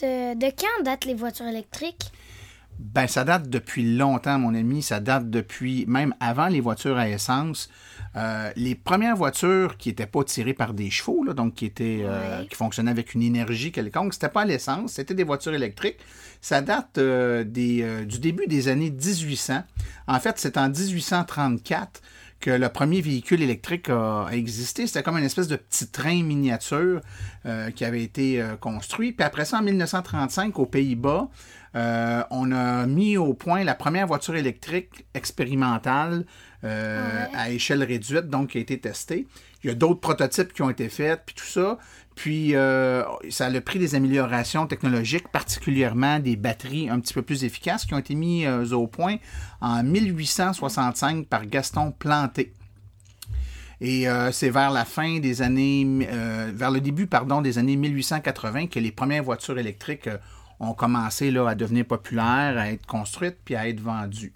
de 0.01 0.49
quand 0.51 0.83
datent 0.83 1.05
les 1.05 1.13
voitures 1.13 1.47
électriques? 1.47 2.11
Ben, 2.79 3.07
ça 3.07 3.25
date 3.25 3.49
depuis 3.49 3.97
longtemps, 3.97 4.39
mon 4.39 4.55
ami. 4.55 4.81
Ça 4.81 5.01
date 5.01 5.29
depuis 5.29 5.85
même 5.87 6.15
avant 6.21 6.47
les 6.47 6.61
voitures 6.61 6.97
à 6.97 7.09
essence. 7.09 7.69
Euh, 8.15 8.51
les 8.55 8.73
premières 8.73 9.17
voitures 9.17 9.75
qui 9.75 9.89
n'étaient 9.89 10.05
pas 10.05 10.23
tirées 10.23 10.53
par 10.53 10.73
des 10.73 10.89
chevaux, 10.89 11.23
là, 11.25 11.33
donc 11.33 11.55
qui 11.55 11.65
étaient 11.65 12.03
euh, 12.03 12.45
qui 12.45 12.55
fonctionnaient 12.55 12.89
avec 12.89 13.13
une 13.13 13.21
énergie 13.21 13.73
quelconque, 13.73 14.13
c'était 14.13 14.29
pas 14.29 14.41
à 14.41 14.45
l'essence, 14.45 14.93
c'était 14.93 15.13
des 15.13 15.25
voitures 15.25 15.53
électriques. 15.53 15.97
Ça 16.41 16.61
date 16.61 16.97
euh, 16.97 17.43
des, 17.43 18.05
du 18.05 18.19
début 18.19 18.47
des 18.47 18.69
années 18.69 18.91
1800. 18.91 19.63
En 20.07 20.19
fait, 20.19 20.35
c'est 20.37 20.57
en 20.57 20.69
1834 20.69 22.01
que 22.39 22.51
le 22.51 22.69
premier 22.69 23.01
véhicule 23.01 23.41
électrique 23.41 23.89
a, 23.89 24.27
a 24.27 24.31
existé. 24.31 24.87
C'était 24.87 25.03
comme 25.03 25.17
une 25.17 25.25
espèce 25.25 25.47
de 25.47 25.57
petit 25.57 25.87
train 25.87 26.23
miniature 26.23 27.01
euh, 27.45 27.69
qui 27.71 27.85
avait 27.85 28.03
été 28.03 28.41
euh, 28.41 28.55
construit. 28.55 29.11
Puis 29.11 29.25
après 29.25 29.45
ça, 29.45 29.57
en 29.57 29.61
1935, 29.61 30.57
aux 30.59 30.65
Pays-Bas, 30.65 31.29
euh, 31.75 32.23
on 32.31 32.51
a 32.51 32.85
mis 32.87 33.17
au 33.17 33.33
point 33.33 33.63
la 33.63 33.75
première 33.75 34.07
voiture 34.07 34.35
électrique 34.35 35.05
expérimentale 35.13 36.25
euh, 36.63 37.25
Ouais. 37.29 37.37
à 37.37 37.51
échelle 37.51 37.83
réduite, 37.83 38.27
donc 38.27 38.49
qui 38.49 38.57
a 38.57 38.61
été 38.61 38.77
testée. 38.79 39.27
Il 39.63 39.67
y 39.67 39.71
a 39.71 39.75
d'autres 39.75 39.99
prototypes 40.01 40.51
qui 40.53 40.61
ont 40.61 40.69
été 40.69 40.89
faits, 40.89 41.21
puis 41.25 41.35
tout 41.35 41.45
ça. 41.45 41.77
Puis 42.15 42.53
euh, 42.53 43.03
ça 43.29 43.45
a 43.45 43.61
pris 43.61 43.79
des 43.79 43.95
améliorations 43.95 44.67
technologiques, 44.67 45.29
particulièrement 45.29 46.19
des 46.19 46.35
batteries 46.35 46.89
un 46.89 46.99
petit 46.99 47.13
peu 47.13 47.21
plus 47.21 47.45
efficaces 47.45 47.85
qui 47.85 47.93
ont 47.93 47.99
été 47.99 48.13
mis 48.13 48.45
euh, 48.45 48.65
au 48.71 48.87
point 48.87 49.17
en 49.61 49.83
1865 49.83 51.27
par 51.27 51.45
Gaston 51.45 51.93
Planté. 51.97 52.51
Et 53.81 54.09
euh, 54.09 54.31
c'est 54.33 54.49
vers 54.49 54.71
la 54.71 54.83
fin 54.83 55.19
des 55.19 55.41
années, 55.41 55.87
euh, 56.11 56.51
vers 56.53 56.71
le 56.71 56.81
début, 56.81 57.07
pardon, 57.07 57.41
des 57.41 57.57
années 57.57 57.77
1880 57.77 58.67
que 58.67 58.79
les 58.79 58.91
premières 58.91 59.23
voitures 59.23 59.57
électriques 59.57 60.09
ont 60.59 60.73
commencé 60.73 61.31
là, 61.31 61.47
à 61.49 61.55
devenir 61.55 61.85
populaires, 61.85 62.57
à 62.57 62.71
être 62.71 62.85
construites 62.85 63.37
puis 63.45 63.55
à 63.55 63.67
être 63.67 63.79
vendues. 63.79 64.33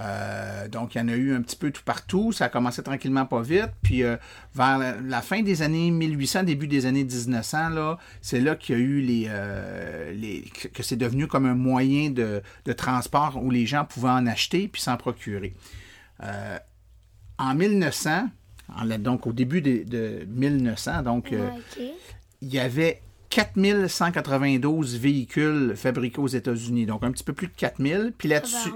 Euh, 0.00 0.66
donc, 0.66 0.94
il 0.96 0.98
y 0.98 1.00
en 1.02 1.06
a 1.06 1.12
eu 1.14 1.36
un 1.36 1.40
petit 1.42 1.54
peu 1.54 1.70
tout 1.70 1.84
partout. 1.84 2.32
Ça 2.32 2.46
a 2.46 2.48
commencé 2.48 2.82
tranquillement, 2.82 3.26
pas 3.26 3.42
vite. 3.42 3.70
Puis, 3.82 4.02
euh, 4.02 4.16
vers 4.52 4.76
la, 4.78 4.96
la 5.00 5.22
fin 5.22 5.40
des 5.42 5.62
années 5.62 5.92
1800, 5.92 6.42
début 6.42 6.66
des 6.66 6.86
années 6.86 7.04
1900, 7.04 7.68
là, 7.68 7.98
c'est 8.20 8.40
là 8.40 8.56
qu'il 8.56 8.76
y 8.76 8.78
a 8.78 8.82
eu 8.82 9.00
les, 9.00 9.26
euh, 9.28 10.12
les 10.12 10.42
que- 10.72 10.82
c'est 10.82 10.96
devenu 10.96 11.28
comme 11.28 11.46
un 11.46 11.54
moyen 11.54 12.10
de, 12.10 12.42
de 12.64 12.72
transport 12.72 13.38
où 13.40 13.52
les 13.52 13.66
gens 13.66 13.84
pouvaient 13.84 14.08
en 14.10 14.26
acheter 14.26 14.66
puis 14.66 14.82
s'en 14.82 14.96
procurer. 14.96 15.54
En 17.38 17.54
1900, 17.54 18.28
en 18.76 18.84
la- 18.84 18.98
donc 18.98 19.26
au 19.26 19.32
début 19.32 19.60
de, 19.60 19.82
de 19.84 20.24
1900, 20.28 21.02
donc 21.02 21.26
OK. 21.32 21.78
il 22.42 22.48
y 22.48 22.58
avait 22.58 23.00
4192 23.34 24.96
véhicules 24.96 25.72
fabriqués 25.74 26.20
aux 26.20 26.28
États-Unis, 26.28 26.86
donc 26.86 27.02
un 27.02 27.10
petit 27.10 27.24
peu 27.24 27.32
plus 27.32 27.48
de 27.48 27.52
4000. 27.56 28.12
Puis 28.16 28.28
là-dessus, 28.28 28.70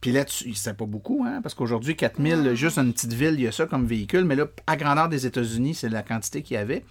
puis 0.00 0.12
là-dessus, 0.12 0.54
c'est 0.54 0.74
pas 0.74 0.86
beaucoup, 0.86 1.26
hein, 1.28 1.40
parce 1.42 1.54
qu'aujourd'hui, 1.54 1.94
4000, 1.94 2.54
juste 2.54 2.78
une 2.78 2.94
petite 2.94 3.12
ville, 3.12 3.34
il 3.34 3.42
y 3.42 3.46
a 3.46 3.52
ça 3.52 3.66
comme 3.66 3.84
véhicule, 3.84 4.24
mais 4.24 4.34
là, 4.34 4.46
à 4.66 4.78
grandeur 4.78 5.10
des 5.10 5.26
États-Unis, 5.26 5.74
c'est 5.74 5.90
la 5.90 6.02
quantité 6.02 6.40
qu'il 6.40 6.54
y 6.54 6.58
avait. 6.58 6.86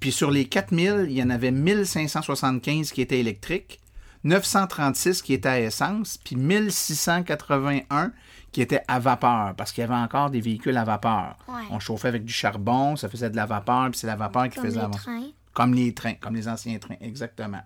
Puis 0.00 0.10
sur 0.10 0.30
les 0.30 0.46
4000, 0.46 1.06
il 1.10 1.18
y 1.18 1.22
en 1.22 1.28
avait 1.28 1.50
1575 1.50 2.92
qui 2.92 3.02
étaient 3.02 3.20
électriques, 3.20 3.80
936 4.24 5.20
qui 5.20 5.34
étaient 5.34 5.48
à 5.50 5.60
essence, 5.60 6.18
puis 6.24 6.36
1681 6.36 8.10
qui 8.52 8.62
étaient 8.62 8.82
à 8.88 9.00
vapeur, 9.00 9.52
parce 9.54 9.70
qu'il 9.70 9.82
y 9.82 9.84
avait 9.84 9.94
encore 9.94 10.30
des 10.30 10.40
véhicules 10.40 10.78
à 10.78 10.84
vapeur. 10.84 11.36
Ouais. 11.46 11.64
On 11.70 11.78
chauffait 11.78 12.08
avec 12.08 12.24
du 12.24 12.32
charbon, 12.32 12.96
ça 12.96 13.10
faisait 13.10 13.28
de 13.28 13.36
la 13.36 13.44
vapeur, 13.44 13.90
puis 13.90 13.98
c'est 13.98 14.06
la 14.06 14.16
vapeur 14.16 14.48
qui 14.48 14.56
Comme 14.56 14.64
faisait 14.64 14.80
les. 14.80 15.34
Comme 15.52 15.74
les 15.74 15.92
trains, 15.92 16.14
comme 16.14 16.34
les 16.34 16.48
anciens 16.48 16.78
trains, 16.78 16.96
exactement. 17.00 17.62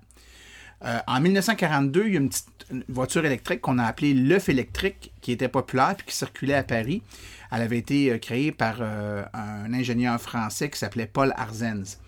Euh, 0.84 0.98
en 1.06 1.20
1942, 1.20 2.06
il 2.06 2.12
y 2.12 2.16
a 2.16 2.20
une 2.20 2.28
petite 2.28 2.48
voiture 2.88 3.24
électrique 3.24 3.60
qu'on 3.60 3.78
a 3.78 3.84
appelée 3.84 4.12
l'œuf 4.12 4.48
électrique, 4.48 5.12
qui 5.20 5.32
était 5.32 5.48
populaire 5.48 5.94
puis 5.96 6.06
qui 6.06 6.14
circulait 6.14 6.54
à 6.54 6.64
Paris. 6.64 7.02
Elle 7.50 7.62
avait 7.62 7.78
été 7.78 8.10
euh, 8.10 8.18
créée 8.18 8.52
par 8.52 8.76
euh, 8.80 9.22
un 9.32 9.72
ingénieur 9.72 10.20
français 10.20 10.68
qui 10.68 10.78
s'appelait 10.78 11.06
Paul 11.06 11.32
Arzens. 11.36 11.98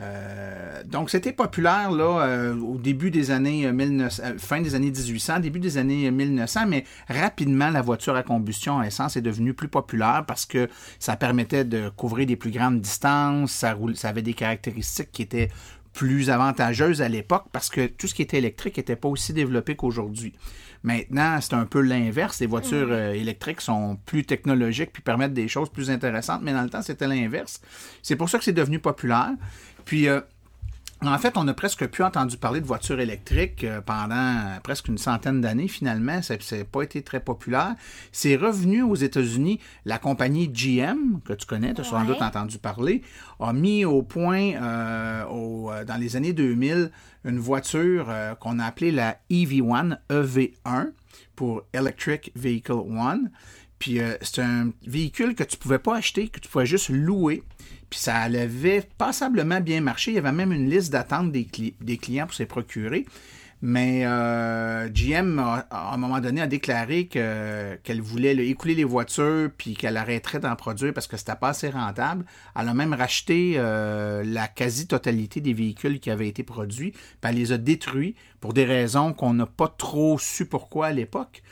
Euh, 0.00 0.82
donc, 0.84 1.10
c'était 1.10 1.32
populaire 1.32 1.90
là, 1.90 2.22
euh, 2.22 2.56
au 2.60 2.76
début 2.76 3.10
des 3.10 3.30
années 3.30 3.66
euh, 3.66 3.72
1900, 3.72 4.22
euh, 4.24 4.38
fin 4.38 4.60
des 4.60 4.74
années 4.74 4.90
1800, 4.90 5.40
début 5.40 5.58
des 5.58 5.76
années 5.76 6.06
euh, 6.06 6.12
1900, 6.12 6.66
mais 6.68 6.84
rapidement, 7.08 7.70
la 7.70 7.82
voiture 7.82 8.14
à 8.14 8.22
combustion 8.22 8.78
à 8.78 8.86
essence 8.86 9.16
est 9.16 9.22
devenue 9.22 9.54
plus 9.54 9.68
populaire 9.68 10.24
parce 10.26 10.46
que 10.46 10.68
ça 11.00 11.16
permettait 11.16 11.64
de 11.64 11.88
couvrir 11.88 12.26
des 12.26 12.36
plus 12.36 12.50
grandes 12.50 12.80
distances, 12.80 13.50
ça 13.50 13.76
avait 14.04 14.22
des 14.22 14.34
caractéristiques 14.34 15.10
qui 15.10 15.22
étaient 15.22 15.48
plus 15.92 16.30
avantageuses 16.30 17.02
à 17.02 17.08
l'époque 17.08 17.46
parce 17.50 17.68
que 17.70 17.86
tout 17.86 18.06
ce 18.06 18.14
qui 18.14 18.22
était 18.22 18.38
électrique 18.38 18.76
n'était 18.76 18.94
pas 18.94 19.08
aussi 19.08 19.32
développé 19.32 19.74
qu'aujourd'hui. 19.74 20.32
Maintenant, 20.82 21.40
c'est 21.40 21.54
un 21.54 21.66
peu 21.66 21.80
l'inverse. 21.80 22.40
Les 22.40 22.46
voitures 22.46 22.88
euh, 22.90 23.12
électriques 23.12 23.60
sont 23.60 23.98
plus 24.06 24.24
technologiques 24.24 24.92
puis 24.92 25.02
permettent 25.02 25.34
des 25.34 25.48
choses 25.48 25.70
plus 25.70 25.90
intéressantes, 25.90 26.40
mais 26.42 26.52
dans 26.52 26.62
le 26.62 26.70
temps, 26.70 26.82
c'était 26.82 27.06
l'inverse. 27.06 27.60
C'est 28.02 28.16
pour 28.16 28.28
ça 28.28 28.38
que 28.38 28.44
c'est 28.44 28.52
devenu 28.52 28.78
populaire. 28.78 29.32
Puis, 29.84 30.08
euh, 30.08 30.20
en 31.04 31.16
fait, 31.18 31.36
on 31.36 31.46
a 31.46 31.54
presque 31.54 31.86
plus 31.86 32.02
entendu 32.02 32.36
parler 32.36 32.60
de 32.60 32.66
voitures 32.66 32.98
électriques 32.98 33.62
euh, 33.64 33.80
pendant 33.80 34.58
presque 34.64 34.88
une 34.88 34.98
centaine 34.98 35.40
d'années, 35.40 35.68
finalement. 35.68 36.22
Ça 36.22 36.34
n'a 36.36 36.64
pas 36.64 36.82
été 36.82 37.02
très 37.02 37.20
populaire. 37.20 37.74
C'est 38.10 38.34
revenu 38.36 38.82
aux 38.82 38.96
États-Unis. 38.96 39.60
La 39.84 39.98
compagnie 39.98 40.48
GM, 40.48 41.20
que 41.24 41.32
tu 41.34 41.46
connais, 41.46 41.72
tu 41.74 41.82
as 41.82 41.84
sans 41.84 42.04
doute 42.04 42.20
entendu 42.22 42.58
parler, 42.58 43.02
a 43.38 43.52
mis 43.52 43.84
au 43.84 44.02
point 44.02 44.54
euh, 44.54 45.24
au- 45.26 45.70
euh, 45.70 45.84
dans 45.84 45.96
les 45.96 46.16
années 46.16 46.32
2000 46.32 46.90
une 47.24 47.38
voiture 47.38 48.06
euh, 48.08 48.34
qu'on 48.34 48.58
a 48.58 48.64
appelée 48.64 48.90
la 48.90 49.18
EV1, 49.30 49.98
EV1, 50.10 50.92
pour 51.36 51.62
Electric 51.72 52.32
Vehicle 52.34 52.72
One. 52.72 53.30
Puis 53.78 54.00
euh, 54.00 54.14
c'est 54.22 54.42
un 54.42 54.70
véhicule 54.86 55.36
que 55.36 55.44
tu 55.44 55.56
pouvais 55.56 55.78
pas 55.78 55.96
acheter, 55.96 56.28
que 56.28 56.40
tu 56.40 56.48
pouvais 56.48 56.66
juste 56.66 56.88
louer. 56.88 57.44
Puis 57.90 58.00
ça 58.00 58.16
avait 58.16 58.86
passablement 58.98 59.60
bien 59.60 59.80
marché. 59.80 60.10
Il 60.10 60.14
y 60.14 60.18
avait 60.18 60.32
même 60.32 60.52
une 60.52 60.68
liste 60.68 60.92
d'attente 60.92 61.32
des, 61.32 61.46
clients 61.96 62.26
pour 62.26 62.34
se 62.34 62.42
procurer. 62.42 63.06
Mais 63.60 64.02
euh, 64.04 64.88
GM, 64.88 65.40
à 65.40 65.92
un 65.92 65.96
moment 65.96 66.20
donné, 66.20 66.40
a 66.40 66.46
déclaré 66.46 67.06
qu'elle 67.06 68.00
voulait 68.00 68.36
écouler 68.46 68.76
les 68.76 68.84
voitures 68.84 69.50
puis 69.56 69.74
qu'elle 69.74 69.96
arrêterait 69.96 70.38
d'en 70.38 70.54
produire 70.54 70.94
parce 70.94 71.08
que 71.08 71.16
c'était 71.16 71.34
pas 71.34 71.48
assez 71.48 71.68
rentable. 71.68 72.24
Elle 72.54 72.68
a 72.68 72.74
même 72.74 72.94
racheté 72.94 73.54
euh, 73.56 74.22
la 74.24 74.46
quasi-totalité 74.46 75.40
des 75.40 75.54
véhicules 75.54 75.98
qui 75.98 76.10
avaient 76.10 76.28
été 76.28 76.44
produits. 76.44 76.92
Puis 76.92 77.00
elle 77.24 77.34
les 77.34 77.50
a 77.50 77.58
détruits 77.58 78.14
pour 78.40 78.52
des 78.52 78.64
raisons 78.64 79.12
qu'on 79.12 79.34
n'a 79.34 79.46
pas 79.46 79.74
trop 79.76 80.18
su 80.20 80.46
pourquoi 80.46 80.86
à 80.86 80.92
l'époque. 80.92 81.42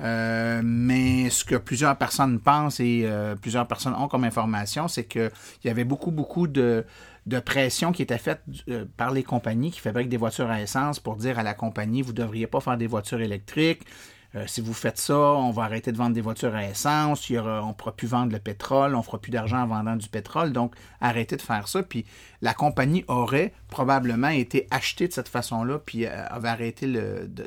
Euh, 0.00 0.60
mais 0.62 1.30
ce 1.30 1.44
que 1.44 1.56
plusieurs 1.56 1.96
personnes 1.96 2.38
pensent 2.40 2.80
et 2.80 3.02
euh, 3.04 3.34
plusieurs 3.34 3.66
personnes 3.66 3.94
ont 3.94 4.08
comme 4.08 4.24
information, 4.24 4.88
c'est 4.88 5.04
qu'il 5.04 5.30
y 5.64 5.68
avait 5.68 5.84
beaucoup, 5.84 6.10
beaucoup 6.10 6.46
de, 6.46 6.84
de 7.26 7.40
pression 7.40 7.92
qui 7.92 8.02
était 8.02 8.18
faite 8.18 8.42
euh, 8.68 8.84
par 8.96 9.10
les 9.10 9.22
compagnies 9.22 9.70
qui 9.70 9.80
fabriquent 9.80 10.08
des 10.08 10.16
voitures 10.16 10.50
à 10.50 10.60
essence 10.60 11.00
pour 11.00 11.16
dire 11.16 11.38
à 11.38 11.42
la 11.42 11.54
compagnie, 11.54 12.02
vous 12.02 12.12
ne 12.12 12.16
devriez 12.16 12.46
pas 12.46 12.60
faire 12.60 12.76
des 12.76 12.86
voitures 12.86 13.20
électriques. 13.20 13.82
si 14.46 14.60
vous 14.60 14.74
faites 14.74 14.98
ça, 14.98 15.16
on 15.16 15.50
va 15.50 15.62
arrêter 15.62 15.92
de 15.92 15.96
vendre 15.96 16.12
des 16.14 16.20
voitures 16.20 16.54
à 16.54 16.62
essence, 16.64 17.30
il 17.30 17.38
on 17.38 17.68
ne 17.68 17.72
pourra 17.72 17.96
plus 17.96 18.06
vendre 18.06 18.32
le 18.32 18.38
pétrole, 18.38 18.94
on 18.94 18.98
ne 18.98 19.02
fera 19.02 19.18
plus 19.18 19.30
d'argent 19.30 19.62
en 19.62 19.66
vendant 19.66 19.96
du 19.96 20.08
pétrole, 20.10 20.52
donc 20.52 20.74
arrêtez 21.00 21.36
de 21.36 21.42
faire 21.42 21.68
ça. 21.68 21.82
Puis 21.82 22.04
la 22.42 22.52
compagnie 22.52 23.02
aurait 23.08 23.54
probablement 23.70 24.28
été 24.28 24.66
achetée 24.70 25.08
de 25.08 25.14
cette 25.14 25.28
façon-là, 25.28 25.78
puis 25.78 26.04
avait 26.04 26.50
arrêté 26.50 26.86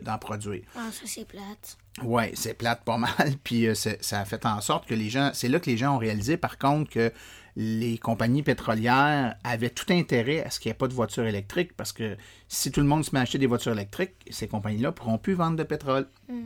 d'en 0.01 0.17
produire. 0.17 0.63
Ah, 0.75 0.89
ça 0.91 1.03
c'est 1.05 1.27
plate. 1.27 1.77
Oui, 2.03 2.23
c'est 2.33 2.53
plate 2.53 2.83
pas 2.83 2.97
mal. 2.97 3.33
Puis 3.43 3.67
euh, 3.67 3.73
ça 3.73 4.19
a 4.19 4.25
fait 4.25 4.45
en 4.45 4.61
sorte 4.61 4.87
que 4.87 4.93
les 4.93 5.09
gens. 5.09 5.31
C'est 5.33 5.47
là 5.47 5.59
que 5.59 5.69
les 5.69 5.77
gens 5.77 5.95
ont 5.95 5.97
réalisé, 5.97 6.37
par 6.37 6.57
contre, 6.57 6.89
que 6.89 7.11
les 7.55 7.97
compagnies 7.97 8.43
pétrolières 8.43 9.35
avaient 9.43 9.69
tout 9.69 9.91
intérêt 9.91 10.43
à 10.43 10.49
ce 10.49 10.59
qu'il 10.59 10.69
n'y 10.69 10.71
ait 10.71 10.77
pas 10.77 10.87
de 10.87 10.93
voitures 10.93 11.25
électriques 11.25 11.75
parce 11.75 11.91
que 11.91 12.15
si 12.47 12.71
tout 12.71 12.79
le 12.79 12.85
monde 12.85 13.03
se 13.03 13.09
met 13.11 13.19
à 13.19 13.23
acheter 13.23 13.37
des 13.37 13.47
voitures 13.47 13.73
électriques, 13.73 14.13
ces 14.29 14.47
compagnies-là 14.47 14.89
ne 14.89 14.93
pourront 14.93 15.17
plus 15.17 15.33
vendre 15.33 15.57
de 15.57 15.63
pétrole. 15.63 16.07
Mm. 16.29 16.45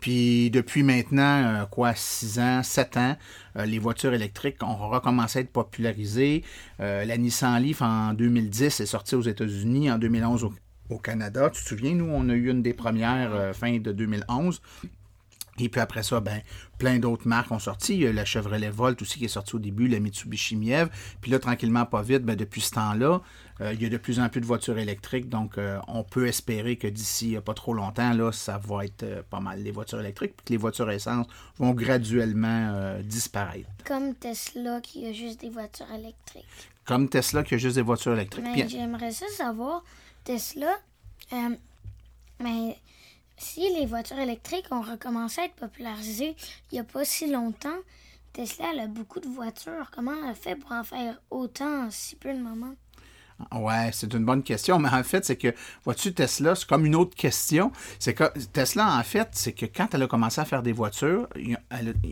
Puis 0.00 0.50
depuis 0.50 0.82
maintenant, 0.82 1.62
euh, 1.62 1.66
quoi, 1.66 1.94
6 1.94 2.38
ans, 2.38 2.62
7 2.62 2.96
ans, 2.96 3.16
euh, 3.56 3.66
les 3.66 3.78
voitures 3.78 4.14
électriques 4.14 4.62
ont 4.62 4.88
recommencé 4.88 5.40
à 5.40 5.42
être 5.42 5.52
popularisées. 5.52 6.42
la 6.78 7.16
Nissan 7.16 7.62
Leaf 7.62 7.82
en 7.82 8.14
2010 8.14 8.80
est 8.80 8.86
sortie 8.86 9.14
aux 9.14 9.22
États-Unis, 9.22 9.90
en 9.90 9.98
2011 9.98 10.44
au, 10.44 10.52
au 10.90 10.98
Canada. 10.98 11.50
Tu 11.50 11.62
te 11.62 11.68
souviens, 11.68 11.94
nous, 11.94 12.10
on 12.10 12.28
a 12.28 12.34
eu 12.34 12.50
une 12.50 12.62
des 12.62 12.74
premières 12.74 13.34
euh, 13.34 13.52
fin 13.52 13.78
de 13.78 13.92
2011. 13.92 14.60
Et 15.60 15.68
puis 15.68 15.80
après 15.80 16.02
ça, 16.02 16.18
ben, 16.18 16.40
plein 16.78 16.98
d'autres 16.98 17.28
marques 17.28 17.52
ont 17.52 17.60
sorti. 17.60 17.94
Il 17.94 18.00
y 18.00 18.06
a 18.08 18.12
la 18.12 18.24
Chevrolet 18.24 18.70
Volt 18.70 19.00
aussi 19.00 19.20
qui 19.20 19.26
est 19.26 19.28
sortie 19.28 19.54
au 19.54 19.60
début, 19.60 19.86
la 19.86 20.00
Mitsubishi 20.00 20.56
Miev. 20.56 20.88
Puis 21.20 21.30
là, 21.30 21.38
tranquillement, 21.38 21.86
pas 21.86 22.02
vite, 22.02 22.24
ben, 22.24 22.34
depuis 22.34 22.60
ce 22.60 22.72
temps-là, 22.72 23.22
euh, 23.60 23.72
il 23.72 23.80
y 23.80 23.86
a 23.86 23.88
de 23.88 23.96
plus 23.96 24.18
en 24.18 24.28
plus 24.28 24.40
de 24.40 24.46
voitures 24.46 24.78
électriques. 24.78 25.28
Donc, 25.28 25.56
euh, 25.56 25.78
on 25.86 26.02
peut 26.02 26.26
espérer 26.26 26.74
que 26.74 26.88
d'ici 26.88 27.36
pas 27.44 27.54
trop 27.54 27.72
longtemps, 27.72 28.12
là, 28.14 28.32
ça 28.32 28.58
va 28.58 28.84
être 28.84 29.22
pas 29.30 29.38
mal 29.38 29.62
les 29.62 29.70
voitures 29.70 30.00
électriques. 30.00 30.34
Puis 30.36 30.44
que 30.44 30.52
les 30.54 30.58
voitures 30.58 30.90
essence 30.90 31.28
vont 31.58 31.70
graduellement 31.70 32.98
disparaître. 33.04 33.70
Comme 33.84 34.12
Tesla 34.16 34.80
qui 34.80 35.06
a 35.06 35.12
juste 35.12 35.40
des 35.40 35.50
voitures 35.50 35.90
électriques. 35.94 36.72
Comme 36.84 37.08
Tesla 37.08 37.44
qui 37.44 37.54
a 37.54 37.58
juste 37.58 37.76
des 37.76 37.82
voitures 37.82 38.14
électriques. 38.14 38.44
Mais 38.52 38.68
j'aimerais 38.68 39.12
ça 39.12 39.26
savoir 39.28 39.84
Tesla, 40.24 40.74
euh, 41.32 41.56
mais 42.40 42.78
si 43.36 43.60
les 43.74 43.84
voitures 43.84 44.18
électriques 44.18 44.66
ont 44.70 44.80
recommencé 44.80 45.42
à 45.42 45.44
être 45.44 45.54
popularisées 45.54 46.34
il 46.70 46.74
n'y 46.74 46.80
a 46.80 46.84
pas 46.84 47.04
si 47.04 47.30
longtemps, 47.30 47.78
Tesla 48.32 48.70
a 48.82 48.86
beaucoup 48.86 49.20
de 49.20 49.28
voitures. 49.28 49.90
Comment 49.92 50.14
elle 50.14 50.30
a 50.30 50.34
fait 50.34 50.56
pour 50.56 50.72
en 50.72 50.82
faire 50.82 51.20
autant 51.30 51.86
en 51.86 51.90
si 51.90 52.16
peu 52.16 52.32
de 52.32 52.40
moments? 52.40 52.74
Ouais, 53.52 53.90
c'est 53.92 54.12
une 54.14 54.24
bonne 54.24 54.42
question, 54.42 54.78
mais 54.78 54.88
en 54.88 55.02
fait, 55.02 55.24
c'est 55.24 55.36
que, 55.36 55.52
vois-tu, 55.84 56.14
Tesla, 56.14 56.54
c'est 56.54 56.68
comme 56.68 56.86
une 56.86 56.94
autre 56.94 57.16
question. 57.16 57.72
C'est 57.98 58.14
que 58.14 58.24
Tesla, 58.52 58.96
en 58.96 59.02
fait, 59.02 59.28
c'est 59.32 59.52
que 59.52 59.66
quand 59.66 59.92
elle 59.92 60.02
a 60.02 60.06
commencé 60.06 60.40
à 60.40 60.44
faire 60.44 60.62
des 60.62 60.72
voitures, 60.72 61.28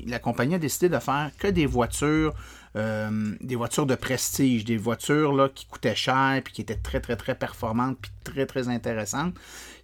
la 0.07 0.19
compagnie 0.19 0.57
a 0.57 0.59
décidé 0.59 0.89
de 0.89 0.99
faire 0.99 1.31
que 1.39 1.47
des 1.47 1.67
voitures, 1.67 2.35
euh, 2.77 3.37
des 3.41 3.55
voitures 3.55 3.87
de 3.87 3.95
prestige, 3.95 4.65
des 4.65 4.77
voitures 4.77 5.33
là, 5.33 5.49
qui 5.49 5.67
coûtaient 5.67 5.95
cher, 5.95 6.41
puis 6.45 6.55
qui 6.55 6.63
étaient 6.63 6.75
très, 6.75 7.01
très, 7.01 7.17
très 7.17 7.37
performantes, 7.37 7.99
puis 8.01 8.11
très, 8.25 8.47
très 8.47 8.69
intéressantes. 8.69 9.35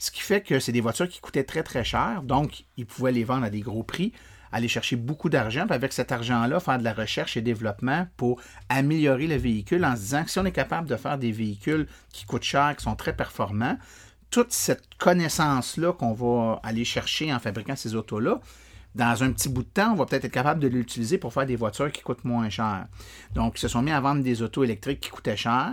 Ce 0.00 0.10
qui 0.10 0.20
fait 0.20 0.40
que 0.40 0.58
c'est 0.58 0.72
des 0.72 0.80
voitures 0.80 1.08
qui 1.08 1.20
coûtaient 1.20 1.44
très, 1.44 1.62
très 1.62 1.84
cher, 1.84 2.22
donc 2.24 2.64
ils 2.76 2.86
pouvaient 2.86 3.12
les 3.12 3.24
vendre 3.24 3.44
à 3.44 3.50
des 3.50 3.60
gros 3.60 3.84
prix 3.84 4.12
aller 4.52 4.68
chercher 4.68 4.96
beaucoup 4.96 5.28
d'argent, 5.28 5.66
puis 5.66 5.74
avec 5.74 5.92
cet 5.92 6.12
argent-là, 6.12 6.60
faire 6.60 6.78
de 6.78 6.84
la 6.84 6.92
recherche 6.92 7.36
et 7.36 7.42
développement 7.42 8.06
pour 8.16 8.40
améliorer 8.68 9.26
le 9.26 9.36
véhicule 9.36 9.84
en 9.84 9.94
se 9.96 10.00
disant 10.00 10.24
que 10.24 10.30
si 10.30 10.38
on 10.38 10.44
est 10.44 10.52
capable 10.52 10.88
de 10.88 10.96
faire 10.96 11.18
des 11.18 11.32
véhicules 11.32 11.86
qui 12.12 12.24
coûtent 12.24 12.42
cher, 12.42 12.74
qui 12.76 12.84
sont 12.84 12.96
très 12.96 13.14
performants, 13.14 13.76
toute 14.30 14.52
cette 14.52 14.84
connaissance-là 14.98 15.92
qu'on 15.92 16.12
va 16.12 16.60
aller 16.62 16.84
chercher 16.84 17.32
en 17.32 17.38
fabriquant 17.38 17.76
ces 17.76 17.94
autos-là, 17.94 18.40
dans 18.94 19.22
un 19.22 19.32
petit 19.32 19.48
bout 19.48 19.62
de 19.62 19.68
temps, 19.68 19.92
on 19.92 19.96
va 19.96 20.06
peut-être 20.06 20.24
être 20.24 20.32
capable 20.32 20.60
de 20.60 20.68
l'utiliser 20.68 21.18
pour 21.18 21.32
faire 21.32 21.46
des 21.46 21.56
voitures 21.56 21.92
qui 21.92 22.02
coûtent 22.02 22.24
moins 22.24 22.48
cher. 22.50 22.86
Donc, 23.34 23.56
ils 23.56 23.60
se 23.60 23.68
sont 23.68 23.82
mis 23.82 23.92
à 23.92 24.00
vendre 24.00 24.22
des 24.22 24.42
autos 24.42 24.64
électriques 24.64 25.00
qui 25.00 25.10
coûtaient 25.10 25.36
cher 25.36 25.72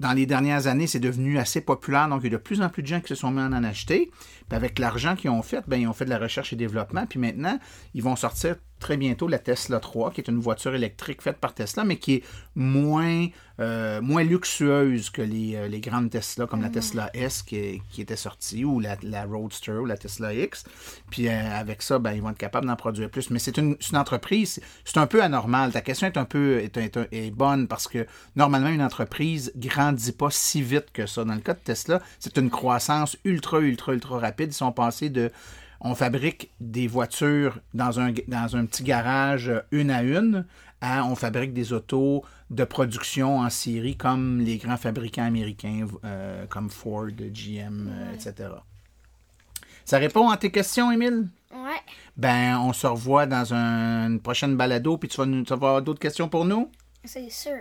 dans 0.00 0.12
les 0.12 0.26
dernières 0.26 0.66
années, 0.66 0.86
c'est 0.86 1.00
devenu 1.00 1.38
assez 1.38 1.60
populaire. 1.60 2.08
Donc, 2.08 2.20
il 2.22 2.24
y 2.24 2.34
a 2.34 2.38
de 2.38 2.42
plus 2.42 2.60
en 2.62 2.68
plus 2.68 2.82
de 2.82 2.88
gens 2.88 3.00
qui 3.00 3.08
se 3.08 3.14
sont 3.14 3.30
mis 3.30 3.40
à 3.40 3.44
en 3.44 3.64
acheter. 3.64 4.10
Puis 4.48 4.56
avec 4.56 4.78
l'argent 4.78 5.16
qu'ils 5.16 5.30
ont 5.30 5.42
fait, 5.42 5.64
ben, 5.66 5.76
ils 5.76 5.86
ont 5.86 5.92
fait 5.92 6.04
de 6.04 6.10
la 6.10 6.18
recherche 6.18 6.52
et 6.52 6.56
développement. 6.56 7.06
Puis 7.06 7.18
maintenant, 7.18 7.58
ils 7.94 8.02
vont 8.02 8.16
sortir 8.16 8.56
très 8.80 8.96
bientôt 8.96 9.28
la 9.28 9.38
Tesla 9.38 9.80
3, 9.80 10.10
qui 10.10 10.20
est 10.20 10.28
une 10.28 10.38
voiture 10.38 10.74
électrique 10.74 11.22
faite 11.22 11.38
par 11.38 11.54
Tesla, 11.54 11.84
mais 11.84 11.96
qui 11.96 12.14
est 12.14 12.24
moins, 12.54 13.26
euh, 13.60 14.00
moins 14.02 14.22
luxueuse 14.22 15.10
que 15.10 15.22
les, 15.22 15.56
euh, 15.56 15.68
les, 15.68 15.80
grandes 15.80 16.10
Tesla, 16.10 16.46
comme 16.46 16.60
la 16.60 16.68
mm. 16.68 16.72
Tesla 16.72 17.10
S 17.14 17.42
qui, 17.42 17.80
qui 17.90 18.02
était 18.02 18.16
sortie, 18.16 18.64
ou 18.64 18.80
la, 18.80 18.96
la, 19.02 19.24
Roadster, 19.24 19.72
ou 19.72 19.86
la 19.86 19.96
Tesla 19.96 20.34
X. 20.34 20.64
Puis 21.10 21.28
euh, 21.28 21.58
avec 21.58 21.82
ça, 21.82 21.98
ben, 21.98 22.12
ils 22.12 22.22
vont 22.22 22.30
être 22.30 22.38
capables 22.38 22.66
d'en 22.66 22.76
produire 22.76 23.10
plus. 23.10 23.30
Mais 23.30 23.38
c'est 23.38 23.56
une, 23.56 23.76
une, 23.90 23.96
entreprise, 23.96 24.60
c'est 24.84 24.98
un 24.98 25.06
peu 25.06 25.22
anormal. 25.22 25.72
Ta 25.72 25.80
question 25.80 26.06
est 26.06 26.18
un 26.18 26.24
peu 26.26 26.58
est, 26.58 26.76
est, 26.76 26.98
est, 27.10 27.30
bonne 27.30 27.68
parce 27.68 27.88
que 27.88 28.06
normalement, 28.36 28.68
une 28.68 28.82
entreprise 28.82 29.52
grandit 29.56 30.12
pas 30.12 30.30
si 30.30 30.62
vite 30.62 30.90
que 30.92 31.06
ça. 31.06 31.24
Dans 31.24 31.34
le 31.34 31.40
cas 31.40 31.54
de 31.54 31.60
Tesla, 31.60 32.02
c'est 32.18 32.36
une 32.36 32.50
croissance 32.50 33.16
ultra, 33.24 33.60
ultra, 33.60 33.94
ultra 33.94 34.18
rapide. 34.18 34.50
Ils 34.50 34.56
sont 34.56 34.72
passés 34.72 35.08
de 35.08 35.30
on 35.84 35.94
fabrique 35.94 36.50
des 36.60 36.88
voitures 36.88 37.60
dans 37.74 38.00
un, 38.00 38.12
dans 38.26 38.56
un 38.56 38.64
petit 38.64 38.82
garage 38.82 39.50
euh, 39.50 39.60
une 39.70 39.90
à 39.90 40.02
une, 40.02 40.46
à 40.80 41.04
on 41.04 41.14
fabrique 41.14 41.52
des 41.52 41.72
autos 41.72 42.24
de 42.50 42.64
production 42.64 43.38
en 43.38 43.50
série 43.50 43.96
comme 43.96 44.40
les 44.40 44.56
grands 44.56 44.78
fabricants 44.78 45.24
américains 45.24 45.86
euh, 46.04 46.46
comme 46.46 46.70
Ford, 46.70 47.10
GM, 47.10 47.88
euh, 47.88 48.14
etc. 48.14 48.50
Ça 49.84 49.98
répond 49.98 50.30
à 50.30 50.38
tes 50.38 50.50
questions, 50.50 50.90
Émile? 50.90 51.28
Ouais. 51.52 51.80
Ben, 52.16 52.58
on 52.58 52.72
se 52.72 52.86
revoit 52.86 53.26
dans 53.26 53.52
une 53.52 54.20
prochaine 54.20 54.56
balado, 54.56 54.96
puis 54.96 55.10
tu 55.10 55.18
vas, 55.18 55.26
tu 55.26 55.44
vas 55.44 55.54
avoir 55.54 55.82
d'autres 55.82 56.00
questions 56.00 56.28
pour 56.28 56.46
nous? 56.46 56.70
C'est 57.04 57.30
sûr. 57.30 57.60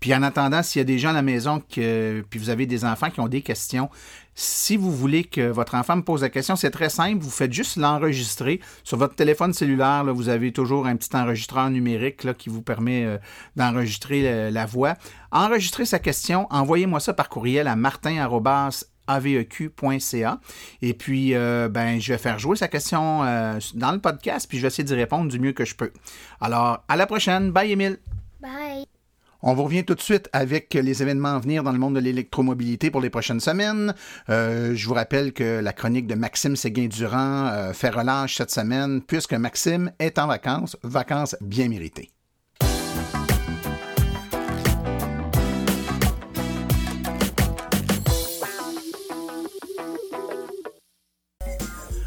Puis 0.00 0.14
en 0.14 0.22
attendant, 0.22 0.62
s'il 0.62 0.80
y 0.80 0.82
a 0.82 0.84
des 0.84 0.98
gens 0.98 1.10
à 1.10 1.14
la 1.14 1.22
maison, 1.22 1.60
que, 1.60 2.22
puis 2.28 2.38
vous 2.38 2.50
avez 2.50 2.66
des 2.66 2.84
enfants 2.84 3.08
qui 3.08 3.20
ont 3.20 3.28
des 3.28 3.40
questions, 3.40 3.88
si 4.34 4.76
vous 4.76 4.90
voulez 4.90 5.24
que 5.24 5.50
votre 5.50 5.74
enfant 5.74 5.96
me 5.96 6.02
pose 6.02 6.22
la 6.22 6.30
question, 6.30 6.56
c'est 6.56 6.70
très 6.70 6.88
simple. 6.88 7.22
Vous 7.22 7.30
faites 7.30 7.52
juste 7.52 7.76
l'enregistrer. 7.76 8.60
Sur 8.82 8.98
votre 8.98 9.14
téléphone 9.14 9.52
cellulaire, 9.52 10.04
vous 10.14 10.28
avez 10.28 10.52
toujours 10.52 10.86
un 10.86 10.96
petit 10.96 11.14
enregistreur 11.14 11.70
numérique 11.70 12.32
qui 12.38 12.48
vous 12.48 12.62
permet 12.62 13.04
euh, 13.04 13.18
d'enregistrer 13.56 14.50
la 14.50 14.66
voix. 14.66 14.94
Enregistrez 15.30 15.84
sa 15.84 15.98
question, 15.98 16.46
envoyez-moi 16.50 17.00
ça 17.00 17.12
par 17.12 17.28
courriel 17.28 17.66
à 17.66 17.76
martin.aveq.ca. 17.76 20.40
Et 20.82 20.94
puis, 20.94 21.34
euh, 21.34 21.68
ben, 21.68 22.00
je 22.00 22.12
vais 22.12 22.18
faire 22.18 22.38
jouer 22.38 22.56
sa 22.56 22.68
question 22.68 23.24
euh, 23.24 23.58
dans 23.74 23.92
le 23.92 23.98
podcast, 23.98 24.46
puis 24.48 24.58
je 24.58 24.62
vais 24.62 24.68
essayer 24.68 24.84
d'y 24.84 24.94
répondre 24.94 25.30
du 25.30 25.38
mieux 25.38 25.52
que 25.52 25.64
je 25.64 25.74
peux. 25.74 25.92
Alors, 26.40 26.84
à 26.88 26.96
la 26.96 27.06
prochaine. 27.06 27.50
Bye, 27.50 27.72
Émile. 27.72 27.98
Bye. 28.40 28.86
On 29.44 29.54
vous 29.54 29.64
revient 29.64 29.84
tout 29.84 29.96
de 29.96 30.00
suite 30.00 30.28
avec 30.32 30.72
les 30.72 31.02
événements 31.02 31.34
à 31.34 31.38
venir 31.40 31.64
dans 31.64 31.72
le 31.72 31.78
monde 31.78 31.96
de 31.96 32.00
l'électromobilité 32.00 32.92
pour 32.92 33.00
les 33.00 33.10
prochaines 33.10 33.40
semaines. 33.40 33.92
Euh, 34.30 34.74
je 34.76 34.86
vous 34.86 34.94
rappelle 34.94 35.32
que 35.32 35.58
la 35.60 35.72
chronique 35.72 36.06
de 36.06 36.14
Maxime 36.14 36.54
Séguin-Durand 36.54 37.48
euh, 37.48 37.72
fait 37.72 37.90
relâche 37.90 38.36
cette 38.36 38.52
semaine 38.52 39.02
puisque 39.02 39.34
Maxime 39.34 39.90
est 39.98 40.20
en 40.20 40.28
vacances, 40.28 40.76
vacances 40.84 41.34
bien 41.40 41.68
méritées. 41.68 42.10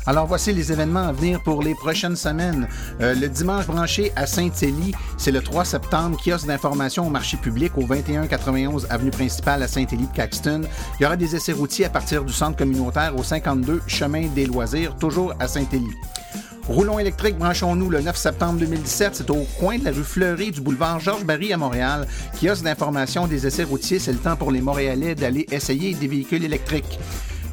Alors 0.07 0.27
voici 0.27 0.53
les 0.53 0.71
événements 0.71 1.07
à 1.07 1.11
venir 1.11 1.41
pour 1.41 1.63
les 1.63 1.73
prochaines 1.73 2.15
semaines. 2.15 2.67
Euh, 3.01 3.15
le 3.15 3.27
dimanche 3.27 3.65
branché 3.65 4.11
à 4.15 4.27
Saint-Élie, 4.27 4.93
c'est 5.17 5.31
le 5.31 5.41
3 5.41 5.65
septembre, 5.65 6.17
kiosque 6.23 6.45
d'information 6.45 7.07
au 7.07 7.09
marché 7.09 7.37
public 7.37 7.71
au 7.75 7.83
2191 7.83 8.85
avenue 8.91 9.09
principale 9.09 9.63
à 9.63 9.67
Saint-Élie 9.67 10.05
de 10.05 10.13
Caxton. 10.13 10.61
Il 10.99 11.03
y 11.03 11.05
aura 11.07 11.15
des 11.15 11.35
essais 11.35 11.53
routiers 11.53 11.85
à 11.85 11.89
partir 11.89 12.23
du 12.23 12.31
centre 12.31 12.55
communautaire 12.55 13.17
au 13.17 13.23
52 13.23 13.81
chemin 13.87 14.27
des 14.27 14.45
loisirs, 14.45 14.95
toujours 14.95 15.33
à 15.39 15.47
Saint-Élie. 15.47 15.95
Roulons 16.67 16.99
électrique, 16.99 17.37
branchons-nous 17.37 17.89
le 17.89 18.01
9 18.01 18.15
septembre 18.15 18.59
2017. 18.59 19.15
C'est 19.15 19.29
au 19.29 19.45
coin 19.59 19.77
de 19.77 19.85
la 19.85 19.91
rue 19.91 20.03
Fleury 20.03 20.51
du 20.51 20.61
boulevard 20.61 20.99
Georges-Barry 20.99 21.53
à 21.53 21.57
Montréal. 21.57 22.07
Kiosque 22.39 22.63
d'information 22.63 23.27
des 23.27 23.45
essais 23.45 23.63
routiers, 23.63 23.99
c'est 23.99 24.11
le 24.11 24.17
temps 24.19 24.35
pour 24.35 24.51
les 24.51 24.61
Montréalais 24.61 25.15
d'aller 25.15 25.45
essayer 25.51 25.93
des 25.93 26.07
véhicules 26.07 26.43
électriques. 26.43 26.99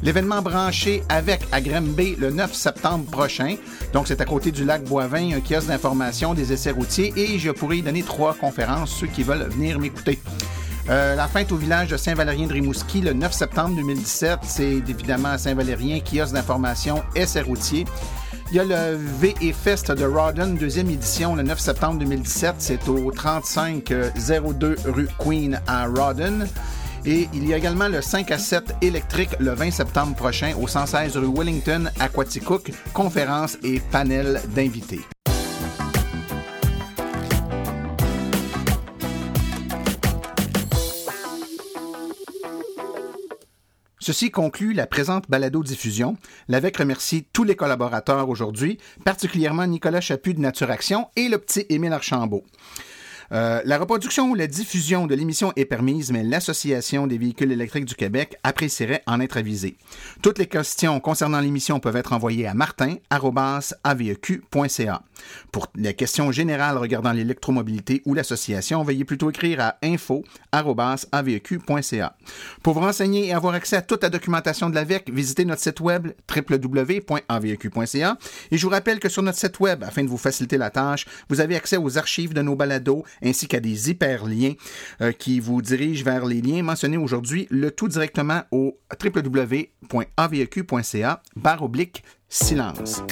L'événement 0.03 0.41
branché 0.41 1.01
avec 1.07 1.39
à 1.53 1.61
Grimby 1.61 2.17
le 2.17 2.29
9 2.29 2.53
septembre 2.53 3.05
prochain. 3.09 3.55
Donc, 3.93 4.09
c'est 4.09 4.19
à 4.19 4.25
côté 4.25 4.51
du 4.51 4.65
lac 4.65 4.83
Boivin, 4.83 5.31
un 5.31 5.39
kiosque 5.39 5.67
d'information 5.67 6.33
des 6.33 6.51
essais 6.51 6.71
routiers 6.71 7.13
et 7.15 7.39
je 7.39 7.51
pourrais 7.51 7.77
y 7.77 7.81
donner 7.81 8.03
trois 8.03 8.33
conférences, 8.33 8.91
ceux 8.91 9.07
qui 9.07 9.23
veulent 9.23 9.47
venir 9.49 9.79
m'écouter. 9.79 10.19
Euh, 10.89 11.15
la 11.15 11.29
fête 11.29 11.53
au 11.53 11.55
village 11.55 11.87
de 11.87 11.95
Saint-Valérien 11.95 12.47
de 12.47 12.53
Rimouski 12.53 12.99
le 12.99 13.13
9 13.13 13.31
septembre 13.31 13.77
2017. 13.77 14.39
C'est 14.43 14.83
évidemment 14.89 15.29
à 15.29 15.37
Saint-Valérien, 15.37 16.01
kiosque 16.01 16.33
d'information 16.33 17.01
essais 17.15 17.41
routiers. 17.41 17.85
Il 18.51 18.57
y 18.57 18.59
a 18.59 18.65
le 18.65 18.97
VE 18.97 19.53
Fest 19.53 19.89
de 19.89 20.03
Rawdon, 20.03 20.57
deuxième 20.59 20.89
édition, 20.89 21.33
le 21.33 21.43
9 21.43 21.57
septembre 21.57 21.99
2017. 21.99 22.55
C'est 22.57 22.89
au 22.89 23.09
3502 23.09 24.75
rue 24.85 25.07
Queen 25.17 25.61
à 25.65 25.87
Rawdon. 25.87 26.45
Et 27.05 27.27
il 27.33 27.45
y 27.45 27.53
a 27.53 27.57
également 27.57 27.89
le 27.89 28.01
5 28.01 28.31
à 28.31 28.37
7 28.37 28.75
électrique 28.81 29.31
le 29.39 29.51
20 29.51 29.71
septembre 29.71 30.15
prochain 30.15 30.53
au 30.61 30.67
116 30.67 31.17
rue 31.17 31.27
Wellington 31.27 31.89
à 31.99 32.07
conférence 32.93 33.57
et 33.61 33.81
panel 33.91 34.41
d'invités. 34.55 35.01
Ceci 43.99 44.31
conclut 44.31 44.73
la 44.73 44.85
présente 44.85 45.29
balado-diffusion. 45.29 46.17
L'AVEC 46.49 46.75
remercie 46.75 47.25
tous 47.31 47.45
les 47.45 47.55
collaborateurs 47.55 48.27
aujourd'hui, 48.27 48.77
particulièrement 49.05 49.65
Nicolas 49.65 50.01
Chaput 50.01 50.33
de 50.33 50.41
Nature 50.41 50.71
Action 50.71 51.07
et 51.15 51.29
le 51.29 51.37
petit 51.37 51.65
Émile 51.69 51.93
Archambault. 51.93 52.43
Euh, 53.33 53.61
la 53.65 53.79
reproduction 53.79 54.29
ou 54.29 54.35
la 54.35 54.47
diffusion 54.47 55.07
de 55.07 55.15
l'émission 55.15 55.51
est 55.55 55.65
permise, 55.65 56.11
mais 56.11 56.23
l'Association 56.23 57.07
des 57.07 57.17
véhicules 57.17 57.51
électriques 57.51 57.85
du 57.85 57.95
Québec 57.95 58.35
apprécierait 58.43 59.01
en 59.07 59.19
être 59.19 59.37
avisée. 59.37 59.75
Toutes 60.21 60.37
les 60.37 60.45
questions 60.45 60.99
concernant 60.99 61.39
l'émission 61.39 61.79
peuvent 61.79 61.95
être 61.95 62.13
envoyées 62.13 62.45
à 62.45 62.53
martin.aveq.ca. 62.53 65.01
Pour 65.51 65.67
les 65.75 65.93
questions 65.93 66.31
générales 66.31 66.77
regardant 66.77 67.11
l'électromobilité 67.11 68.01
ou 68.05 68.13
l'association, 68.13 68.83
veuillez 68.83 69.05
plutôt 69.05 69.29
écrire 69.29 69.59
à 69.61 69.77
info.aveq.ca. 69.83 70.25
Pour 72.61 72.73
vous 72.73 72.79
renseigner 72.79 73.27
et 73.27 73.33
avoir 73.33 73.53
accès 73.53 73.75
à 73.75 73.81
toute 73.81 74.03
la 74.03 74.09
documentation 74.09 74.69
de 74.69 74.75
l'AVEC, 74.75 75.09
visitez 75.11 75.45
notre 75.45 75.61
site 75.61 75.79
web 75.79 76.09
www.aveq.ca. 76.33 78.17
Et 78.51 78.57
je 78.57 78.65
vous 78.65 78.71
rappelle 78.71 78.99
que 78.99 79.09
sur 79.09 79.21
notre 79.23 79.37
site 79.37 79.59
web, 79.59 79.83
afin 79.83 80.03
de 80.03 80.09
vous 80.09 80.17
faciliter 80.17 80.57
la 80.57 80.69
tâche, 80.69 81.05
vous 81.29 81.39
avez 81.41 81.55
accès 81.55 81.77
aux 81.77 81.97
archives 81.97 82.33
de 82.33 82.41
nos 82.41 82.55
balados 82.55 83.03
ainsi 83.23 83.47
qu'à 83.47 83.59
des 83.59 83.89
hyperliens 83.89 84.53
euh, 85.01 85.11
qui 85.11 85.39
vous 85.39 85.61
dirigent 85.61 86.03
vers 86.03 86.25
les 86.25 86.41
liens 86.41 86.63
mentionnés 86.63 86.97
aujourd'hui, 86.97 87.47
le 87.49 87.71
tout 87.71 87.87
directement 87.87 88.41
au 88.51 88.77
www.aveq.ca 89.03 89.63
barre 91.35 91.63
oblique 91.63 92.03
silence. 92.33 93.03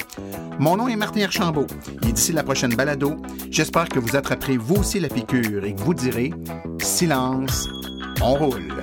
Mon 0.58 0.76
nom 0.76 0.88
est 0.88 0.96
Martin 0.96 1.22
Archambault 1.22 1.68
et 2.02 2.12
d'ici 2.12 2.32
la 2.32 2.42
prochaine 2.42 2.74
balado, 2.74 3.16
j'espère 3.50 3.88
que 3.88 4.00
vous 4.00 4.16
attraperez 4.16 4.56
vous 4.56 4.76
aussi 4.76 4.98
la 4.98 5.08
piqûre 5.08 5.64
et 5.64 5.74
que 5.74 5.80
vous 5.80 5.94
direz 5.94 6.32
silence, 6.80 7.68
on 8.20 8.34
roule. 8.34 8.82